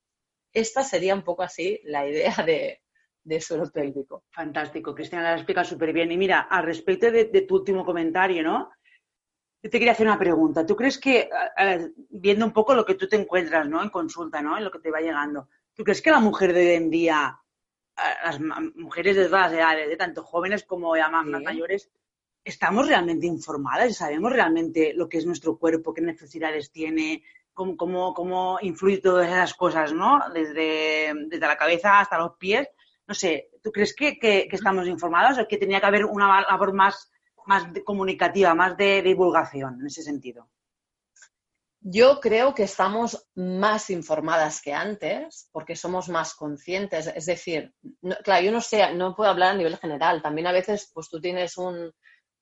Esta 0.54 0.84
sería 0.84 1.14
un 1.14 1.24
poco 1.24 1.44
así 1.44 1.82
la 1.84 2.08
idea 2.08 2.36
de, 2.46 3.42
suelo 3.42 3.70
pélvico. 3.70 4.24
Fantástico, 4.30 4.96
Cristina, 4.96 5.24
la 5.24 5.36
explica 5.36 5.64
súper 5.64 5.92
bien. 5.92 6.12
Y 6.12 6.18
mira, 6.18 6.42
al 6.50 6.64
respecto 6.64 7.12
de, 7.12 7.26
tu 7.26 7.56
último 7.56 7.86
comentario, 7.86 8.44
¿no? 8.44 8.72
Yo 9.64 9.70
te 9.70 9.78
quería 9.78 9.92
hacer 9.92 10.08
una 10.08 10.18
pregunta. 10.18 10.66
¿Tú 10.66 10.76
crees 10.76 10.98
que, 10.98 11.30
viendo 12.10 12.46
un 12.46 12.52
poco 12.52 12.74
lo 12.74 12.84
que 12.84 12.96
tú 12.96 13.08
te 13.08 13.16
encuentras 13.16 13.68
¿no? 13.70 13.84
en 13.84 13.90
consulta, 13.90 14.42
¿no? 14.42 14.58
en 14.58 14.64
lo 14.64 14.72
que 14.72 14.80
te 14.80 14.90
va 14.90 15.02
llegando, 15.02 15.50
¿tú 15.76 15.84
crees 15.84 16.02
que 16.02 16.10
la 16.10 16.20
mujer 16.20 16.54
de 16.54 16.62
hoy 16.62 16.76
en 16.76 16.90
día, 16.90 17.40
las 18.24 18.40
mujeres 18.76 19.16
de 19.16 19.26
todas 19.26 19.52
las 19.52 19.54
edades, 19.54 19.88
de 19.88 19.98
tanto 19.98 20.24
jóvenes 20.24 20.64
como 20.64 20.96
ya 20.96 21.10
más, 21.10 21.26
mayores, 21.26 21.92
estamos 22.44 22.88
realmente 22.88 23.28
informadas 23.28 23.92
y 23.92 23.94
sabemos 23.94 24.34
realmente 24.34 24.94
lo 24.96 25.08
que 25.08 25.20
es 25.20 25.28
nuestro 25.28 25.58
cuerpo, 25.58 25.94
qué 25.94 26.02
necesidades 26.02 26.72
tiene, 26.72 27.24
cómo, 27.54 27.78
cómo, 27.78 28.16
cómo 28.16 28.58
influye 28.62 28.98
todas 28.98 29.28
esas 29.28 29.54
cosas, 29.54 29.94
¿no? 29.94 30.22
Desde, 30.34 31.14
desde 31.28 31.48
la 31.48 31.58
cabeza 31.58 32.00
hasta 32.00 32.18
los 32.18 32.36
pies. 32.38 32.68
No 33.08 33.14
sé, 33.14 33.52
¿tú 33.62 33.72
crees 33.72 33.94
que, 33.94 34.18
que, 34.18 34.48
que 34.50 34.56
estamos 34.56 34.88
informadas 34.88 35.38
o 35.38 35.48
que 35.48 35.58
tenía 35.58 35.80
que 35.80 35.86
haber 35.86 36.06
una 36.06 36.42
labor 36.42 36.74
más 36.74 37.12
más 37.46 37.66
comunicativa, 37.86 38.54
más 38.54 38.78
de 38.78 39.02
divulgación 39.02 39.80
en 39.80 39.88
ese 39.88 40.04
sentido? 40.04 40.50
Yo 41.84 42.20
creo 42.20 42.54
que 42.54 42.64
estamos 42.64 43.28
más 43.34 43.90
informadas 43.90 44.62
que 44.62 44.72
antes 44.72 45.50
porque 45.52 45.76
somos 45.76 46.10
más 46.10 46.36
conscientes. 46.36 47.08
Es 47.08 47.26
decir, 47.26 47.74
claro, 48.24 48.46
yo 48.46 48.52
no 48.52 48.62
sé, 48.62 48.94
no 48.94 49.16
puedo 49.16 49.32
hablar 49.32 49.56
a 49.56 49.58
nivel 49.58 49.78
general. 49.78 50.22
También 50.22 50.46
a 50.46 50.52
veces, 50.52 50.92
pues 50.94 51.10
tú 51.10 51.20
tienes 51.20 51.58
un, 51.58 51.92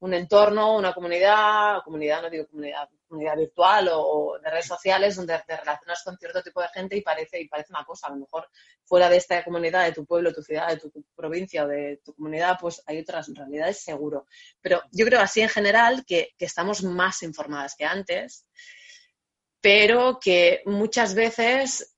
un 0.02 0.14
entorno, 0.14 0.78
una 0.78 0.94
comunidad, 0.94 1.82
comunidad, 1.84 2.22
no 2.22 2.30
digo 2.30 2.48
comunidad, 2.48 2.88
comunidad 3.08 3.36
virtual 3.36 3.90
o, 3.92 4.38
de 4.42 4.50
redes 4.50 4.68
sociales 4.68 5.16
donde 5.16 5.38
te 5.46 5.58
relacionas 5.58 6.04
con 6.04 6.18
cierto 6.18 6.42
tipo 6.42 6.62
de 6.62 6.70
gente 6.70 6.96
y 6.96 7.02
parece, 7.02 7.42
y 7.42 7.48
parece 7.48 7.74
una 7.74 7.84
cosa. 7.84 8.08
A 8.08 8.12
lo 8.12 8.18
mejor 8.18 8.48
fuera 8.86 9.10
de 9.10 9.18
esta 9.18 9.44
comunidad, 9.44 9.86
de 9.86 9.92
tu 9.92 10.06
pueblo, 10.06 10.34
tu 10.34 10.42
ciudad, 10.42 10.70
de 10.70 10.78
tu 10.78 10.92
provincia 11.16 11.66
o 11.66 11.68
de 11.68 12.00
tu 12.04 12.14
comunidad, 12.14 12.58
pues 12.60 12.82
hay 12.86 13.00
otras 13.00 13.28
realidades 13.34 13.84
seguro. 13.84 14.26
Pero 14.62 14.82
yo 14.92 15.06
creo 15.06 15.20
así 15.20 15.42
en 15.42 15.50
general 15.50 16.06
que, 16.06 16.34
que 16.38 16.46
estamos 16.46 16.84
más 16.84 17.22
informadas 17.24 17.76
que 17.76 17.86
antes, 17.86 18.46
pero 19.60 20.20
que 20.22 20.62
muchas 20.66 21.14
veces 21.14 21.98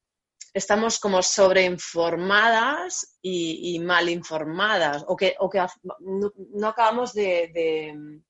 estamos 0.54 1.00
como 1.00 1.22
sobreinformadas 1.22 3.18
y, 3.22 3.76
y 3.76 3.80
mal 3.80 4.10
informadas 4.10 5.06
o 5.08 5.16
que, 5.16 5.36
o 5.40 5.50
que 5.50 5.66
no, 6.00 6.68
acabamos 6.68 7.14
de, 7.14 8.22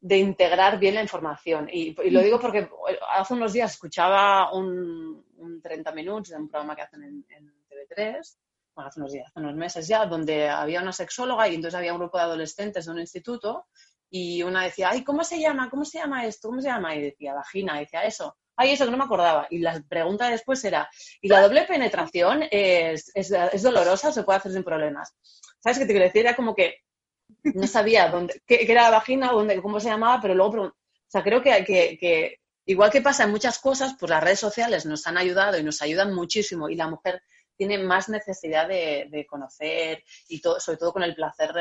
de 0.00 0.18
integrar 0.18 0.78
bien 0.78 0.94
la 0.94 1.02
información. 1.02 1.68
Y, 1.72 1.92
lo 2.10 2.22
digo 2.22 2.38
porque 2.38 2.68
hace 3.10 3.34
unos 3.34 3.52
días 3.52 3.72
escuchaba 3.72 4.52
un, 4.52 5.24
30 5.60 5.92
minutos 5.92 6.30
de 6.30 6.36
un 6.36 6.48
programa 6.48 6.76
que 6.76 6.82
hacen 6.82 7.02
en, 7.02 7.26
en, 7.28 7.52
TV3, 7.68 8.36
bueno, 8.74 8.88
hace 8.88 9.00
unos 9.00 9.12
días, 9.12 9.26
hace 9.26 9.40
unos 9.40 9.56
meses 9.56 9.88
ya, 9.88 10.06
donde 10.06 10.48
había 10.48 10.80
una 10.80 10.92
sexóloga 10.92 11.48
y 11.48 11.56
entonces 11.56 11.76
había 11.76 11.92
un 11.92 11.98
grupo 11.98 12.18
de 12.18 12.24
adolescentes 12.24 12.86
de 12.86 12.92
un 12.92 13.00
instituto 13.00 13.66
y 14.08 14.44
una 14.44 14.62
decía, 14.62 14.90
ay, 14.90 15.02
¿cómo 15.02 15.24
se 15.24 15.40
llama? 15.40 15.68
¿Cómo 15.68 15.84
se 15.84 15.98
llama 15.98 16.24
esto? 16.24 16.48
¿Cómo 16.48 16.60
se 16.60 16.68
llama? 16.68 16.94
Y 16.94 17.02
decía, 17.02 17.34
vagina, 17.34 17.76
y 17.76 17.84
decía 17.84 18.04
eso. 18.04 18.36
Ay, 18.56 18.72
eso 18.72 18.86
que 18.86 18.90
no 18.90 18.96
me 18.96 19.04
acordaba. 19.04 19.46
Y 19.50 19.58
la 19.58 19.82
pregunta 19.86 20.30
después 20.30 20.64
era, 20.64 20.88
¿y 21.20 21.28
la 21.28 21.42
doble 21.42 21.64
penetración 21.64 22.44
es, 22.50 23.12
dolorosa 23.62 24.08
o 24.08 24.12
se 24.12 24.22
puede 24.22 24.38
hacer 24.38 24.52
sin 24.52 24.64
problemas? 24.64 25.14
¿Sabes 25.60 25.78
qué 25.78 25.84
te 25.84 25.92
quiero 25.92 26.06
decir? 26.06 26.22
Era 26.22 26.34
como 26.34 26.54
que 26.54 26.78
no 27.42 27.66
sabía 27.66 28.08
dónde, 28.08 28.42
qué, 28.46 28.64
era 28.68 28.82
la 28.82 28.90
vagina, 28.90 29.30
dónde, 29.30 29.60
cómo 29.60 29.78
se 29.78 29.88
llamaba, 29.88 30.20
pero 30.22 30.34
luego, 30.34 30.62
o 30.62 30.74
sea, 31.06 31.22
creo 31.22 31.42
que, 31.42 32.40
igual 32.64 32.90
que 32.90 33.02
pasa 33.02 33.24
en 33.24 33.30
muchas 33.30 33.58
cosas, 33.58 33.94
pues 33.98 34.08
las 34.08 34.22
redes 34.22 34.40
sociales 34.40 34.86
nos 34.86 35.06
han 35.06 35.18
ayudado 35.18 35.58
y 35.58 35.62
nos 35.62 35.82
ayudan 35.82 36.14
muchísimo 36.14 36.68
y 36.68 36.76
la 36.76 36.88
mujer 36.88 37.22
tiene 37.56 37.78
más 37.78 38.08
necesidad 38.08 38.68
de, 38.68 39.26
conocer 39.28 40.02
y 40.28 40.40
todo, 40.40 40.60
sobre 40.60 40.78
todo 40.78 40.92
con 40.92 41.02
el 41.02 41.14
placer 41.14 41.52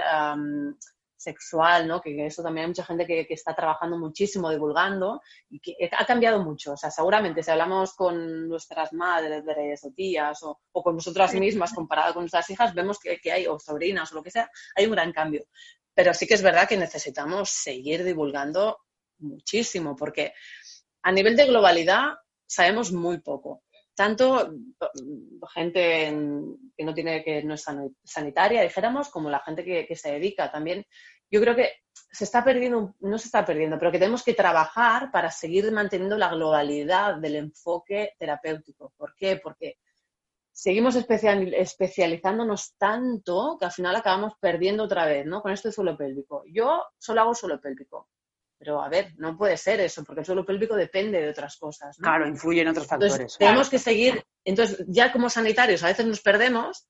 sexual, 1.16 1.88
¿no? 1.88 2.02
Que 2.02 2.26
eso 2.26 2.44
también 2.44 2.66
hay 2.66 2.70
mucha 2.70 2.86
gente 2.86 3.06
que, 3.06 3.26
está 3.30 3.56
trabajando 3.56 3.98
muchísimo 3.98 4.50
divulgando 4.50 5.22
y 5.50 5.60
que 5.60 5.76
ha 5.92 6.06
cambiado 6.06 6.44
mucho. 6.44 6.74
O 6.74 6.78
sea, 6.78 6.92
seguramente 6.92 7.44
si 7.44 7.52
hablamos 7.52 7.94
con 7.94 8.48
nuestras 8.48 8.94
madres 8.94 9.84
o 9.84 9.92
tías 9.92 10.42
o, 10.44 10.60
con 10.72 10.96
nosotras 10.96 11.34
mismas 11.36 11.74
comparado 11.74 12.14
con 12.14 12.24
nuestras 12.24 12.50
hijas, 12.50 12.74
vemos 12.74 13.00
que, 13.00 13.20
que, 13.20 13.32
hay, 13.32 13.48
o 13.48 13.60
sobrinas 13.60 14.12
o 14.12 14.16
lo 14.16 14.24
que 14.24 14.32
sea, 14.32 14.50
hay 14.76 14.86
un 14.86 14.92
gran 14.92 15.12
cambio. 15.12 15.46
Pero 15.94 16.14
sí 16.14 16.28
que 16.28 16.34
es 16.34 16.42
verdad 16.42 16.68
que 16.68 16.78
necesitamos 16.78 17.50
seguir 17.50 18.04
divulgando 18.04 18.80
muchísimo 19.20 19.96
porque 19.96 20.34
a 21.04 21.12
nivel 21.12 21.36
de 21.36 21.46
globalidad 21.46 22.16
sabemos 22.46 22.92
muy 22.92 23.20
poco 23.20 23.65
tanto 23.96 24.54
gente 25.54 26.14
que 26.76 26.84
no 26.84 26.94
tiene 26.94 27.24
que 27.24 27.44
no 27.44 27.54
es 27.54 27.66
sanitaria, 28.04 28.62
dijéramos, 28.62 29.10
como 29.10 29.30
la 29.30 29.40
gente 29.40 29.64
que, 29.64 29.96
se 29.96 30.12
dedica 30.12 30.52
también. 30.52 30.86
Yo 31.32 31.42
creo 31.42 31.56
que 31.56 31.72
se 32.12 32.26
está 32.26 32.44
perdiendo, 32.44 32.94
no 33.00 33.18
se 33.18 33.28
está 33.28 33.46
perdiendo, 33.46 33.80
pero 33.80 33.92
que 33.92 34.00
tenemos 34.00 34.24
que 34.24 34.34
trabajar 34.34 35.12
para 35.12 35.32
seguir 35.32 35.72
manteniendo 35.72 36.18
la 36.18 36.30
globalidad 36.30 37.16
del 37.16 37.38
enfoque 37.38 38.12
terapéutico. 38.20 38.94
¿Por 38.98 39.16
qué? 39.16 39.38
Porque 39.38 39.78
seguimos 40.52 40.96
especializándonos 40.96 42.76
tanto 42.78 43.58
que 43.60 43.66
al 43.66 43.72
final 43.72 43.96
acabamos 43.96 44.34
perdiendo 44.40 44.84
otra 44.84 45.06
vez, 45.06 45.26
¿no? 45.26 45.42
Con 45.42 45.52
esto 45.52 45.70
de 45.70 45.74
suelo 45.74 45.98
pélvico. 45.98 46.44
Yo 46.52 46.84
solo 46.98 47.22
hago 47.22 47.34
suelo 47.34 47.60
pélvico. 47.60 48.10
Pero 48.66 48.82
a 48.82 48.90
ver, 48.90 49.14
no 49.18 49.38
puede 49.38 49.58
ser 49.58 49.80
eso, 49.80 50.04
porque 50.04 50.22
el 50.22 50.26
suelo 50.26 50.44
pélvico 50.44 50.76
depende 50.76 51.22
de 51.22 51.30
otras 51.30 51.56
cosas. 51.58 51.98
Claro, 51.98 52.28
influye 52.28 52.62
en 52.62 52.70
otros 52.70 52.88
factores. 52.88 53.38
tenemos 53.38 53.70
que 53.70 53.78
seguir. 53.78 54.26
Entonces, 54.44 54.84
ya 54.88 55.12
como 55.12 55.30
sanitarios 55.30 55.84
a 55.84 55.88
veces 55.88 56.08
nos 56.08 56.22
perdemos, 56.22 56.88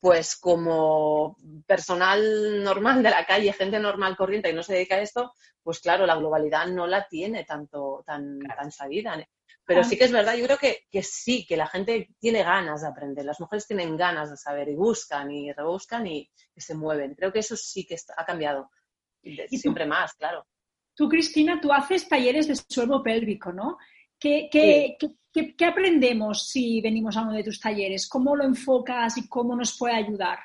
pues 0.00 0.38
como 0.38 1.36
personal 1.66 2.64
normal 2.64 3.02
de 3.02 3.10
la 3.10 3.26
calle, 3.26 3.52
gente 3.52 3.78
normal 3.78 4.16
corriente 4.16 4.48
y 4.48 4.54
no 4.54 4.62
se 4.62 4.72
dedica 4.72 4.94
a 4.94 5.02
esto, 5.02 5.34
pues 5.62 5.80
claro, 5.80 6.06
la 6.06 6.16
globalidad 6.16 6.66
no 6.66 6.86
la 6.86 7.06
tiene 7.06 7.44
tanto, 7.44 8.02
tan, 8.06 8.38
tan 8.38 8.72
sabida. 8.72 9.22
Pero 9.66 9.84
sí 9.84 9.98
que 9.98 10.04
es 10.04 10.12
verdad, 10.12 10.34
yo 10.34 10.46
creo 10.46 10.56
que, 10.56 10.86
que, 10.90 11.02
sí, 11.02 11.44
que 11.46 11.58
la 11.58 11.66
gente 11.66 12.08
tiene 12.18 12.42
ganas 12.42 12.80
de 12.80 12.88
aprender, 12.88 13.26
las 13.26 13.38
mujeres 13.38 13.66
tienen 13.66 13.98
ganas 13.98 14.30
de 14.30 14.38
saber 14.38 14.70
y 14.70 14.76
buscan 14.76 15.30
y 15.30 15.52
rebuscan 15.52 16.06
y, 16.06 16.30
se 16.56 16.74
mueven. 16.74 17.14
Creo 17.14 17.30
que 17.30 17.40
eso 17.40 17.54
sí 17.54 17.86
que 17.86 17.96
ha 18.16 18.24
cambiado. 18.24 18.70
Y 19.22 19.58
siempre 19.58 19.84
más, 19.84 20.14
claro. 20.14 20.46
Tú, 21.00 21.08
Cristina, 21.08 21.58
tú 21.58 21.72
haces 21.72 22.06
talleres 22.06 22.46
de 22.46 22.54
suelo 22.54 23.02
pélvico, 23.02 23.50
¿no? 23.54 23.78
¿Qué, 24.18 24.50
qué, 24.52 24.98
qué, 25.32 25.64
aprendemos 25.64 26.46
si 26.46 26.82
venimos 26.82 27.16
a 27.16 27.22
uno 27.22 27.32
de 27.32 27.42
tus 27.42 27.58
talleres? 27.58 28.06
¿Cómo 28.06 28.36
lo 28.36 28.44
enfocas 28.44 29.16
y 29.16 29.26
cómo 29.26 29.56
nos 29.56 29.78
puede 29.78 29.94
ayudar? 29.94 30.38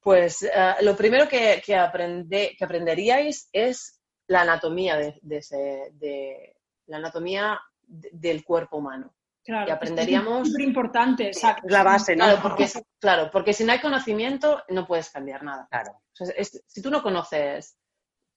Pues 0.00 0.42
eh, 0.42 0.74
lo 0.82 0.96
primero 0.96 1.28
que, 1.28 1.62
que, 1.64 1.76
aprende, 1.76 2.56
que 2.58 2.64
aprenderíais 2.64 3.48
es 3.52 4.00
la 4.26 4.40
anatomía 4.40 4.96
de, 4.96 5.20
de, 5.22 6.56
la 6.86 6.96
anatomía 6.96 7.60
del 7.86 8.42
cuerpo 8.42 8.78
humano. 8.78 9.14
Claro, 9.44 9.72
aprenderíamos. 9.72 10.42
Es 10.42 10.48
súper 10.48 10.66
importante, 10.66 11.26
exacto. 11.28 11.68
La 11.68 11.84
base, 11.84 12.16
¿no? 12.16 12.24
Claro 12.24 12.42
porque, 12.42 12.68
claro, 12.98 13.30
porque 13.30 13.52
si 13.52 13.62
no 13.62 13.70
hay 13.70 13.78
conocimiento, 13.78 14.64
no 14.70 14.84
puedes 14.84 15.10
cambiar 15.10 15.44
nada. 15.44 15.68
Claro. 15.70 16.02
si 16.66 16.82
tú 16.82 16.90
no 16.90 17.04
conoces 17.04 17.78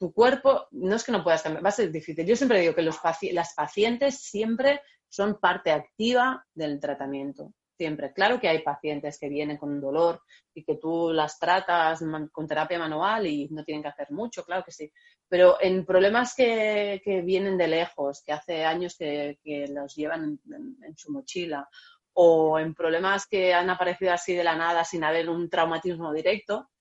tu 0.01 0.11
cuerpo, 0.11 0.67
no 0.71 0.95
es 0.95 1.03
que 1.03 1.11
no 1.11 1.23
puedas 1.23 1.43
cambiar, 1.43 1.63
va 1.63 1.69
a 1.69 1.73
ser 1.73 1.91
difícil. 1.91 2.25
Yo 2.25 2.35
siempre 2.35 2.59
digo 2.59 2.73
que 2.73 2.81
los 2.81 2.99
las 3.33 3.53
pacientes 3.53 4.17
siempre 4.17 4.81
son 5.07 5.39
parte 5.39 5.69
activa 5.69 6.43
del 6.55 6.79
tratamiento. 6.79 7.53
Siempre. 7.77 8.11
Claro 8.11 8.39
que 8.39 8.49
hay 8.49 8.63
pacientes 8.63 9.19
que 9.19 9.29
vienen 9.29 9.57
con 9.57 9.69
un 9.69 9.79
dolor 9.79 10.23
y 10.55 10.63
que 10.63 10.77
tú 10.77 11.11
las 11.13 11.37
tratas 11.37 12.03
con 12.31 12.47
terapia 12.47 12.79
manual 12.79 13.27
y 13.27 13.47
no 13.49 13.63
tienen 13.63 13.83
que 13.83 13.89
hacer 13.89 14.09
mucho, 14.09 14.43
claro 14.43 14.63
que 14.63 14.71
sí. 14.71 14.91
Pero 15.27 15.57
en 15.61 15.85
problemas 15.85 16.33
que, 16.33 16.99
vienen 17.23 17.55
de 17.55 17.67
lejos, 17.67 18.23
que 18.25 18.33
hace 18.33 18.65
años 18.65 18.95
que, 18.97 19.37
los 19.69 19.95
llevan 19.95 20.39
en, 20.83 20.97
su 20.97 21.11
mochila, 21.11 21.69
o 22.13 22.57
en 22.57 22.73
problemas 22.73 23.27
que 23.27 23.53
han 23.53 23.69
aparecido 23.69 24.13
así 24.13 24.33
de 24.33 24.43
la 24.43 24.55
nada 24.55 24.83
sin 24.83 25.03
haber 25.03 25.29
un 25.29 25.47
traumatismo 25.47 26.11
directo, 26.11 26.71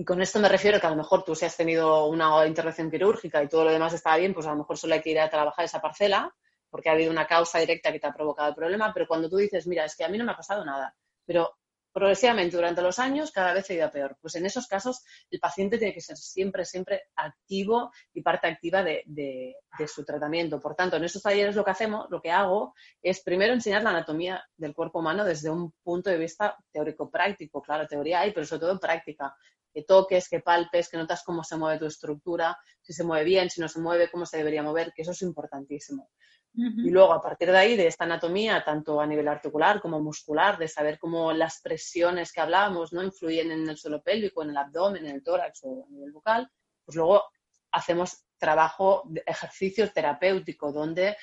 y 0.00 0.04
con 0.06 0.22
esto 0.22 0.40
me 0.40 0.48
refiero 0.48 0.80
que 0.80 0.86
a 0.86 0.90
lo 0.90 0.96
mejor 0.96 1.24
tú 1.24 1.34
si 1.34 1.44
has 1.44 1.54
tenido 1.54 2.06
una 2.06 2.46
intervención 2.46 2.90
quirúrgica 2.90 3.42
y 3.42 3.48
todo 3.48 3.64
lo 3.64 3.70
demás 3.70 3.92
está 3.92 4.16
bien, 4.16 4.32
pues 4.32 4.46
a 4.46 4.52
lo 4.52 4.56
mejor 4.56 4.78
solo 4.78 4.94
hay 4.94 5.02
que 5.02 5.10
ir 5.10 5.20
a 5.20 5.28
trabajar 5.28 5.66
esa 5.66 5.82
parcela 5.82 6.34
porque 6.70 6.88
ha 6.88 6.92
habido 6.92 7.10
una 7.10 7.26
causa 7.26 7.58
directa 7.58 7.92
que 7.92 8.00
te 8.00 8.06
ha 8.06 8.14
provocado 8.14 8.48
el 8.48 8.54
problema, 8.54 8.94
pero 8.94 9.06
cuando 9.06 9.28
tú 9.28 9.36
dices, 9.36 9.66
mira, 9.66 9.84
es 9.84 9.94
que 9.94 10.04
a 10.04 10.08
mí 10.08 10.16
no 10.16 10.24
me 10.24 10.32
ha 10.32 10.36
pasado 10.38 10.64
nada, 10.64 10.96
pero 11.26 11.54
progresivamente 11.92 12.56
durante 12.56 12.80
los 12.80 12.98
años 12.98 13.30
cada 13.30 13.52
vez 13.52 13.68
ha 13.68 13.74
ido 13.74 13.90
peor. 13.90 14.16
Pues 14.22 14.36
en 14.36 14.46
esos 14.46 14.66
casos 14.66 15.04
el 15.30 15.38
paciente 15.38 15.76
tiene 15.76 15.92
que 15.92 16.00
ser 16.00 16.16
siempre, 16.16 16.64
siempre 16.64 17.02
activo 17.16 17.92
y 18.14 18.22
parte 18.22 18.46
activa 18.46 18.82
de, 18.82 19.02
de, 19.04 19.54
su 19.86 20.02
tratamiento. 20.02 20.60
Por 20.60 20.76
tanto, 20.76 20.96
en 20.96 21.04
estos 21.04 21.22
talleres 21.22 21.56
lo 21.56 21.64
que 21.64 21.72
hacemos, 21.72 22.06
lo 22.08 22.22
que 22.22 22.30
hago 22.30 22.74
es 23.02 23.20
primero 23.20 23.52
enseñar 23.52 23.82
la 23.82 23.90
anatomía 23.90 24.42
del 24.56 24.74
cuerpo 24.74 25.00
humano 25.00 25.26
desde 25.26 25.50
un 25.50 25.72
punto 25.82 26.08
de 26.08 26.16
vista 26.16 26.56
teórico-práctico. 26.72 27.60
Claro, 27.60 27.86
teoría 27.86 28.20
hay, 28.20 28.32
pero 28.32 28.46
sobre 28.46 28.60
todo 28.60 28.80
práctica 28.80 29.34
que 29.72 29.82
toques, 29.84 30.28
que 30.28 30.40
palpes, 30.40 30.88
que 30.88 30.96
notas 30.96 31.22
cómo 31.24 31.44
se 31.44 31.56
mueve 31.56 31.78
tu 31.78 31.86
estructura, 31.86 32.56
si 32.80 32.92
se 32.92 33.04
mueve 33.04 33.24
bien, 33.24 33.50
si 33.50 33.60
no 33.60 33.68
se 33.68 33.80
mueve, 33.80 34.10
cómo 34.10 34.26
se 34.26 34.38
debería 34.38 34.62
mover, 34.62 34.92
que 34.94 35.02
eso 35.02 35.12
es 35.12 35.22
importantísimo. 35.22 36.10
Y 36.52 36.90
luego, 36.90 37.12
a 37.12 37.22
partir 37.22 37.48
de 37.52 37.56
ahí, 37.56 37.76
de 37.76 37.86
esta 37.86 38.04
anatomía, 38.04 38.64
tanto 38.64 39.00
a 39.00 39.06
nivel 39.06 39.28
articular 39.28 39.80
como 39.80 40.00
muscular, 40.00 40.58
de 40.58 40.66
saber 40.66 40.98
cómo 40.98 41.32
las 41.32 41.60
presiones 41.60 42.32
que 42.32 42.40
hablábamos 42.40 42.92
¿no? 42.92 43.04
influyen 43.04 43.52
en 43.52 43.68
el 43.68 43.76
suelo 43.76 44.02
pélvico, 44.02 44.42
en 44.42 44.50
el 44.50 44.56
abdomen, 44.56 45.06
en 45.06 45.14
el 45.14 45.22
tórax 45.22 45.60
o 45.62 45.86
a 45.86 45.90
nivel 45.90 46.10
bucal, 46.10 46.50
pues 46.84 46.96
luego 46.96 47.22
hacemos 47.70 48.24
trabajo 48.36 49.04
de 49.06 49.22
ejercicio 49.24 49.92
terapéutico, 49.92 50.72
donde 50.72 51.16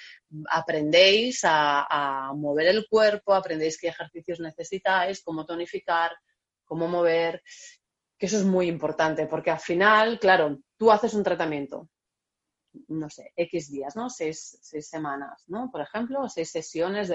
aprendéis 0.50 1.44
a, 1.44 1.86
a 1.90 2.34
mover 2.34 2.68
el 2.68 2.88
cuerpo, 2.88 3.34
aprendéis 3.34 3.78
qué 3.78 3.90
ejercicios 3.90 4.40
necesitáis, 4.40 5.22
cómo 5.24 5.46
tonificar, 5.46 6.16
cómo 6.64 6.88
mover 6.88 7.44
que 8.18 8.26
eso 8.26 8.38
es 8.38 8.46
muy 8.46 8.68
importante, 8.68 9.28
porque 9.28 9.52
al 9.52 9.60
final, 9.60 10.20
claro, 10.20 10.60
tú 10.78 10.92
haces 10.92 11.14
un 11.14 11.24
tratamiento, 11.24 11.90
no 12.90 13.10
sé, 13.10 13.32
X 13.36 13.72
días, 13.72 13.96
¿no? 13.96 14.10
Seis, 14.10 14.60
semanas, 14.62 15.44
¿no? 15.48 15.70
Por 15.72 15.82
ejemplo, 15.82 16.28
seis 16.30 16.52
sesiones 16.52 17.12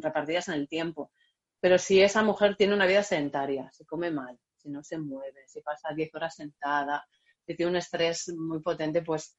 repartidas 0.00 0.48
en 0.48 0.54
el 0.54 0.68
tiempo. 0.68 1.10
Pero 1.60 1.78
si 1.78 2.02
esa 2.02 2.22
mujer 2.22 2.56
tiene 2.56 2.74
una 2.74 2.86
vida 2.86 3.02
sedentaria, 3.02 3.70
se 3.72 3.86
come 3.86 4.10
mal, 4.10 4.38
si 4.56 4.68
no 4.68 4.82
se 4.82 4.98
mueve, 4.98 5.46
si 5.46 5.60
pasa 5.62 5.94
10 5.94 6.14
horas 6.14 6.34
sentada, 6.34 7.06
si 7.46 7.54
tiene 7.54 7.70
un 7.70 7.76
estrés 7.76 8.28
muy 8.36 8.60
potente, 8.60 9.02
pues 9.02 9.38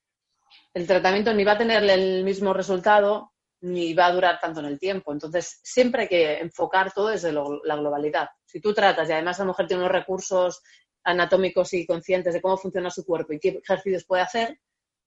el 0.74 0.88
tratamiento 0.88 1.34
ni 1.34 1.44
va 1.44 1.54
a 1.54 1.58
tener 1.58 1.84
el 1.84 2.24
mismo 2.24 2.54
resultado 2.54 3.34
ni 3.62 3.94
va 3.94 4.08
a 4.08 4.14
durar 4.14 4.40
tanto 4.40 4.60
en 4.60 4.68
el 4.68 4.80
tiempo. 4.80 5.12
Entonces, 5.12 5.60
siempre 5.64 6.04
hay 6.04 6.08
que 6.08 6.40
enfocar 6.40 6.92
todo 6.94 7.10
desde 7.10 7.32
la 7.32 7.76
globalidad. 7.76 8.30
Si 8.46 8.62
tú 8.62 8.74
tratas 8.74 9.10
y 9.10 9.14
además 9.14 9.40
la 9.40 9.46
mujer 9.46 9.68
tiene 9.68 9.84
unos 9.84 9.92
recursos 9.92 10.62
anatómicos 11.08 11.74
y 11.74 11.86
conscientes 11.86 12.34
de 12.34 12.42
cómo 12.42 12.58
funciona 12.58 12.90
su 12.90 13.06
cuerpo 13.06 13.32
y 13.32 13.40
qué 13.40 13.62
ejercicios 13.64 14.04
puede 14.04 14.24
hacer, 14.24 14.60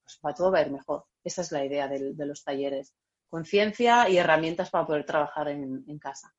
pues 0.03 0.19
va, 0.25 0.35
todo 0.35 0.51
va 0.51 0.59
a 0.59 0.63
ir 0.63 0.71
mejor. 0.71 1.05
Esa 1.23 1.43
es 1.43 1.53
la 1.53 1.65
idea 1.65 1.89
de, 1.89 2.27
los 2.27 2.43
talleres. 2.43 2.95
Conciencia 3.29 4.09
y 4.09 4.17
herramientas 4.17 4.71
para 4.71 4.87
poder 4.87 5.05
trabajar 5.05 5.49
en, 5.49 5.99
casa. 5.99 6.35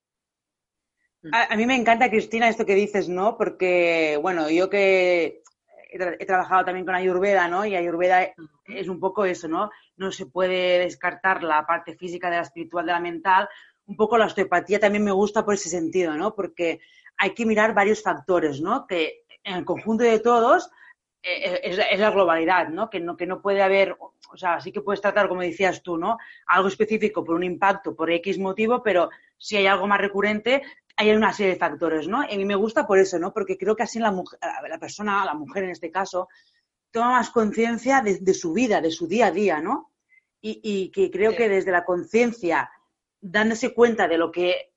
A, 1.31 1.55
mí 1.55 1.67
me 1.67 1.75
encanta, 1.75 2.09
Cristina, 2.09 2.49
esto 2.49 2.65
que 2.65 2.73
dices, 2.73 3.07
¿no? 3.07 3.37
Porque, 3.37 4.17
bueno, 4.19 4.49
yo 4.49 4.67
que 4.67 5.43
he, 5.91 6.25
trabajado 6.25 6.65
también 6.65 6.85
con 6.85 6.95
Ayurveda, 6.95 7.47
¿no? 7.47 7.63
Y 7.63 7.75
Ayurveda 7.75 8.33
es 8.65 8.87
un 8.87 8.99
poco 8.99 9.25
eso, 9.25 9.47
¿no? 9.47 9.69
No 9.95 10.11
se 10.11 10.25
puede 10.25 10.79
descartar 10.79 11.43
la 11.43 11.67
parte 11.67 11.95
física 11.95 12.31
de 12.31 12.37
la 12.37 12.41
espiritual, 12.41 12.87
de 12.87 12.93
la 12.93 12.99
mental. 12.99 13.47
Un 13.85 13.95
poco 13.95 14.17
la 14.17 14.25
osteopatía 14.25 14.79
también 14.79 15.03
me 15.03 15.11
gusta 15.11 15.45
por 15.45 15.53
ese 15.53 15.69
sentido, 15.69 16.15
¿no? 16.15 16.33
Porque 16.33 16.79
hay 17.17 17.35
que 17.35 17.45
mirar 17.45 17.75
varios 17.75 18.01
factores, 18.01 18.59
¿no? 18.61 18.87
Que 18.87 19.20
en 19.43 19.55
el 19.55 19.65
conjunto 19.65 20.03
de 20.03 20.19
todos 20.19 20.69
eh, 21.23 21.59
es, 21.63 21.99
la 21.99 22.11
globalidad, 22.11 22.69
¿no? 22.69 22.89
Que, 22.89 22.99
¿no? 22.99 23.15
que 23.15 23.27
no 23.27 23.41
puede 23.41 23.61
haber, 23.61 23.95
o 23.99 24.37
sea, 24.37 24.59
sí 24.59 24.71
que 24.71 24.81
puedes 24.81 25.01
tratar, 25.01 25.27
como 25.27 25.41
decías 25.41 25.83
tú, 25.83 25.97
¿no? 25.97 26.17
Algo 26.47 26.67
específico 26.67 27.23
por 27.23 27.35
un 27.35 27.43
impacto, 27.43 27.95
por 27.95 28.11
X 28.11 28.39
motivo, 28.39 28.81
pero 28.81 29.09
si 29.37 29.57
hay 29.57 29.67
algo 29.67 29.87
más 29.87 29.99
recurrente, 29.99 30.63
hay 30.95 31.11
una 31.11 31.33
serie 31.33 31.53
de 31.53 31.59
factores, 31.59 32.07
¿no? 32.07 32.23
Y 32.23 32.33
a 32.33 32.37
mí 32.37 32.45
me 32.45 32.55
gusta 32.55 32.85
por 32.85 32.99
eso, 32.99 33.19
¿no? 33.19 33.33
Porque 33.33 33.57
creo 33.57 33.75
que 33.75 33.83
así 33.83 33.99
la, 33.99 34.11
la 34.69 34.79
persona, 34.79 35.25
la 35.25 35.33
mujer 35.33 35.63
en 35.63 35.71
este 35.71 35.91
caso, 35.91 36.27
toma 36.91 37.11
más 37.11 37.29
conciencia 37.29 38.01
de, 38.01 38.33
su 38.33 38.53
vida, 38.53 38.81
de 38.81 38.91
su 38.91 39.07
día 39.07 39.27
a 39.27 39.31
día, 39.31 39.61
¿no? 39.61 39.91
Y, 40.43 40.89
que 40.89 41.11
creo 41.11 41.35
que 41.35 41.47
desde 41.47 41.71
la 41.71 41.85
conciencia, 41.85 42.71
dándose 43.19 43.73
cuenta 43.73 44.07
de 44.07 44.17
lo 44.17 44.31
que 44.31 44.70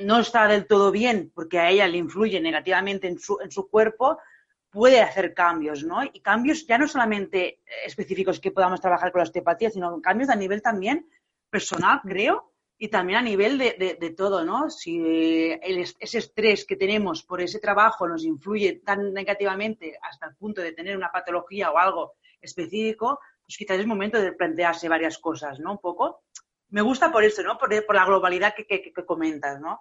no 0.00 0.20
está 0.20 0.46
del 0.48 0.66
todo 0.66 0.90
bien, 0.90 1.30
porque 1.34 1.58
a 1.58 1.70
ella 1.70 1.86
le 1.86 1.98
influye 1.98 2.40
negativamente 2.40 3.08
en 3.08 3.18
su, 3.18 3.38
en 3.40 3.50
su 3.50 3.68
cuerpo, 3.68 4.18
puede 4.70 5.00
hacer 5.02 5.34
cambios, 5.34 5.84
¿no? 5.84 6.02
Y 6.02 6.20
cambios 6.20 6.66
ya 6.66 6.78
no 6.78 6.88
solamente 6.88 7.60
específicos 7.84 8.40
que 8.40 8.50
podamos 8.50 8.80
trabajar 8.80 9.12
con 9.12 9.18
la 9.20 9.24
osteopatía, 9.24 9.70
sino 9.70 10.00
cambios 10.00 10.30
a 10.30 10.34
nivel 10.34 10.62
también 10.62 11.06
personal, 11.50 12.00
creo, 12.02 12.52
y 12.78 12.88
también 12.88 13.18
a 13.18 13.22
nivel 13.22 13.58
de, 13.58 14.14
todo, 14.16 14.44
¿no? 14.44 14.68
Si 14.70 14.98
ese 15.62 16.18
estrés 16.18 16.64
que 16.64 16.74
tenemos 16.74 17.22
por 17.22 17.40
ese 17.40 17.60
trabajo 17.60 18.08
nos 18.08 18.24
influye 18.24 18.80
tan 18.84 19.12
negativamente 19.12 19.96
hasta 20.02 20.26
el 20.26 20.34
punto 20.34 20.62
de 20.62 20.72
tener 20.72 20.96
una 20.96 21.12
patología 21.12 21.70
o 21.70 21.78
algo 21.78 22.14
específico, 22.40 23.20
pues 23.44 23.56
quizás 23.56 23.78
es 23.78 23.86
momento 23.86 24.20
de 24.20 24.32
plantearse 24.32 24.88
varias 24.88 25.18
cosas, 25.18 25.60
¿no? 25.60 25.72
Un 25.72 25.78
poco. 25.78 26.24
Me 26.72 26.82
gusta 26.82 27.10
por 27.10 27.22
eso, 27.22 27.42
¿no? 27.42 27.56
Por, 27.56 27.72
la 27.94 28.04
globalidad 28.04 28.54
que, 28.54 28.66
que 28.66 28.92
comentas, 29.06 29.60
¿no? 29.60 29.78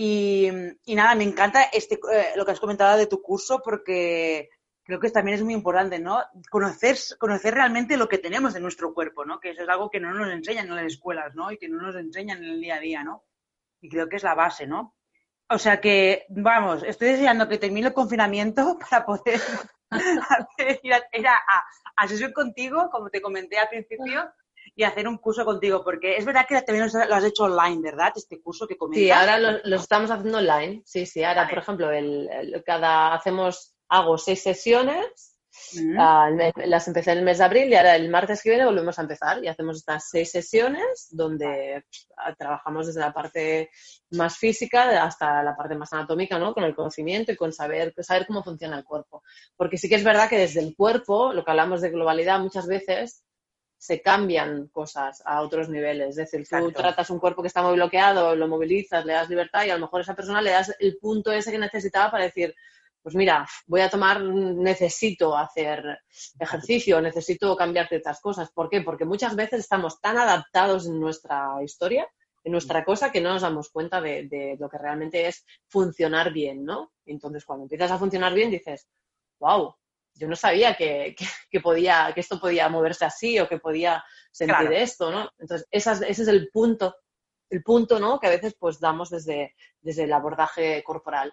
Y, 0.00 0.48
nada, 0.86 1.16
me 1.16 1.24
encanta 1.24 1.64
este, 1.72 1.96
eh, 1.96 2.32
lo 2.36 2.44
que 2.44 2.52
has 2.52 2.60
comentado 2.60 2.96
de 2.96 3.08
tu 3.08 3.20
curso 3.20 3.60
porque 3.64 4.48
creo 4.84 5.00
que 5.00 5.10
también 5.10 5.36
es 5.36 5.42
muy 5.42 5.54
importante, 5.54 5.98
¿no? 5.98 6.22
Conocer, 6.48 6.96
realmente 7.52 7.96
lo 7.96 8.08
que 8.08 8.18
tenemos 8.18 8.54
en 8.54 8.62
nuestro 8.62 8.94
cuerpo, 8.94 9.24
¿no? 9.24 9.40
Que 9.40 9.50
eso 9.50 9.64
es 9.64 9.68
algo 9.68 9.90
que 9.90 9.98
no 9.98 10.14
nos 10.14 10.32
enseñan 10.32 10.68
en 10.68 10.76
las 10.76 10.86
escuelas, 10.86 11.34
¿no? 11.34 11.50
Y 11.50 11.58
que 11.58 11.68
no 11.68 11.82
nos 11.82 11.96
enseñan 11.96 12.44
en 12.44 12.50
el 12.50 12.60
día 12.60 12.76
a 12.76 12.80
día, 12.80 13.02
¿no? 13.02 13.24
Y 13.80 13.88
creo 13.88 14.08
que 14.08 14.16
es 14.16 14.22
la 14.22 14.36
base, 14.36 14.68
¿no? 14.68 14.94
O 15.48 15.58
sea 15.58 15.80
que, 15.80 16.26
vamos, 16.28 16.84
estoy 16.84 17.08
deseando 17.08 17.48
que 17.48 17.58
termine 17.58 17.88
el 17.88 17.92
confinamiento 17.92 18.78
para 18.90 19.04
poder 19.04 19.40
ir 20.84 21.26
a, 21.26 22.06
sesión 22.06 22.32
contigo, 22.32 22.88
como 22.90 23.10
te 23.10 23.20
comenté 23.20 23.58
al 23.58 23.68
principio, 23.68 24.30
y 24.78 24.84
hacer 24.84 25.08
un 25.08 25.18
curso 25.18 25.44
contigo, 25.44 25.82
porque 25.82 26.16
es 26.16 26.24
verdad 26.24 26.46
que 26.48 26.62
también 26.62 26.88
lo 27.08 27.14
has 27.16 27.24
hecho 27.24 27.42
online, 27.42 27.82
¿verdad? 27.82 28.12
Este 28.14 28.40
curso 28.40 28.64
que 28.68 28.76
comentas. 28.76 29.02
Sí, 29.02 29.10
ahora 29.10 29.36
lo, 29.64 29.74
estamos 29.76 30.08
haciendo 30.08 30.38
online. 30.38 30.82
Sí, 30.86 31.04
sí, 31.04 31.24
ahora, 31.24 31.48
por 31.48 31.58
ejemplo, 31.58 31.90
el, 31.90 32.62
cada 32.64 33.12
hacemos, 33.12 33.74
hago 33.88 34.16
seis 34.16 34.40
sesiones. 34.40 35.34
Ah, 35.98 36.30
las 36.54 36.86
empecé 36.86 37.10
el 37.10 37.22
mes 37.22 37.38
de 37.38 37.44
abril 37.44 37.68
y 37.68 37.74
ahora 37.74 37.96
el 37.96 38.08
martes 38.08 38.40
que 38.40 38.50
viene 38.50 38.64
volvemos 38.64 38.96
a 38.96 39.02
empezar 39.02 39.42
y 39.42 39.48
hacemos 39.48 39.78
estas 39.78 40.08
seis 40.08 40.30
sesiones 40.30 41.08
donde 41.10 41.84
ah, 42.16 42.32
trabajamos 42.38 42.86
desde 42.86 43.00
la 43.00 43.12
parte 43.12 43.70
más 44.12 44.36
física 44.38 45.02
hasta 45.02 45.42
la 45.42 45.56
parte 45.56 45.74
más 45.74 45.92
anatómica, 45.92 46.38
¿no? 46.38 46.54
Con 46.54 46.62
el 46.62 46.76
conocimiento 46.76 47.32
y 47.32 47.36
con 47.36 47.52
saber, 47.52 47.92
saber 47.98 48.28
cómo 48.28 48.44
funciona 48.44 48.78
el 48.78 48.84
cuerpo. 48.84 49.24
Porque 49.56 49.76
sí 49.76 49.88
que 49.88 49.96
es 49.96 50.04
verdad 50.04 50.28
que 50.28 50.38
desde 50.38 50.60
el 50.60 50.76
cuerpo, 50.76 51.32
lo 51.32 51.44
que 51.44 51.50
hablamos 51.50 51.80
de 51.80 51.90
globalidad 51.90 52.38
muchas 52.38 52.68
veces, 52.68 53.24
se 53.78 54.02
cambian 54.02 54.66
cosas 54.68 55.22
a 55.24 55.40
otros 55.40 55.68
niveles. 55.68 56.18
Es 56.18 56.30
decir, 56.30 56.46
tú 56.48 56.72
tratas 56.72 57.10
un 57.10 57.20
cuerpo 57.20 57.42
que 57.42 57.48
está 57.48 57.62
muy 57.62 57.74
bloqueado, 57.74 58.34
lo 58.34 58.48
movilizas, 58.48 59.04
le 59.04 59.12
das 59.12 59.30
libertad 59.30 59.64
y 59.64 59.70
a 59.70 59.74
lo 59.74 59.82
mejor 59.82 60.00
a 60.00 60.02
esa 60.02 60.16
persona 60.16 60.42
le 60.42 60.50
das 60.50 60.74
el 60.80 60.98
punto 60.98 61.30
ese 61.30 61.52
que 61.52 61.58
necesitaba 61.58 62.10
para 62.10 62.24
decir, 62.24 62.54
pues 63.00 63.14
mira, 63.14 63.48
voy 63.66 63.80
a 63.80 63.88
tomar, 63.88 64.20
necesito 64.20 65.36
hacer 65.36 66.00
ejercicio, 66.38 67.00
necesito 67.00 67.56
cambiar 67.56 67.88
ciertas 67.88 68.20
cosas. 68.20 68.50
¿Por 68.50 68.68
qué? 68.68 68.82
Porque 68.82 69.04
muchas 69.04 69.36
veces 69.36 69.60
estamos 69.60 70.00
tan 70.00 70.18
adaptados 70.18 70.86
en 70.86 70.98
nuestra 70.98 71.62
historia, 71.62 72.06
en 72.42 72.52
nuestra 72.52 72.84
cosa, 72.84 73.12
que 73.12 73.20
no 73.20 73.32
nos 73.32 73.42
damos 73.42 73.70
cuenta 73.70 74.00
de, 74.00 74.26
de 74.26 74.56
lo 74.58 74.68
que 74.68 74.78
realmente 74.78 75.28
es 75.28 75.46
funcionar 75.68 76.32
bien, 76.32 76.64
¿no? 76.64 76.92
Entonces, 77.06 77.44
cuando 77.44 77.64
empiezas 77.64 77.92
a 77.92 77.98
funcionar 77.98 78.34
bien, 78.34 78.50
dices, 78.50 78.88
wow, 79.38 79.74
yo 80.18 80.28
no 80.28 80.36
sabía 80.36 80.74
que, 80.74 81.14
podía, 81.62 82.10
que 82.14 82.20
esto 82.20 82.40
podía 82.40 82.68
moverse 82.68 83.04
así 83.04 83.38
o 83.38 83.48
que 83.48 83.58
podía 83.58 84.04
sentir 84.30 84.72
esto, 84.72 85.10
¿no? 85.10 85.30
Entonces, 85.38 85.66
ese 85.70 85.92
es 86.08 86.28
el 86.28 86.50
punto, 86.50 86.96
el 87.48 87.62
punto, 87.62 87.98
¿no? 87.98 88.18
Que 88.18 88.26
a 88.26 88.30
veces 88.30 88.54
pues 88.58 88.80
damos 88.80 89.10
desde, 89.10 89.54
desde 89.80 90.04
el 90.04 90.12
abordaje 90.12 90.82
corporal. 90.82 91.32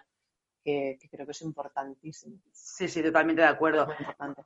Que, 0.64 0.98
creo 1.10 1.24
que 1.24 1.32
es 1.32 1.42
importantísimo. 1.42 2.40
Sí, 2.50 2.88
sí, 2.88 3.00
totalmente 3.00 3.40
de 3.42 3.48
acuerdo. 3.48 3.86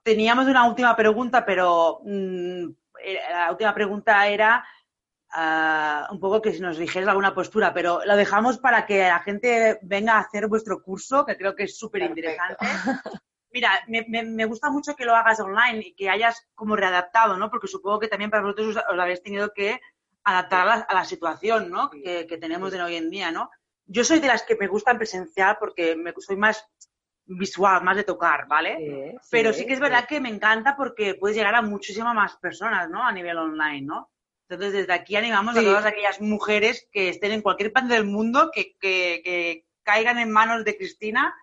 Teníamos 0.03 0.47
una 0.47 0.69
última 0.69 0.95
pregunta, 0.95 1.47
pero 1.47 2.01
mm, 2.05 2.65
eh, 3.03 3.19
la 3.31 3.51
última 3.51 3.73
pregunta 3.73 4.29
era 4.29 4.63
ah, 5.33 6.09
un 6.11 6.21
poco 6.21 6.43
que 6.43 6.53
si 6.53 6.61
nos 6.61 6.77
dijeras 6.77 7.09
alguna 7.09 7.35
postura, 7.35 7.73
pero 7.73 8.05
lo 8.05 8.17
dejamos 8.17 8.59
para 8.59 8.85
que 8.85 8.99
la 8.99 9.21
gente 9.21 9.79
venga 9.81 10.17
a 10.17 10.21
hacer 10.21 10.47
vuestro 10.47 10.83
curso, 10.83 11.25
que 11.25 11.39
creo 11.39 11.55
que 11.55 11.65
es 11.65 11.79
súper 11.79 12.03
interesante. 12.03 12.67
Mira, 13.53 13.85
me, 13.89 14.45
gusta 14.45 14.71
mucho 14.71 14.95
que 14.95 15.05
lo 15.05 15.15
hagas 15.15 15.41
online 15.41 15.81
y 15.85 15.95
que 15.95 16.09
hayas 16.09 16.49
como 16.55 16.77
readaptado, 16.77 17.37
¿no? 17.37 17.51
Porque 17.51 17.67
supongo 17.67 17.99
que 17.99 18.09
también 18.09 18.31
para 18.31 18.43
vosotros 18.43 18.77
os, 18.77 18.99
habéis 18.99 19.23
tenido 19.23 19.53
que 19.53 19.81
adaptar 20.23 20.87
a 20.89 20.95
la, 20.95 21.05
situación, 21.05 21.71
¿no? 21.71 21.91
Que, 21.91 22.25
tenemos 22.41 22.71
de 22.71 22.81
hoy 22.81 22.97
en 22.97 23.11
día, 23.11 23.33
¿no? 23.33 23.51
Yo 23.87 24.05
soy 24.05 24.21
de 24.21 24.29
las 24.29 24.45
que 24.45 24.55
me 24.55 24.69
gustan 24.69 24.99
presencial 24.99 25.57
porque 25.59 25.97
me, 25.97 26.13
soy 26.19 26.37
más 26.37 26.65
visual, 27.27 27.83
más 27.83 27.97
de 27.97 28.05
tocar, 28.05 28.47
¿vale? 28.47 29.19
Pero 29.31 29.53
sí 29.53 29.67
que 29.67 29.73
es 29.73 29.81
verdad 29.81 30.07
que 30.07 30.21
me 30.21 30.29
encanta 30.29 30.77
porque 30.77 31.15
puedes 31.15 31.37
llegar 31.37 31.57
a 31.57 31.63
muchísimas 31.63 32.15
más 32.15 32.37
personas, 32.37 32.89
¿no? 32.89 33.03
A 33.05 33.11
nivel 33.11 33.37
online, 33.37 33.83
¿no? 33.83 34.11
Entonces, 34.49 34.73
desde 34.73 34.93
aquí 34.93 35.17
animamos 35.17 35.57
a 35.57 35.63
todas 35.63 35.87
aquellas 35.87 36.21
mujeres 36.21 36.89
que 36.93 37.09
estén 37.09 37.33
en 37.33 37.43
cualquier 37.43 37.73
parte 37.73 37.95
del 37.95 38.05
mundo 38.05 38.51
que, 38.53 38.77
que 38.81 39.65
caigan 39.83 40.19
en 40.19 40.31
manos 40.31 40.65
de 40.65 40.77
Cristina 40.77 41.35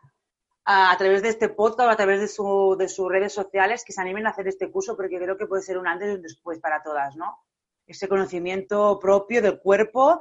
a, 0.70 0.96
través 0.98 1.22
de 1.22 1.30
este 1.30 1.48
podcast 1.48 1.88
o 1.88 1.92
a 1.92 1.96
través 1.96 2.20
de, 2.20 2.28
su, 2.28 2.76
de 2.78 2.90
sus 2.90 3.08
redes 3.08 3.32
sociales 3.32 3.86
que 3.86 3.94
se 3.94 4.02
animen 4.02 4.28
a 4.28 4.32
hacer 4.32 4.50
este 4.50 4.70
curso 4.70 4.98
porque 4.98 5.18
creo 5.18 5.38
que 5.38 5.46
puede 5.46 5.62
ser 5.62 5.78
un 5.78 5.88
antes 5.88 6.10
y 6.10 6.16
un 6.16 6.22
después 6.22 6.60
para 6.60 6.84
todas, 6.84 7.16
¿no? 7.16 7.38
Ese 7.86 8.10
conocimiento 8.10 9.00
propio 9.00 9.42
del 9.42 9.60
cuerpo 9.60 10.20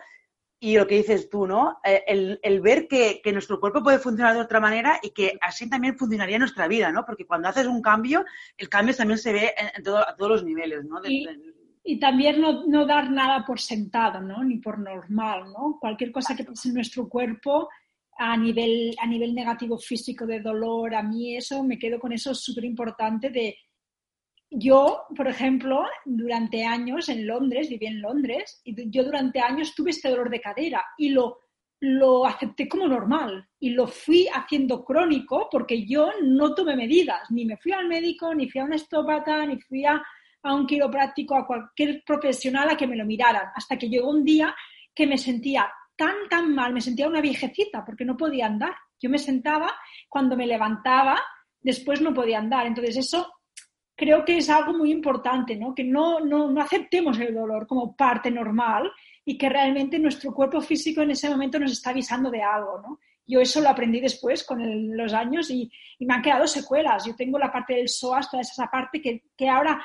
y 0.61 0.77
lo 0.77 0.87
que 0.87 0.99
dices 0.99 1.29
tú, 1.29 1.49
¿no? 1.49 1.81
Eh, 1.85 2.05
el, 2.07 2.39
el 2.45 2.61
ver 2.61 2.87
que, 2.87 3.21
que, 3.25 3.33
nuestro 3.33 3.59
cuerpo 3.59 3.83
puede 3.83 3.99
funcionar 3.99 4.35
de 4.35 4.41
otra 4.41 4.61
manera 4.61 5.01
y 5.03 5.11
que 5.11 5.37
así 5.41 5.69
también 5.69 5.99
funcionaría 5.99 6.39
nuestra 6.39 6.69
vida, 6.69 6.93
¿no? 6.93 7.05
Porque 7.05 7.27
cuando 7.27 7.49
haces 7.49 7.67
un 7.67 7.83
cambio, 7.83 8.25
el 8.57 8.69
cambio 8.69 8.95
también 8.95 9.19
se 9.19 9.33
ve 9.33 9.53
en, 9.75 9.83
todo, 9.83 9.99
a 9.99 10.15
todos 10.15 10.31
los 10.31 10.45
niveles, 10.45 10.85
¿no? 10.85 11.01
y, 11.05 11.27
y, 11.83 11.99
también 11.99 12.41
no, 12.41 12.65
no, 12.67 12.87
dar 12.87 13.11
nada 13.11 13.45
por 13.45 13.61
sentado, 13.61 14.21
¿no? 14.21 14.45
Ni 14.45 14.59
por 14.59 14.79
normal, 14.79 15.53
¿no? 15.53 15.77
Cualquier 15.81 16.13
cosa 16.13 16.37
que 16.37 16.45
pase 16.45 16.69
en 16.69 16.75
nuestro 16.75 17.09
cuerpo 17.09 17.69
a 18.19 18.37
nivel, 18.37 18.95
a 18.99 19.07
nivel 19.07 19.35
negativo 19.35 19.79
físico 19.79 20.27
de 20.27 20.41
dolor, 20.41 20.95
a 20.95 21.03
mí 21.03 21.37
eso, 21.37 21.63
me 21.63 21.79
quedo 21.79 21.99
con 21.99 22.13
eso 22.13 22.35
súper 22.35 22.65
importante 22.65 23.31
de... 23.31 23.57
Yo, 24.49 25.07
por 25.15 25.27
ejemplo, 25.27 25.85
durante 26.05 26.65
años 26.65 27.09
en 27.09 27.27
Londres, 27.27 27.69
viví 27.69 27.87
en 27.87 28.01
Londres, 28.01 28.61
y 28.65 28.91
yo 28.91 29.03
durante 29.03 29.41
años 29.41 29.75
tuve 29.75 29.91
este 29.91 30.09
dolor 30.09 30.31
de 30.31 30.41
cadera 30.41 30.85
y 30.97 31.09
lo, 31.09 31.41
lo 31.81 32.25
acepté 32.25 32.69
como 32.69 32.87
normal 32.87 33.49
y 33.59 33.71
lo 33.71 33.87
fui 33.87 34.29
haciendo 34.33 34.85
crónico 34.85 35.49
porque 35.51 35.85
yo 35.85 36.11
no 36.23 36.55
tomé 36.55 36.77
medidas, 36.77 37.31
ni 37.31 37.45
me 37.45 37.57
fui 37.57 37.73
al 37.73 37.89
médico, 37.89 38.33
ni 38.35 38.49
fui 38.49 38.61
a 38.61 38.65
un 38.65 38.73
estópata, 38.73 39.45
ni 39.45 39.61
fui 39.61 39.85
a, 39.85 40.01
a 40.43 40.55
un 40.55 40.67
quiropráctico, 40.67 41.37
a 41.37 41.47
cualquier 41.47 42.03
profesional 42.05 42.71
a 42.71 42.77
que 42.77 42.87
me 42.87 42.97
lo 42.97 43.05
miraran, 43.05 43.49
hasta 43.55 43.77
que 43.77 43.89
llegó 43.89 44.11
un 44.11 44.25
día 44.25 44.55
que 44.95 45.07
me 45.07 45.19
sentía 45.19 45.69
tan, 45.97 46.29
tan 46.29 46.55
mal, 46.55 46.73
me 46.73 46.81
sentía 46.81 47.09
una 47.09 47.21
viejecita 47.21 47.85
porque 47.85 48.05
no 48.05 48.17
podía 48.17 48.47
andar. 48.47 48.75
Yo 49.01 49.11
me 49.11 49.19
sentaba, 49.19 49.73
cuando 50.09 50.37
me 50.37 50.47
levantaba, 50.47 51.21
después 51.61 52.01
no 52.01 52.15
podía 52.15 52.39
andar. 52.39 52.67
Entonces 52.67 52.97
eso 52.97 53.33
creo 53.97 54.25
que 54.25 54.37
es 54.37 54.51
algo 54.51 54.75
muy 54.75 54.93
importante, 54.93 55.57
¿no? 55.57 55.75
Que 55.75 55.85
no, 55.85 56.21
no, 56.21 56.51
no 56.51 56.61
aceptemos 56.61 57.19
el 57.19 57.35
dolor 57.35 57.67
como 57.67 57.97
parte 57.97 58.31
normal 58.31 58.93
y 59.25 59.37
que 59.37 59.49
realmente 59.49 59.99
nuestro 59.99 60.33
cuerpo 60.33 60.61
físico 60.61 61.03
en 61.03 61.11
ese 61.11 61.31
momento 61.31 61.59
nos 61.59 61.73
está 61.73 61.91
avisando 61.91 62.31
de 62.31 62.43
algo, 62.43 62.81
¿no? 62.81 63.01
Yo 63.27 63.41
eso 63.41 63.61
lo 63.61 63.69
aprendí 63.69 63.99
después 64.01 64.45
con 64.45 64.97
los 64.97 65.13
años 65.13 65.51
y, 65.51 65.71
y, 65.99 66.07
me 66.07 66.15
han 66.15 66.23
quedado 66.23 66.47
secuelas. 66.47 67.05
Yo 67.05 67.17
tengo 67.17 67.39
la 67.39 67.51
parte 67.51 67.75
del 67.75 67.89
psoas, 67.89 68.31
toda 68.31 68.43
esa 68.43 68.71
parte 68.71 69.03
que, 69.03 69.25
que 69.37 69.49
ahora 69.49 69.85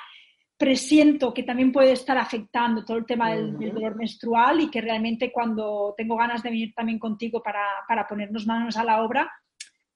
presiento 0.62 1.34
que 1.34 1.41
también 1.41 1.72
puede 1.72 1.93
estar 1.93 2.16
afectando 2.20 2.86
todo 2.86 2.97
el 2.97 3.05
tema 3.07 3.32
del, 3.32 3.57
dolor 3.57 3.95
menstrual 3.95 4.62
y 4.62 4.70
que 4.70 4.80
realmente 4.80 5.32
cuando 5.32 5.95
tengo 5.97 6.16
ganas 6.16 6.43
de 6.43 6.51
venir 6.51 6.72
también 6.76 6.99
contigo 6.99 7.41
para, 7.41 7.64
para, 7.88 8.07
ponernos 8.07 8.45
manos 8.45 8.78
a 8.78 8.84
la 8.84 9.01
obra, 9.01 9.28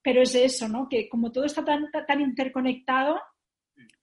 pero 0.01 0.23
es 0.23 0.33
eso, 0.33 0.67
¿no? 0.67 0.89
Que 0.89 1.07
como 1.07 1.31
todo 1.31 1.45
está 1.45 1.63
tan, 1.63 1.91
tan 1.91 2.19
interconectado, 2.19 3.21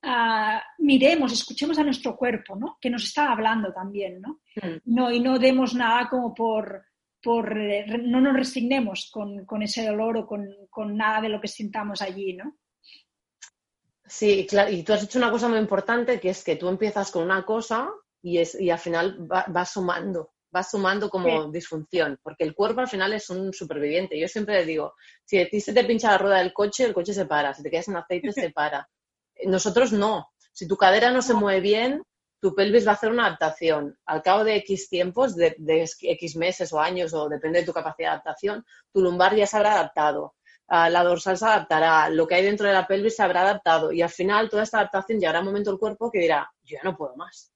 uh, 0.05 0.61
miremos, 0.79 1.33
escuchemos 1.33 1.81
a 1.81 1.83
nuestro 1.83 2.17
cuerpo, 2.17 2.55
¿no? 2.55 2.79
Que 2.81 2.91
nos 2.91 3.03
está 3.03 3.33
hablando 3.33 3.73
también, 3.73 4.21
¿no? 4.21 4.39
no 4.85 5.11
y 5.11 5.19
no 5.19 5.41
demos 5.41 5.75
nada 5.75 6.09
como 6.09 6.33
por, 6.33 6.85
por 7.21 7.59
eh, 7.59 7.87
no 8.05 8.21
nos 8.21 8.37
resignemos 8.37 9.11
con, 9.13 9.45
con, 9.47 9.65
ese 9.65 9.85
dolor 9.85 10.17
o 10.17 10.27
con, 10.29 10.47
con 10.71 10.97
nada 10.97 11.21
de 11.23 11.29
lo 11.29 11.41
que 11.41 11.49
sintamos 11.49 12.03
allí, 12.03 12.35
¿no? 12.35 12.55
Sí, 14.13 14.47
claro, 14.47 14.71
y 14.71 14.83
tú 14.83 14.93
has 14.93 15.03
hecho 15.03 15.19
una 15.19 15.31
cosa 15.31 15.49
muy 15.49 15.59
importante, 15.59 16.21
que 16.21 16.29
es 16.29 16.45
que 16.45 16.57
tú 16.57 16.69
empiezas 16.69 17.11
con 17.11 17.23
una 17.23 17.47
cosa 17.47 17.91
y, 18.21 18.37
es, 18.37 18.55
y 18.61 18.69
al 18.69 18.79
final 18.79 19.17
vas 19.21 19.47
va 19.47 19.65
sumando, 19.65 20.35
vas 20.51 20.71
sumando 20.71 21.09
como 21.09 21.51
disfunción, 21.51 22.21
porque 22.23 22.45
el 22.45 22.55
cuerpo 22.55 22.83
al 22.83 22.89
final 22.89 23.15
es 23.15 23.31
un 23.31 23.55
superviviente. 23.55 24.21
Yo 24.21 24.29
siempre 24.29 24.57
le 24.57 24.67
digo, 24.67 24.93
si 25.25 25.39
a 25.39 25.49
ti 25.49 25.63
se 25.63 25.73
te 25.73 25.85
pincha 25.85 26.11
la 26.11 26.19
rueda 26.19 26.39
del 26.41 26.53
coche, 26.53 26.85
el 26.85 26.93
coche 26.93 27.15
se 27.15 27.25
para, 27.25 27.55
si 27.55 27.63
te 27.63 27.71
quedas 27.71 27.89
en 27.89 27.97
aceite, 27.97 28.33
se 28.33 28.51
para. 28.55 28.87
Nosotros 29.47 29.93
no. 29.93 30.29
Si 30.53 30.69
tu 30.69 30.77
cadera 30.77 31.11
no 31.11 31.23
se 31.23 31.33
mueve 31.33 31.61
bien, 31.61 32.03
tu 32.39 32.55
pelvis 32.55 32.87
va 32.87 32.91
a 32.91 32.95
hacer 32.97 33.11
una 33.11 33.25
adaptación. 33.29 33.97
Al 34.05 34.21
cabo 34.21 34.45
de 34.45 34.57
X 34.57 34.91
tiempos, 34.91 35.37
de, 35.37 35.57
de 35.57 35.89
X 36.01 36.37
meses 36.37 36.71
o 36.75 36.79
años, 36.79 37.15
o 37.15 37.31
depende 37.31 37.61
de 37.61 37.65
tu 37.65 37.73
capacidad 37.73 38.11
de 38.11 38.13
adaptación, 38.17 38.63
tu 38.93 39.01
lumbar 39.01 39.35
ya 39.35 39.47
se 39.47 39.57
habrá 39.57 39.73
adaptado 39.73 40.35
la 40.69 41.05
dorsal 41.05 41.37
se 41.37 41.45
adaptará, 41.45 42.09
lo 42.09 42.27
que 42.27 42.37
hay 42.37 42.45
dentro 42.45 42.67
de 42.67 42.73
la 42.73 42.87
pelvis 42.87 43.17
se 43.17 43.23
habrá 43.23 43.43
adaptado 43.43 43.93
y 43.93 44.01
al 44.01 44.11
final 44.11 44.49
toda 44.49 44.63
esta 44.63 44.79
adaptación 44.79 45.19
llegará 45.19 45.41
un 45.41 45.47
momento 45.47 45.71
el 45.71 45.79
cuerpo 45.79 46.11
que 46.11 46.21
dirá, 46.21 46.51
yo 46.63 46.77
ya 46.77 46.83
no 46.83 46.97
puedo 46.97 47.15
más. 47.17 47.53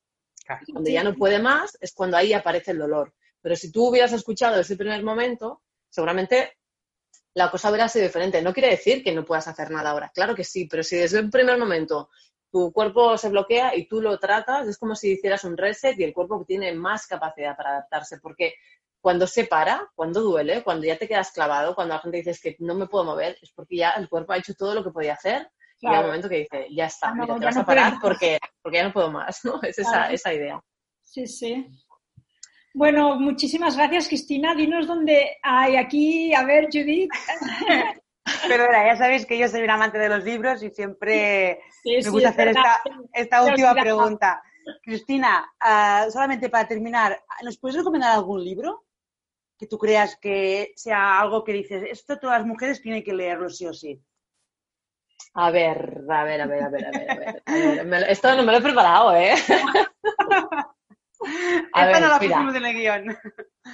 Cuando 0.73 0.91
ya 0.91 1.03
no 1.03 1.15
puede 1.15 1.41
más 1.41 1.77
es 1.81 1.93
cuando 1.93 2.17
ahí 2.17 2.33
aparece 2.33 2.71
el 2.73 2.79
dolor. 2.79 3.15
Pero 3.41 3.57
si 3.57 3.73
tú 3.73 3.89
hubieras 3.89 4.13
escuchado 4.13 4.61
el 4.61 4.77
primer 4.77 5.03
momento, 5.03 5.63
seguramente 5.89 6.59
la 7.35 7.51
cosa 7.51 7.69
hubiera 7.69 7.89
sido 7.89 8.07
diferente. 8.07 8.41
No 8.43 8.53
quiere 8.53 8.71
decir 8.71 9.03
que 9.03 9.13
no 9.13 9.25
puedas 9.25 9.47
hacer 9.49 9.71
nada 9.71 9.91
ahora, 9.91 10.11
claro 10.15 10.35
que 10.35 10.45
sí, 10.45 10.67
pero 10.67 10.83
si 10.83 10.97
desde 10.97 11.19
el 11.19 11.31
primer 11.31 11.59
momento 11.59 12.11
tu 12.51 12.73
cuerpo 12.73 13.19
se 13.19 13.29
bloquea 13.29 13.77
y 13.77 13.87
tú 13.87 14.01
lo 14.01 14.19
tratas, 14.19 14.67
es 14.69 14.79
como 14.79 14.95
si 14.95 15.13
hicieras 15.13 15.45
un 15.45 15.57
reset 15.57 15.99
y 15.99 16.05
el 16.05 16.15
cuerpo 16.15 16.45
tiene 16.47 16.73
más 16.73 17.07
capacidad 17.07 17.57
para 17.57 17.71
adaptarse, 17.71 18.19
porque 18.21 18.55
cuando 19.07 19.29
se 19.29 19.45
para, 19.45 19.89
cuando 19.95 20.21
duele, 20.21 20.65
cuando 20.65 20.85
ya 20.85 20.99
te 20.99 21.07
quedas 21.07 21.31
clavado, 21.31 21.77
cuando 21.77 21.95
la 21.95 22.01
gente 22.01 22.25
dice 22.25 22.37
que 22.43 22.57
no 22.59 22.75
me 22.75 22.89
puedo 22.89 23.05
mover, 23.05 23.39
es 23.41 23.53
porque 23.53 23.77
ya 23.77 23.91
el 23.91 24.09
cuerpo 24.09 24.33
ha 24.33 24.39
hecho 24.39 24.53
todo 24.55 24.75
lo 24.75 24.83
que 24.83 24.91
podía 24.91 25.13
hacer 25.13 25.49
y 25.79 25.87
hay 25.87 26.01
un 26.01 26.07
momento 26.07 26.29
que 26.29 26.39
dice, 26.39 26.67
ya 26.75 26.87
está, 26.87 27.15
mira, 27.15 27.39
te 27.39 27.45
vas 27.45 27.57
a 27.57 27.65
parar 27.65 27.99
porque, 28.03 28.37
porque 28.61 28.79
ya 28.79 28.83
no 28.83 28.93
puedo 28.93 29.13
más, 29.13 29.45
¿no? 29.45 29.63
Es 29.63 29.79
esa, 29.79 30.11
esa 30.11 30.35
idea. 30.35 30.61
Sí, 31.03 31.25
sí. 31.29 31.69
Bueno, 32.75 33.15
muchísimas 33.15 33.77
gracias, 33.77 34.09
Cristina. 34.09 34.57
Dinos 34.57 34.89
dónde 34.89 35.37
hay 35.41 35.77
aquí, 35.77 36.35
a 36.35 36.43
ver, 36.43 36.65
Judith. 36.65 37.13
Perdona, 38.49 38.87
ya 38.89 38.97
sabéis 38.97 39.25
que 39.25 39.39
yo 39.39 39.47
soy 39.47 39.63
un 39.63 39.71
amante 39.71 39.99
de 40.01 40.09
los 40.09 40.25
libros 40.25 40.65
y 40.65 40.71
siempre 40.71 41.61
me 41.85 42.11
gusta 42.11 42.31
hacer 42.31 42.49
esta, 42.49 42.83
esta 43.13 43.45
última 43.45 43.73
pregunta. 43.73 44.43
Cristina, 44.83 45.49
uh, 45.63 46.11
solamente 46.11 46.51
para 46.51 46.67
terminar, 46.67 47.23
¿nos 47.45 47.57
puedes 47.57 47.77
recomendar 47.77 48.13
algún 48.17 48.43
libro? 48.43 48.86
Que 49.59 49.67
tú 49.67 49.79
creas 49.79 50.17
que 50.17 50.73
sea 50.77 51.21
algo 51.21 51.45
que 51.45 51.53
dices, 51.53 51.85
esto 51.91 52.19
todas 52.19 52.39
las 52.39 52.47
mujeres 52.47 52.83
tienen 52.83 53.03
que 53.03 53.15
leerlo 53.15 53.49
sí 53.49 53.67
o 53.67 53.73
sí? 53.73 54.01
A 55.35 55.51
ver, 55.51 56.03
a 56.09 56.25
ver, 56.25 56.41
a 56.41 56.47
ver, 56.47 56.65
a 56.65 56.69
ver, 56.69 56.87
a 56.87 56.91
ver. 56.91 57.43
A 57.45 57.83
ver. 57.85 58.11
esto 58.11 58.35
no 58.35 58.43
me 58.43 58.53
lo 58.53 58.59
he 58.59 58.63
preparado, 58.63 59.15
¿eh? 59.15 59.35
A 61.73 61.87
ver, 61.87 62.01
la 62.01 62.19
pusimos 62.19 62.55
en 62.55 62.65
el 62.65 62.75
guion. 62.75 63.19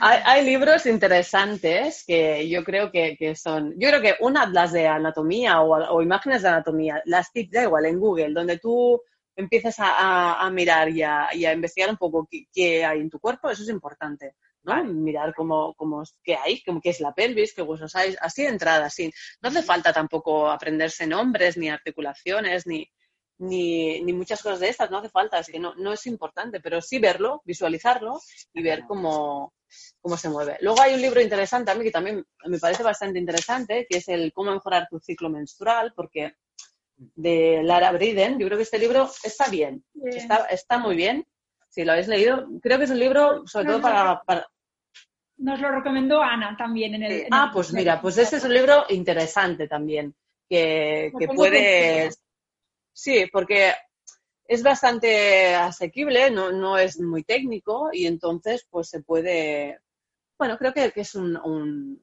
Hay, 0.01 0.45
libros 0.45 0.87
interesantes 0.87 2.05
que 2.07 2.49
yo 2.49 2.65
creo 2.65 2.91
que, 2.91 3.17
que, 3.17 3.35
son. 3.35 3.75
Yo 3.79 3.89
creo 3.89 4.01
que 4.01 4.15
un 4.21 4.37
atlas 4.37 4.73
de 4.73 4.87
anatomía 4.87 5.61
o, 5.61 5.75
o, 5.95 6.03
imágenes 6.03 6.43
de 6.43 6.49
anatomía, 6.49 7.03
las 7.05 7.31
tips 7.33 7.51
da 7.51 7.63
igual 7.65 7.87
en 7.87 8.01
Google, 8.01 8.33
donde 8.33 8.59
tú 8.59 9.01
empieces 9.37 9.79
a, 9.81 10.41
a, 10.41 10.51
mirar 10.51 10.89
y 10.89 11.03
a, 11.03 11.29
y 11.33 11.45
a, 11.45 11.53
investigar 11.53 11.91
un 11.91 11.97
poco 11.97 12.27
qué, 12.31 12.47
qué, 12.53 12.85
hay 12.85 13.01
en 13.01 13.11
tu 13.11 13.19
cuerpo, 13.19 13.51
eso 13.51 13.63
es 13.63 13.69
importante. 13.69 14.35
Mirar 14.65 15.35
cómo, 15.35 15.75
cómo, 15.75 16.03
qué 16.23 16.37
hay, 16.37 16.63
qué 16.63 16.91
es 16.91 17.01
la 17.01 17.13
pelvis, 17.13 17.55
qué 17.55 17.63
huesos 17.63 17.95
hay, 17.97 18.15
así 18.21 18.43
de 18.43 18.49
entrada, 18.49 18.87
así. 18.87 19.13
No 19.41 19.49
hace 19.49 19.63
falta 19.63 19.93
tampoco 19.93 20.49
aprenderse 20.49 21.07
nombres, 21.07 21.57
ni 21.57 21.69
articulaciones, 21.69 22.67
ni, 22.67 22.89
ni, 23.39 24.01
ni, 24.03 24.13
muchas 24.13 24.41
cosas 24.41 24.61
de 24.61 24.69
estas, 24.69 24.91
no 24.91 24.99
hace 24.99 25.09
falta, 25.09 25.41
es 25.41 25.49
que 25.49 25.59
no, 25.59 25.75
no 25.75 25.93
es 25.93 26.07
importante, 26.07 26.61
pero 26.61 26.81
sí 26.81 26.99
verlo, 26.99 27.43
visualizarlo 27.45 28.21
y 28.53 28.63
ver 28.63 28.85
cómo, 28.87 29.53
cómo 30.01 30.17
se 30.17 30.29
mueve. 30.29 30.59
Luego 30.61 30.81
hay 30.81 30.95
un 30.95 31.03
libro 31.03 31.21
interesante 31.21 31.71
a 31.71 31.75
mí 31.75 31.85
que 31.85 31.91
también 31.91 32.25
me 32.47 32.59
parece 32.59 32.83
bastante 32.83 33.19
interesante, 33.19 33.87
que 33.89 33.99
es 33.99 34.09
el 34.09 34.33
Cómo 34.33 34.53
mejorar 34.53 34.87
tu 34.89 35.01
ciclo 35.01 35.29
menstrual, 35.29 35.93
porque 35.95 36.35
de 36.97 37.63
Lara 37.63 37.91
Briden, 37.93 38.39
yo 38.39 38.47
creo 38.47 38.59
que 38.59 38.65
este 38.65 38.79
libro 38.79 39.11
está 39.25 39.49
bien, 39.49 39.85
Está, 40.05 40.47
está 40.47 40.79
muy 40.79 40.95
bien. 40.95 41.27
Si 41.73 41.85
lo 41.85 41.93
habéis 41.93 42.09
leído, 42.09 42.49
creo 42.61 42.77
que 42.77 42.85
es 42.85 42.91
un 42.91 42.99
libro 42.99 43.47
sobre 43.47 43.67
todo 43.67 43.81
para, 43.81 44.23
nos 45.39 45.59
lo 45.59 45.71
recomendó 45.73 46.23
Ana 46.23 46.55
también 46.57 46.95
en 46.95 47.03
el... 47.03 47.27
ah, 47.31 47.51
pues 47.53 47.73
mira, 47.73 48.01
pues 48.01 48.19
este 48.19 48.37
es 48.37 48.45
un 48.45 48.55
libro 48.55 48.85
interesante 48.91 49.67
también, 49.67 50.15
que, 50.49 51.13
que 51.19 51.29
puede... 51.29 52.11
Sí, 52.93 53.27
porque 53.33 53.73
es 54.47 54.63
bastante 54.63 55.55
asequible, 55.55 56.31
no, 56.31 56.53
no, 56.53 56.77
es 56.77 57.01
muy 57.01 57.25
técnico 57.25 57.89
y 57.93 58.07
entonces 58.07 58.67
pues 58.71 58.89
se 58.89 59.03
puede... 59.03 59.81
Bueno, 60.39 60.59
creo 60.59 60.73
que, 60.75 60.93
es 60.95 61.15
un, 61.15 61.37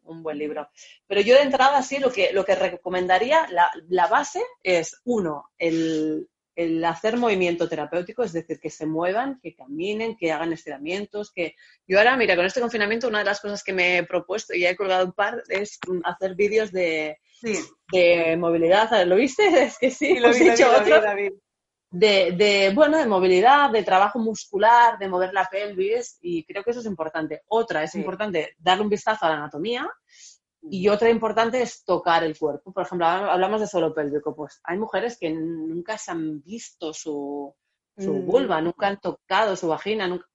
un, 0.03 0.23
buen 0.23 0.37
libro. 0.37 0.69
Pero 1.07 1.21
yo 1.21 1.35
de 1.35 1.41
entrada 1.41 1.81
sí, 1.81 1.99
lo 1.99 2.11
que, 2.11 2.31
lo 2.33 2.43
que 2.43 2.55
recomendaría, 2.55 3.47
la, 3.51 3.69
la 3.89 4.07
base 4.07 4.41
es, 4.63 4.99
uno, 5.03 5.49
el, 5.57 6.27
el 6.59 6.83
hacer 6.83 7.15
movimiento 7.15 7.69
terapéutico, 7.69 8.21
es 8.21 8.33
decir, 8.33 8.59
que 8.59 8.69
se 8.69 8.85
muevan, 8.85 9.39
que 9.41 9.55
caminen, 9.55 10.17
que 10.17 10.33
hagan 10.33 10.51
estiramientos, 10.51 11.31
que 11.31 11.55
yo 11.87 11.97
ahora, 11.97 12.17
mira, 12.17 12.35
con 12.35 12.45
este 12.45 12.59
confinamiento 12.59 13.07
una 13.07 13.19
de 13.19 13.25
las 13.25 13.39
cosas 13.39 13.63
que 13.63 13.71
me 13.71 13.97
he 13.97 14.03
propuesto 14.03 14.53
y 14.53 14.65
he 14.65 14.75
colgado 14.75 15.05
un 15.05 15.13
par 15.13 15.41
es 15.47 15.79
hacer 16.03 16.35
vídeos 16.35 16.73
de, 16.73 17.17
de 17.93 18.35
movilidad. 18.37 19.05
¿Lo 19.05 19.15
viste? 19.15 19.43
Es 19.63 19.77
que 19.77 19.89
sí, 19.89 20.19
lo 20.19 20.31
he 20.31 20.51
dicho 20.51 20.69
otro. 20.69 21.01
De, 21.91 22.33
de, 22.33 22.71
bueno, 22.75 22.97
de 22.97 23.07
movilidad, 23.07 23.71
de 23.71 23.81
trabajo 23.83 24.19
muscular, 24.19 24.99
de 24.99 25.07
mover 25.07 25.33
la 25.33 25.45
pelvis 25.45 26.17
y 26.21 26.43
creo 26.43 26.61
que 26.61 26.71
eso 26.71 26.81
es 26.81 26.85
importante. 26.85 27.43
Otra, 27.47 27.83
es 27.83 27.95
importante 27.95 28.53
darle 28.59 28.83
un 28.83 28.89
vistazo 28.89 29.25
a 29.25 29.29
la 29.29 29.35
anatomía 29.35 29.89
y 30.61 30.89
otra 30.89 31.09
importante 31.09 31.61
es 31.61 31.83
tocar 31.83 32.23
el 32.23 32.37
cuerpo. 32.37 32.73
Por 32.73 32.83
ejemplo, 32.83 33.07
hablamos 33.07 33.61
de 33.61 33.67
solo 33.67 33.93
pélvico. 33.93 34.35
Pues 34.35 34.59
hay 34.63 34.77
mujeres 34.77 35.17
que 35.19 35.29
nunca 35.29 35.97
se 35.97 36.11
han 36.11 36.41
visto 36.41 36.93
su, 36.93 37.53
su 37.97 38.13
mm. 38.13 38.25
vulva, 38.25 38.61
nunca 38.61 38.87
han 38.87 38.99
tocado 38.99 39.55
su 39.55 39.67
vagina. 39.67 40.07
Nunca... 40.07 40.25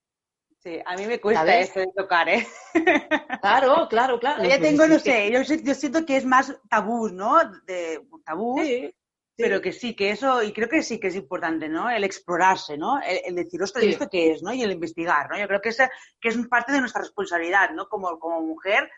Sí, 0.59 0.79
a 0.85 0.97
mí 0.97 1.07
me 1.07 1.21
cuesta 1.21 1.59
eso 1.59 1.81
de 1.81 1.91
tocar, 1.95 2.29
¿eh? 2.29 2.47
Claro, 3.43 3.87
claro, 3.91 4.19
claro. 4.19 4.43
Ya 4.43 4.59
pues 4.59 4.63
tengo, 4.63 4.87
no 4.87 4.99
sé, 4.99 5.31
yo, 5.31 5.45
siento 5.45 6.07
que 6.07 6.17
es 6.17 6.25
más 6.25 6.57
tabú, 6.71 7.11
¿no? 7.11 7.39
De 7.67 8.01
tabú. 8.25 8.59
Sí. 8.65 8.91
Pero 9.37 9.61
que 9.61 9.73
sí, 9.73 9.95
que 9.95 10.11
eso, 10.11 10.43
y 10.43 10.53
creo 10.53 10.69
que 10.69 10.83
sí 10.83 11.01
que 11.01 11.09
es 11.09 11.17
importante, 11.17 11.69
¿no? 11.69 11.91
El 11.91 12.05
explorarse, 12.05 12.79
¿no? 12.79 13.01
El, 13.03 13.35
decir, 13.35 13.61
ostras, 13.61 13.85
¿esto 13.85 14.09
qué 14.09 14.31
es, 14.31 14.43
no? 14.43 14.55
Y 14.55 14.63
el 14.63 14.71
investigar, 14.71 15.29
¿no? 15.29 15.37
Yo 15.37 15.49
creo 15.49 15.61
que, 15.61 15.71
esa, 15.71 15.91
que 16.21 16.29
es 16.29 16.37
parte 16.47 16.73
de 16.73 16.79
nuestra 16.79 17.03
responsabilidad, 17.03 17.71
¿no? 17.71 17.89
Como, 17.89 18.19
como 18.21 18.41
mujer, 18.43 18.89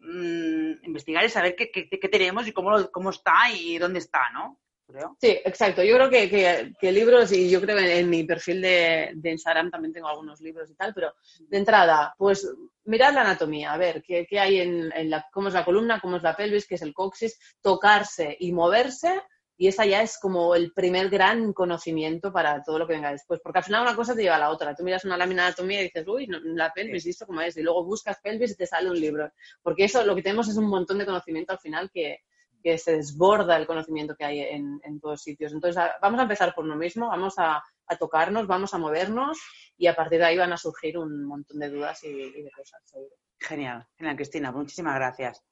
mmm, 0.00 0.84
investigar 0.84 1.24
y 1.24 1.28
saber 1.28 1.54
qué, 1.56 1.70
qué, 1.70 2.08
tenemos 2.08 2.46
y 2.46 2.52
cómo, 2.52 2.90
cómo, 2.90 3.10
está 3.10 3.50
y 3.52 3.78
dónde 3.78 3.98
está, 3.98 4.30
¿no? 4.32 4.58
Creo. 4.86 5.16
Sí, 5.20 5.38
exacto. 5.44 5.84
Yo 5.84 5.96
creo 5.96 6.08
que, 6.08 6.74
que, 6.80 6.92
libros, 6.92 7.30
y 7.32 7.50
yo 7.50 7.60
creo 7.60 7.76
que 7.76 7.98
en 7.98 8.08
mi 8.08 8.24
perfil 8.24 8.62
de, 8.62 9.10
de, 9.14 9.30
Instagram 9.32 9.70
también 9.70 9.92
tengo 9.92 10.08
algunos 10.08 10.40
libros 10.40 10.70
y 10.70 10.74
tal, 10.74 10.94
pero 10.94 11.12
de 11.40 11.58
entrada, 11.58 12.14
pues 12.16 12.50
mirar 12.84 13.12
la 13.12 13.20
anatomía, 13.20 13.74
a 13.74 13.76
ver 13.76 14.02
qué, 14.02 14.26
qué 14.26 14.40
hay 14.40 14.60
en, 14.60 14.90
en 14.94 15.10
la, 15.10 15.26
cómo 15.30 15.48
es 15.48 15.54
la 15.54 15.64
columna, 15.66 16.00
cómo 16.00 16.16
es 16.16 16.22
la 16.22 16.34
pelvis, 16.34 16.66
qué 16.66 16.76
es 16.76 16.82
el 16.82 16.94
coxis, 16.94 17.38
tocarse 17.60 18.34
y 18.40 18.50
moverse 18.52 19.20
y 19.60 19.66
esa 19.66 19.84
ya 19.84 20.02
es 20.02 20.18
como 20.18 20.54
el 20.54 20.72
primer 20.72 21.10
gran 21.10 21.52
conocimiento 21.52 22.32
para 22.32 22.62
todo 22.62 22.78
lo 22.78 22.86
que 22.86 22.92
venga 22.92 23.10
después. 23.10 23.40
Porque 23.42 23.58
al 23.58 23.64
final 23.64 23.82
una 23.82 23.96
cosa 23.96 24.14
te 24.14 24.22
lleva 24.22 24.36
a 24.36 24.38
la 24.38 24.50
otra. 24.50 24.72
Tú 24.76 24.84
miras 24.84 25.04
una 25.04 25.16
lámina 25.16 25.42
de 25.42 25.48
anatomía 25.48 25.80
y 25.80 25.84
dices, 25.84 26.06
uy, 26.06 26.28
la 26.28 26.72
pelvis, 26.72 27.04
¿visto 27.04 27.26
cómo 27.26 27.40
es? 27.40 27.56
Y 27.56 27.62
luego 27.62 27.84
buscas 27.84 28.20
pelvis 28.22 28.52
y 28.52 28.56
te 28.56 28.66
sale 28.66 28.88
un 28.88 29.00
libro. 29.00 29.32
Porque 29.60 29.84
eso 29.84 30.04
lo 30.06 30.14
que 30.14 30.22
tenemos 30.22 30.48
es 30.48 30.56
un 30.56 30.68
montón 30.68 30.98
de 30.98 31.06
conocimiento 31.06 31.52
al 31.52 31.58
final 31.58 31.90
que, 31.92 32.20
que 32.62 32.78
se 32.78 32.92
desborda 32.92 33.56
el 33.56 33.66
conocimiento 33.66 34.14
que 34.14 34.24
hay 34.24 34.40
en, 34.42 34.80
en, 34.84 35.00
todos 35.00 35.22
sitios. 35.22 35.52
Entonces, 35.52 35.82
vamos 36.00 36.20
a 36.20 36.22
empezar 36.22 36.54
por 36.54 36.64
lo 36.64 36.76
mismo, 36.76 37.08
vamos 37.08 37.34
a, 37.38 37.60
a, 37.86 37.96
tocarnos, 37.96 38.46
vamos 38.46 38.74
a 38.74 38.78
movernos 38.78 39.38
y 39.76 39.88
a 39.88 39.96
partir 39.96 40.20
de 40.20 40.26
ahí 40.26 40.36
van 40.36 40.52
a 40.52 40.56
surgir 40.56 40.98
un 40.98 41.24
montón 41.24 41.58
de 41.58 41.68
dudas 41.68 42.04
y, 42.04 42.08
y 42.08 42.42
de 42.42 42.50
cosas, 42.52 42.80
seguro. 42.84 43.16
Genial, 43.40 43.86
genial, 43.96 44.14
Cristina. 44.14 44.52
Muchísimas 44.52 44.94
gracias. 44.94 45.42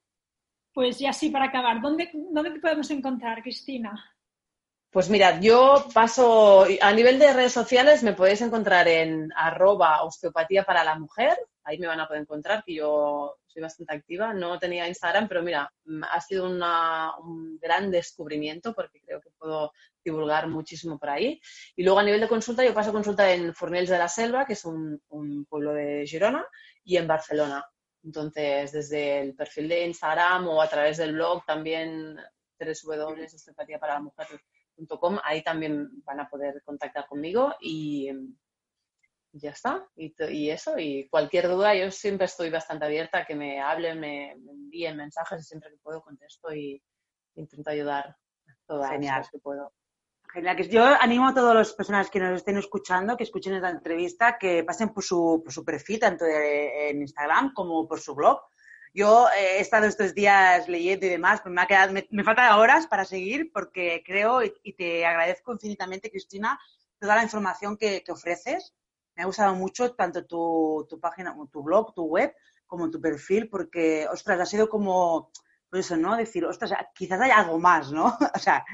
Pues 0.76 0.98
ya 0.98 1.10
sí, 1.10 1.30
para 1.30 1.46
acabar, 1.46 1.80
¿dónde, 1.80 2.10
¿dónde 2.12 2.50
te 2.50 2.60
podemos 2.60 2.90
encontrar, 2.90 3.42
Cristina? 3.42 4.14
Pues 4.90 5.08
mirad, 5.08 5.40
yo 5.40 5.86
paso, 5.94 6.66
a 6.82 6.92
nivel 6.92 7.18
de 7.18 7.32
redes 7.32 7.54
sociales 7.54 8.02
me 8.02 8.12
podéis 8.12 8.42
encontrar 8.42 8.86
en 8.86 9.32
arroba 9.34 10.02
osteopatía 10.02 10.64
para 10.64 10.84
la 10.84 10.98
mujer, 10.98 11.38
ahí 11.64 11.78
me 11.78 11.86
van 11.86 12.00
a 12.00 12.06
poder 12.06 12.20
encontrar, 12.20 12.62
que 12.62 12.74
yo 12.74 13.38
soy 13.46 13.62
bastante 13.62 13.94
activa, 13.94 14.34
no 14.34 14.58
tenía 14.58 14.86
Instagram, 14.86 15.28
pero 15.28 15.42
mira, 15.42 15.72
ha 16.12 16.20
sido 16.20 16.44
una, 16.44 17.16
un 17.20 17.58
gran 17.58 17.90
descubrimiento 17.90 18.74
porque 18.74 19.00
creo 19.00 19.22
que 19.22 19.30
puedo 19.30 19.72
divulgar 20.04 20.46
muchísimo 20.46 20.98
por 20.98 21.08
ahí. 21.08 21.40
Y 21.74 21.84
luego 21.84 22.00
a 22.00 22.04
nivel 22.04 22.20
de 22.20 22.28
consulta, 22.28 22.62
yo 22.62 22.74
paso 22.74 22.92
consulta 22.92 23.32
en 23.32 23.54
Fornells 23.54 23.88
de 23.88 23.96
la 23.96 24.08
Selva, 24.08 24.44
que 24.44 24.52
es 24.52 24.64
un, 24.66 25.00
un 25.08 25.46
pueblo 25.46 25.72
de 25.72 26.04
Girona, 26.06 26.46
y 26.84 26.98
en 26.98 27.06
Barcelona. 27.06 27.64
Entonces, 28.06 28.70
desde 28.70 29.20
el 29.20 29.34
perfil 29.34 29.68
de 29.68 29.84
Instagram 29.84 30.46
o 30.46 30.62
a 30.62 30.68
través 30.68 30.96
del 30.96 31.14
blog 31.14 31.44
también, 31.44 32.16
www, 32.56 33.24
osteopatía 33.24 33.80
para 33.80 33.94
la 33.94 34.00
mujer, 34.00 34.28
ahí 35.24 35.42
también 35.42 35.88
van 36.04 36.20
a 36.20 36.28
poder 36.28 36.62
contactar 36.64 37.08
conmigo 37.08 37.52
y 37.60 38.08
ya 39.32 39.50
está. 39.50 39.88
Y, 39.96 40.50
eso, 40.50 40.78
y 40.78 41.08
cualquier 41.08 41.48
duda, 41.48 41.74
yo 41.74 41.90
siempre 41.90 42.26
estoy 42.26 42.48
bastante 42.48 42.84
abierta 42.84 43.18
a 43.18 43.26
que 43.26 43.34
me 43.34 43.60
hablen, 43.60 43.98
me, 43.98 44.30
envíen 44.30 44.96
mensajes 44.96 45.40
y 45.40 45.44
siempre 45.44 45.70
que 45.70 45.78
puedo 45.78 46.00
contesto 46.00 46.54
y 46.54 46.80
intento 47.34 47.70
ayudar 47.70 48.16
todas 48.66 49.00
las 49.00 49.30
que 49.30 49.38
puedo. 49.40 49.72
Genial. 50.36 50.68
Yo 50.68 50.84
animo 50.84 51.28
a 51.28 51.32
todas 51.32 51.54
las 51.54 51.72
personas 51.72 52.10
que 52.10 52.20
nos 52.20 52.36
estén 52.36 52.58
escuchando, 52.58 53.16
que 53.16 53.24
escuchen 53.24 53.54
esta 53.54 53.70
entrevista, 53.70 54.36
que 54.36 54.62
pasen 54.64 54.90
por 54.90 55.02
su, 55.02 55.42
perfil, 55.64 55.98
tanto 55.98 56.26
en 56.26 57.00
Instagram 57.00 57.54
como 57.54 57.88
por 57.88 58.00
su 58.00 58.14
blog. 58.14 58.42
Yo 58.92 59.28
he 59.34 59.60
estado 59.60 59.86
estos 59.86 60.14
días 60.14 60.68
leyendo 60.68 61.06
y 61.06 61.08
demás, 61.08 61.40
me, 61.46 61.62
ha 61.62 61.66
quedado, 61.66 61.94
me, 62.10 62.22
faltan 62.22 62.52
horas 62.52 62.86
para 62.86 63.06
seguir 63.06 63.50
porque 63.50 64.02
creo 64.04 64.42
y, 64.42 64.74
te 64.74 65.06
agradezco 65.06 65.54
infinitamente, 65.54 66.10
Cristina, 66.10 66.60
toda 67.00 67.16
la 67.16 67.22
información 67.22 67.78
que, 67.78 68.04
que 68.04 68.12
ofreces 68.12 68.74
me 69.14 69.22
ha 69.22 69.26
gustado 69.26 69.54
mucho 69.54 69.94
tanto 69.94 70.26
tu, 70.26 70.86
tu 70.86 71.00
página, 71.00 71.34
tu 71.50 71.62
blog, 71.62 71.94
tu 71.94 72.04
web, 72.04 72.34
como 72.66 72.90
tu 72.90 73.00
perfil, 73.00 73.48
porque, 73.48 74.06
ostras, 74.12 74.38
ha 74.38 74.44
sido 74.44 74.68
como, 74.68 75.30
pues 75.70 75.86
eso, 75.86 75.96
¿no? 75.96 76.16
Decir, 76.16 76.44
ostras, 76.44 76.72
quizás 76.94 77.20
hay 77.20 77.30
algo 77.30 77.58
más, 77.58 77.90
¿no? 77.92 78.16
O 78.34 78.38
sea, 78.38 78.64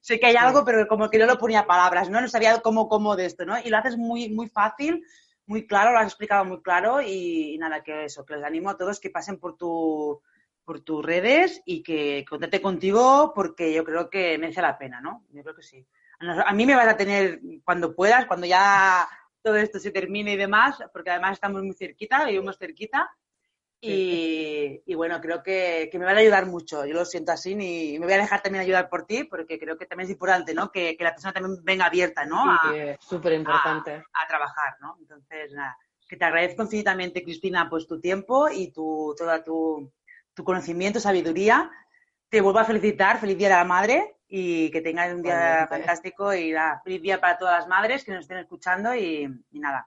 sé 0.00 0.18
que 0.18 0.26
hay 0.26 0.36
algo, 0.36 0.64
pero 0.64 0.86
como 0.88 1.08
que 1.08 1.18
no 1.18 1.26
lo 1.26 1.38
ponía 1.38 1.66
palabras, 1.66 2.10
¿no? 2.10 2.20
No 2.20 2.28
sabía 2.28 2.60
cómo, 2.60 2.88
cómo 2.88 3.16
de 3.16 3.26
esto, 3.26 3.44
¿no? 3.44 3.58
Y 3.58 3.68
lo 3.68 3.78
haces 3.78 3.96
muy, 3.96 4.28
muy 4.30 4.48
fácil, 4.48 5.04
muy 5.46 5.66
claro, 5.66 5.92
lo 5.92 5.98
has 5.98 6.06
explicado 6.06 6.44
muy 6.44 6.62
claro 6.62 7.00
y, 7.00 7.56
nada, 7.58 7.82
que 7.82 8.04
eso, 8.04 8.24
que 8.24 8.36
les 8.36 8.44
animo 8.44 8.70
a 8.70 8.76
todos 8.76 9.00
que 9.00 9.10
pasen 9.10 9.38
por 9.38 9.56
tu 9.56 10.20
por 10.64 10.80
tus 10.80 11.04
redes 11.04 11.60
y 11.64 11.82
que 11.82 12.24
contate 12.28 12.62
contigo 12.62 13.32
porque 13.34 13.72
yo 13.74 13.84
creo 13.84 14.08
que 14.08 14.38
merece 14.38 14.62
la 14.62 14.78
pena, 14.78 15.00
¿no? 15.00 15.24
Yo 15.30 15.42
creo 15.42 15.56
que 15.56 15.62
sí. 15.62 15.84
A 16.20 16.52
mí 16.54 16.66
me 16.66 16.76
vas 16.76 16.86
a 16.86 16.96
tener 16.96 17.40
cuando 17.64 17.96
puedas, 17.96 18.26
cuando 18.26 18.46
ya 18.46 19.08
todo 19.42 19.56
esto 19.56 19.80
se 19.80 19.90
termine 19.90 20.34
y 20.34 20.36
demás, 20.36 20.78
porque 20.92 21.10
además 21.10 21.32
estamos 21.32 21.62
muy 21.64 21.74
cerquita, 21.74 22.24
vivimos 22.24 22.58
cerquita. 22.58 23.10
Y, 23.84 24.94
bueno, 24.94 25.20
creo 25.20 25.42
que, 25.42 25.90
me 25.92 26.04
van 26.04 26.16
a 26.16 26.20
ayudar 26.20 26.46
mucho. 26.46 26.86
Yo 26.86 26.94
lo 26.94 27.04
siento 27.04 27.32
así 27.32 27.52
y 27.52 27.98
me 27.98 28.06
voy 28.06 28.12
a 28.14 28.18
dejar 28.18 28.40
también 28.40 28.62
ayudar 28.62 28.88
por 28.88 29.06
ti, 29.06 29.24
porque 29.24 29.58
creo 29.58 29.76
que 29.76 29.86
también 29.86 30.06
es 30.06 30.12
importante, 30.12 30.54
¿no? 30.54 30.70
Que, 30.70 30.96
la 31.00 31.12
persona 31.12 31.32
también 31.32 31.64
venga 31.64 31.86
abierta, 31.86 32.24
¿no? 32.24 32.44
súper 33.00 33.32
importante. 33.32 34.04
A, 34.12 34.26
trabajar, 34.28 34.76
¿no? 34.80 34.96
Entonces, 35.00 35.52
nada, 35.52 35.76
que 36.08 36.16
te 36.16 36.24
agradezco 36.24 36.62
infinitamente, 36.62 37.24
Cristina, 37.24 37.68
pues 37.68 37.86
tu 37.86 38.00
tiempo 38.00 38.48
y 38.48 38.70
tu, 38.70 39.14
toda 39.18 39.42
tu, 39.42 39.92
tu 40.34 40.44
conocimiento, 40.44 41.00
sabiduría. 41.00 41.70
Te 42.28 42.40
vuelvo 42.40 42.60
a 42.60 42.64
felicitar, 42.64 43.18
feliz 43.18 43.36
Día 43.36 43.48
de 43.48 43.54
la 43.54 43.64
Madre 43.64 44.16
y 44.34 44.70
que 44.70 44.80
tengan 44.80 45.16
un 45.16 45.22
día 45.22 45.66
fantástico 45.68 46.32
y 46.32 46.52
nada, 46.52 46.80
feliz 46.82 47.02
día 47.02 47.20
para 47.20 47.36
todas 47.36 47.58
las 47.60 47.68
madres 47.68 48.02
que 48.02 48.12
nos 48.12 48.22
estén 48.22 48.38
escuchando 48.38 48.94
y, 48.94 49.28
nada, 49.50 49.86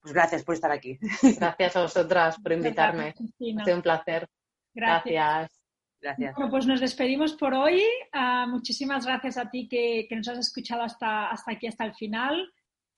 pues 0.00 0.14
gracias 0.14 0.42
por 0.42 0.54
estar 0.54 0.70
aquí. 0.70 0.98
Gracias 1.38 1.76
a 1.76 1.82
vosotras 1.82 2.36
por 2.40 2.52
invitarme. 2.52 3.14
ha 3.14 3.64
sido 3.64 3.76
un 3.76 3.82
placer. 3.82 4.28
Gracias. 4.74 5.62
gracias. 6.00 6.34
Bueno, 6.34 6.50
pues 6.50 6.66
nos 6.66 6.80
despedimos 6.80 7.34
por 7.34 7.54
hoy. 7.54 7.82
Ah, 8.12 8.46
muchísimas 8.48 9.04
gracias 9.04 9.36
a 9.36 9.50
ti 9.50 9.68
que, 9.68 10.06
que, 10.08 10.16
nos 10.16 10.28
has 10.28 10.38
escuchado 10.38 10.82
hasta, 10.82 11.30
hasta 11.30 11.52
aquí, 11.52 11.66
hasta 11.66 11.84
el 11.84 11.94
final. 11.94 12.50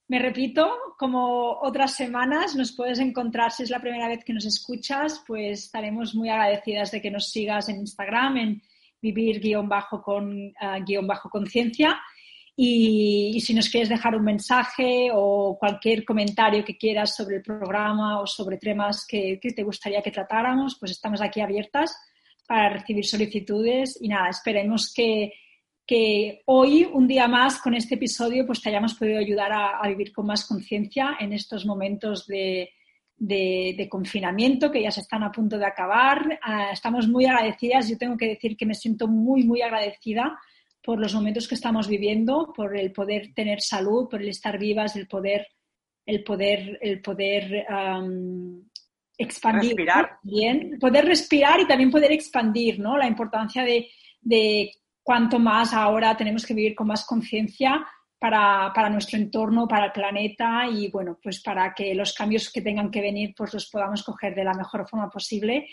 Me 0.07 0.19
repito, 0.19 0.69
como 0.97 1.59
otras 1.61 1.95
semanas, 1.95 2.55
nos 2.55 2.73
puedes 2.75 2.99
encontrar, 2.99 3.51
si 3.51 3.63
es 3.63 3.69
la 3.69 3.79
primera 3.79 4.07
vez 4.07 4.23
que 4.23 4.33
nos 4.33 4.45
escuchas, 4.45 5.23
pues 5.25 5.65
estaremos 5.65 6.13
muy 6.13 6.29
agradecidas 6.29 6.91
de 6.91 7.01
que 7.01 7.09
nos 7.09 7.29
sigas 7.31 7.69
en 7.69 7.77
Instagram, 7.77 8.37
en 8.37 8.61
vivir 9.01 9.39
guion 9.39 9.67
bajo 9.67 10.01
con 10.01 10.53
guion 10.85 11.07
bajo 11.07 11.29
conciencia. 11.29 12.01
Y, 12.55 13.39
si 13.41 13.53
nos 13.53 13.69
quieres 13.69 13.89
dejar 13.89 14.15
un 14.15 14.23
mensaje 14.23 15.09
o 15.13 15.57
cualquier 15.59 16.05
comentario 16.05 16.63
que 16.63 16.77
quieras 16.77 17.15
sobre 17.15 17.37
el 17.37 17.41
programa 17.41 18.21
o 18.21 18.27
sobre 18.27 18.57
temas 18.57 19.05
que, 19.07 19.39
te 19.41 19.63
gustaría 19.63 20.01
que 20.01 20.11
tratáramos, 20.11 20.77
pues 20.79 20.91
estamos 20.91 21.21
aquí 21.21 21.41
abiertas 21.41 21.95
para 22.47 22.69
recibir 22.69 23.05
solicitudes. 23.05 23.97
Y 24.01 24.07
nada, 24.07 24.29
esperemos 24.29 24.93
que, 24.93 25.33
que 25.85 26.43
hoy, 26.45 26.87
un 26.91 27.07
día 27.07 27.27
más, 27.27 27.59
con 27.59 27.73
este 27.73 27.95
episodio, 27.95 28.45
pues 28.45 28.61
te 28.61 28.69
hayamos 28.69 28.93
podido 28.93 29.19
ayudar 29.19 29.51
a 29.53 29.87
vivir 29.87 30.13
con 30.13 30.27
más 30.27 30.45
conciencia 30.45 31.17
en 31.19 31.33
estos 31.33 31.65
momentos 31.65 32.27
de, 32.27 32.69
de, 33.17 33.87
confinamiento 33.89 34.71
que 34.71 34.81
ya 34.81 34.91
se 34.91 35.01
están 35.01 35.23
a 35.23 35.31
punto 35.31 35.57
de 35.57 35.65
acabar. 35.65 36.39
Ah, 36.41 36.71
estamos 36.71 37.07
muy 37.07 37.25
agradecidas. 37.25 37.89
Yo 37.89 37.97
tengo 37.97 38.17
que 38.17 38.27
decir 38.27 38.57
que 38.57 38.65
me 38.65 38.73
siento 38.73 39.07
muy, 39.07 39.43
muy 39.43 39.61
agradecida 39.61 40.37
por 40.83 40.99
los 40.99 41.13
momentos 41.13 41.47
que 41.47 41.55
estamos 41.55 41.87
viviendo, 41.87 42.51
por 42.55 42.77
el 42.77 42.91
poder 42.91 43.33
tener 43.33 43.61
salud, 43.61 44.09
por 44.09 44.21
el 44.21 44.29
estar 44.29 44.59
vivas, 44.59 44.95
el 44.95 45.07
poder, 45.07 45.47
el 46.05 46.23
poder, 46.23 46.77
el 46.81 47.01
poder 47.01 47.65
expandir. 49.17 49.69
Respirar. 49.69 50.17
Bien, 50.23 50.77
poder 50.79 51.05
respirar 51.05 51.59
y 51.61 51.67
también 51.67 51.89
poder 51.89 52.11
expandir, 52.11 52.79
¿no? 52.79 52.97
La 52.97 53.07
importancia 53.07 53.63
de, 53.63 53.89
de 54.21 54.71
cuanto 55.01 55.39
más 55.39 55.73
ahora 55.73 56.17
tenemos 56.17 56.45
que 56.45 56.53
vivir 56.53 56.75
con 56.75 56.87
más 56.87 57.05
conciencia 57.05 57.85
para, 58.19 58.89
nuestro 58.89 59.17
entorno, 59.17 59.67
para 59.67 59.87
el 59.87 59.91
planeta 59.91 60.65
y 60.71 60.89
bueno, 60.89 61.19
pues 61.21 61.41
para 61.41 61.73
que 61.73 61.93
los 61.93 62.13
cambios 62.13 62.49
que 62.49 62.61
tengan 62.61 62.89
que 62.89 63.01
venir 63.01 63.33
pues 63.35 63.53
los 63.53 63.69
podamos 63.69 64.01
coger 64.01 64.33
de 64.33 64.45
la 64.45 64.53
mejor 64.53 64.87
forma 64.87 65.09
posible. 65.09 65.67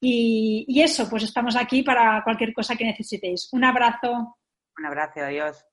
Y, 0.00 0.64
y 0.66 0.82
eso, 0.82 1.08
pues 1.08 1.22
estamos 1.22 1.54
aquí 1.54 1.84
para 1.84 2.22
cualquier 2.24 2.52
cosa 2.52 2.74
que 2.74 2.84
necesitéis. 2.84 3.48
Un 3.52 3.62
abrazo. 3.62 4.36
Un 4.78 4.84
abrazo, 4.86 5.20
adiós. 5.20 5.66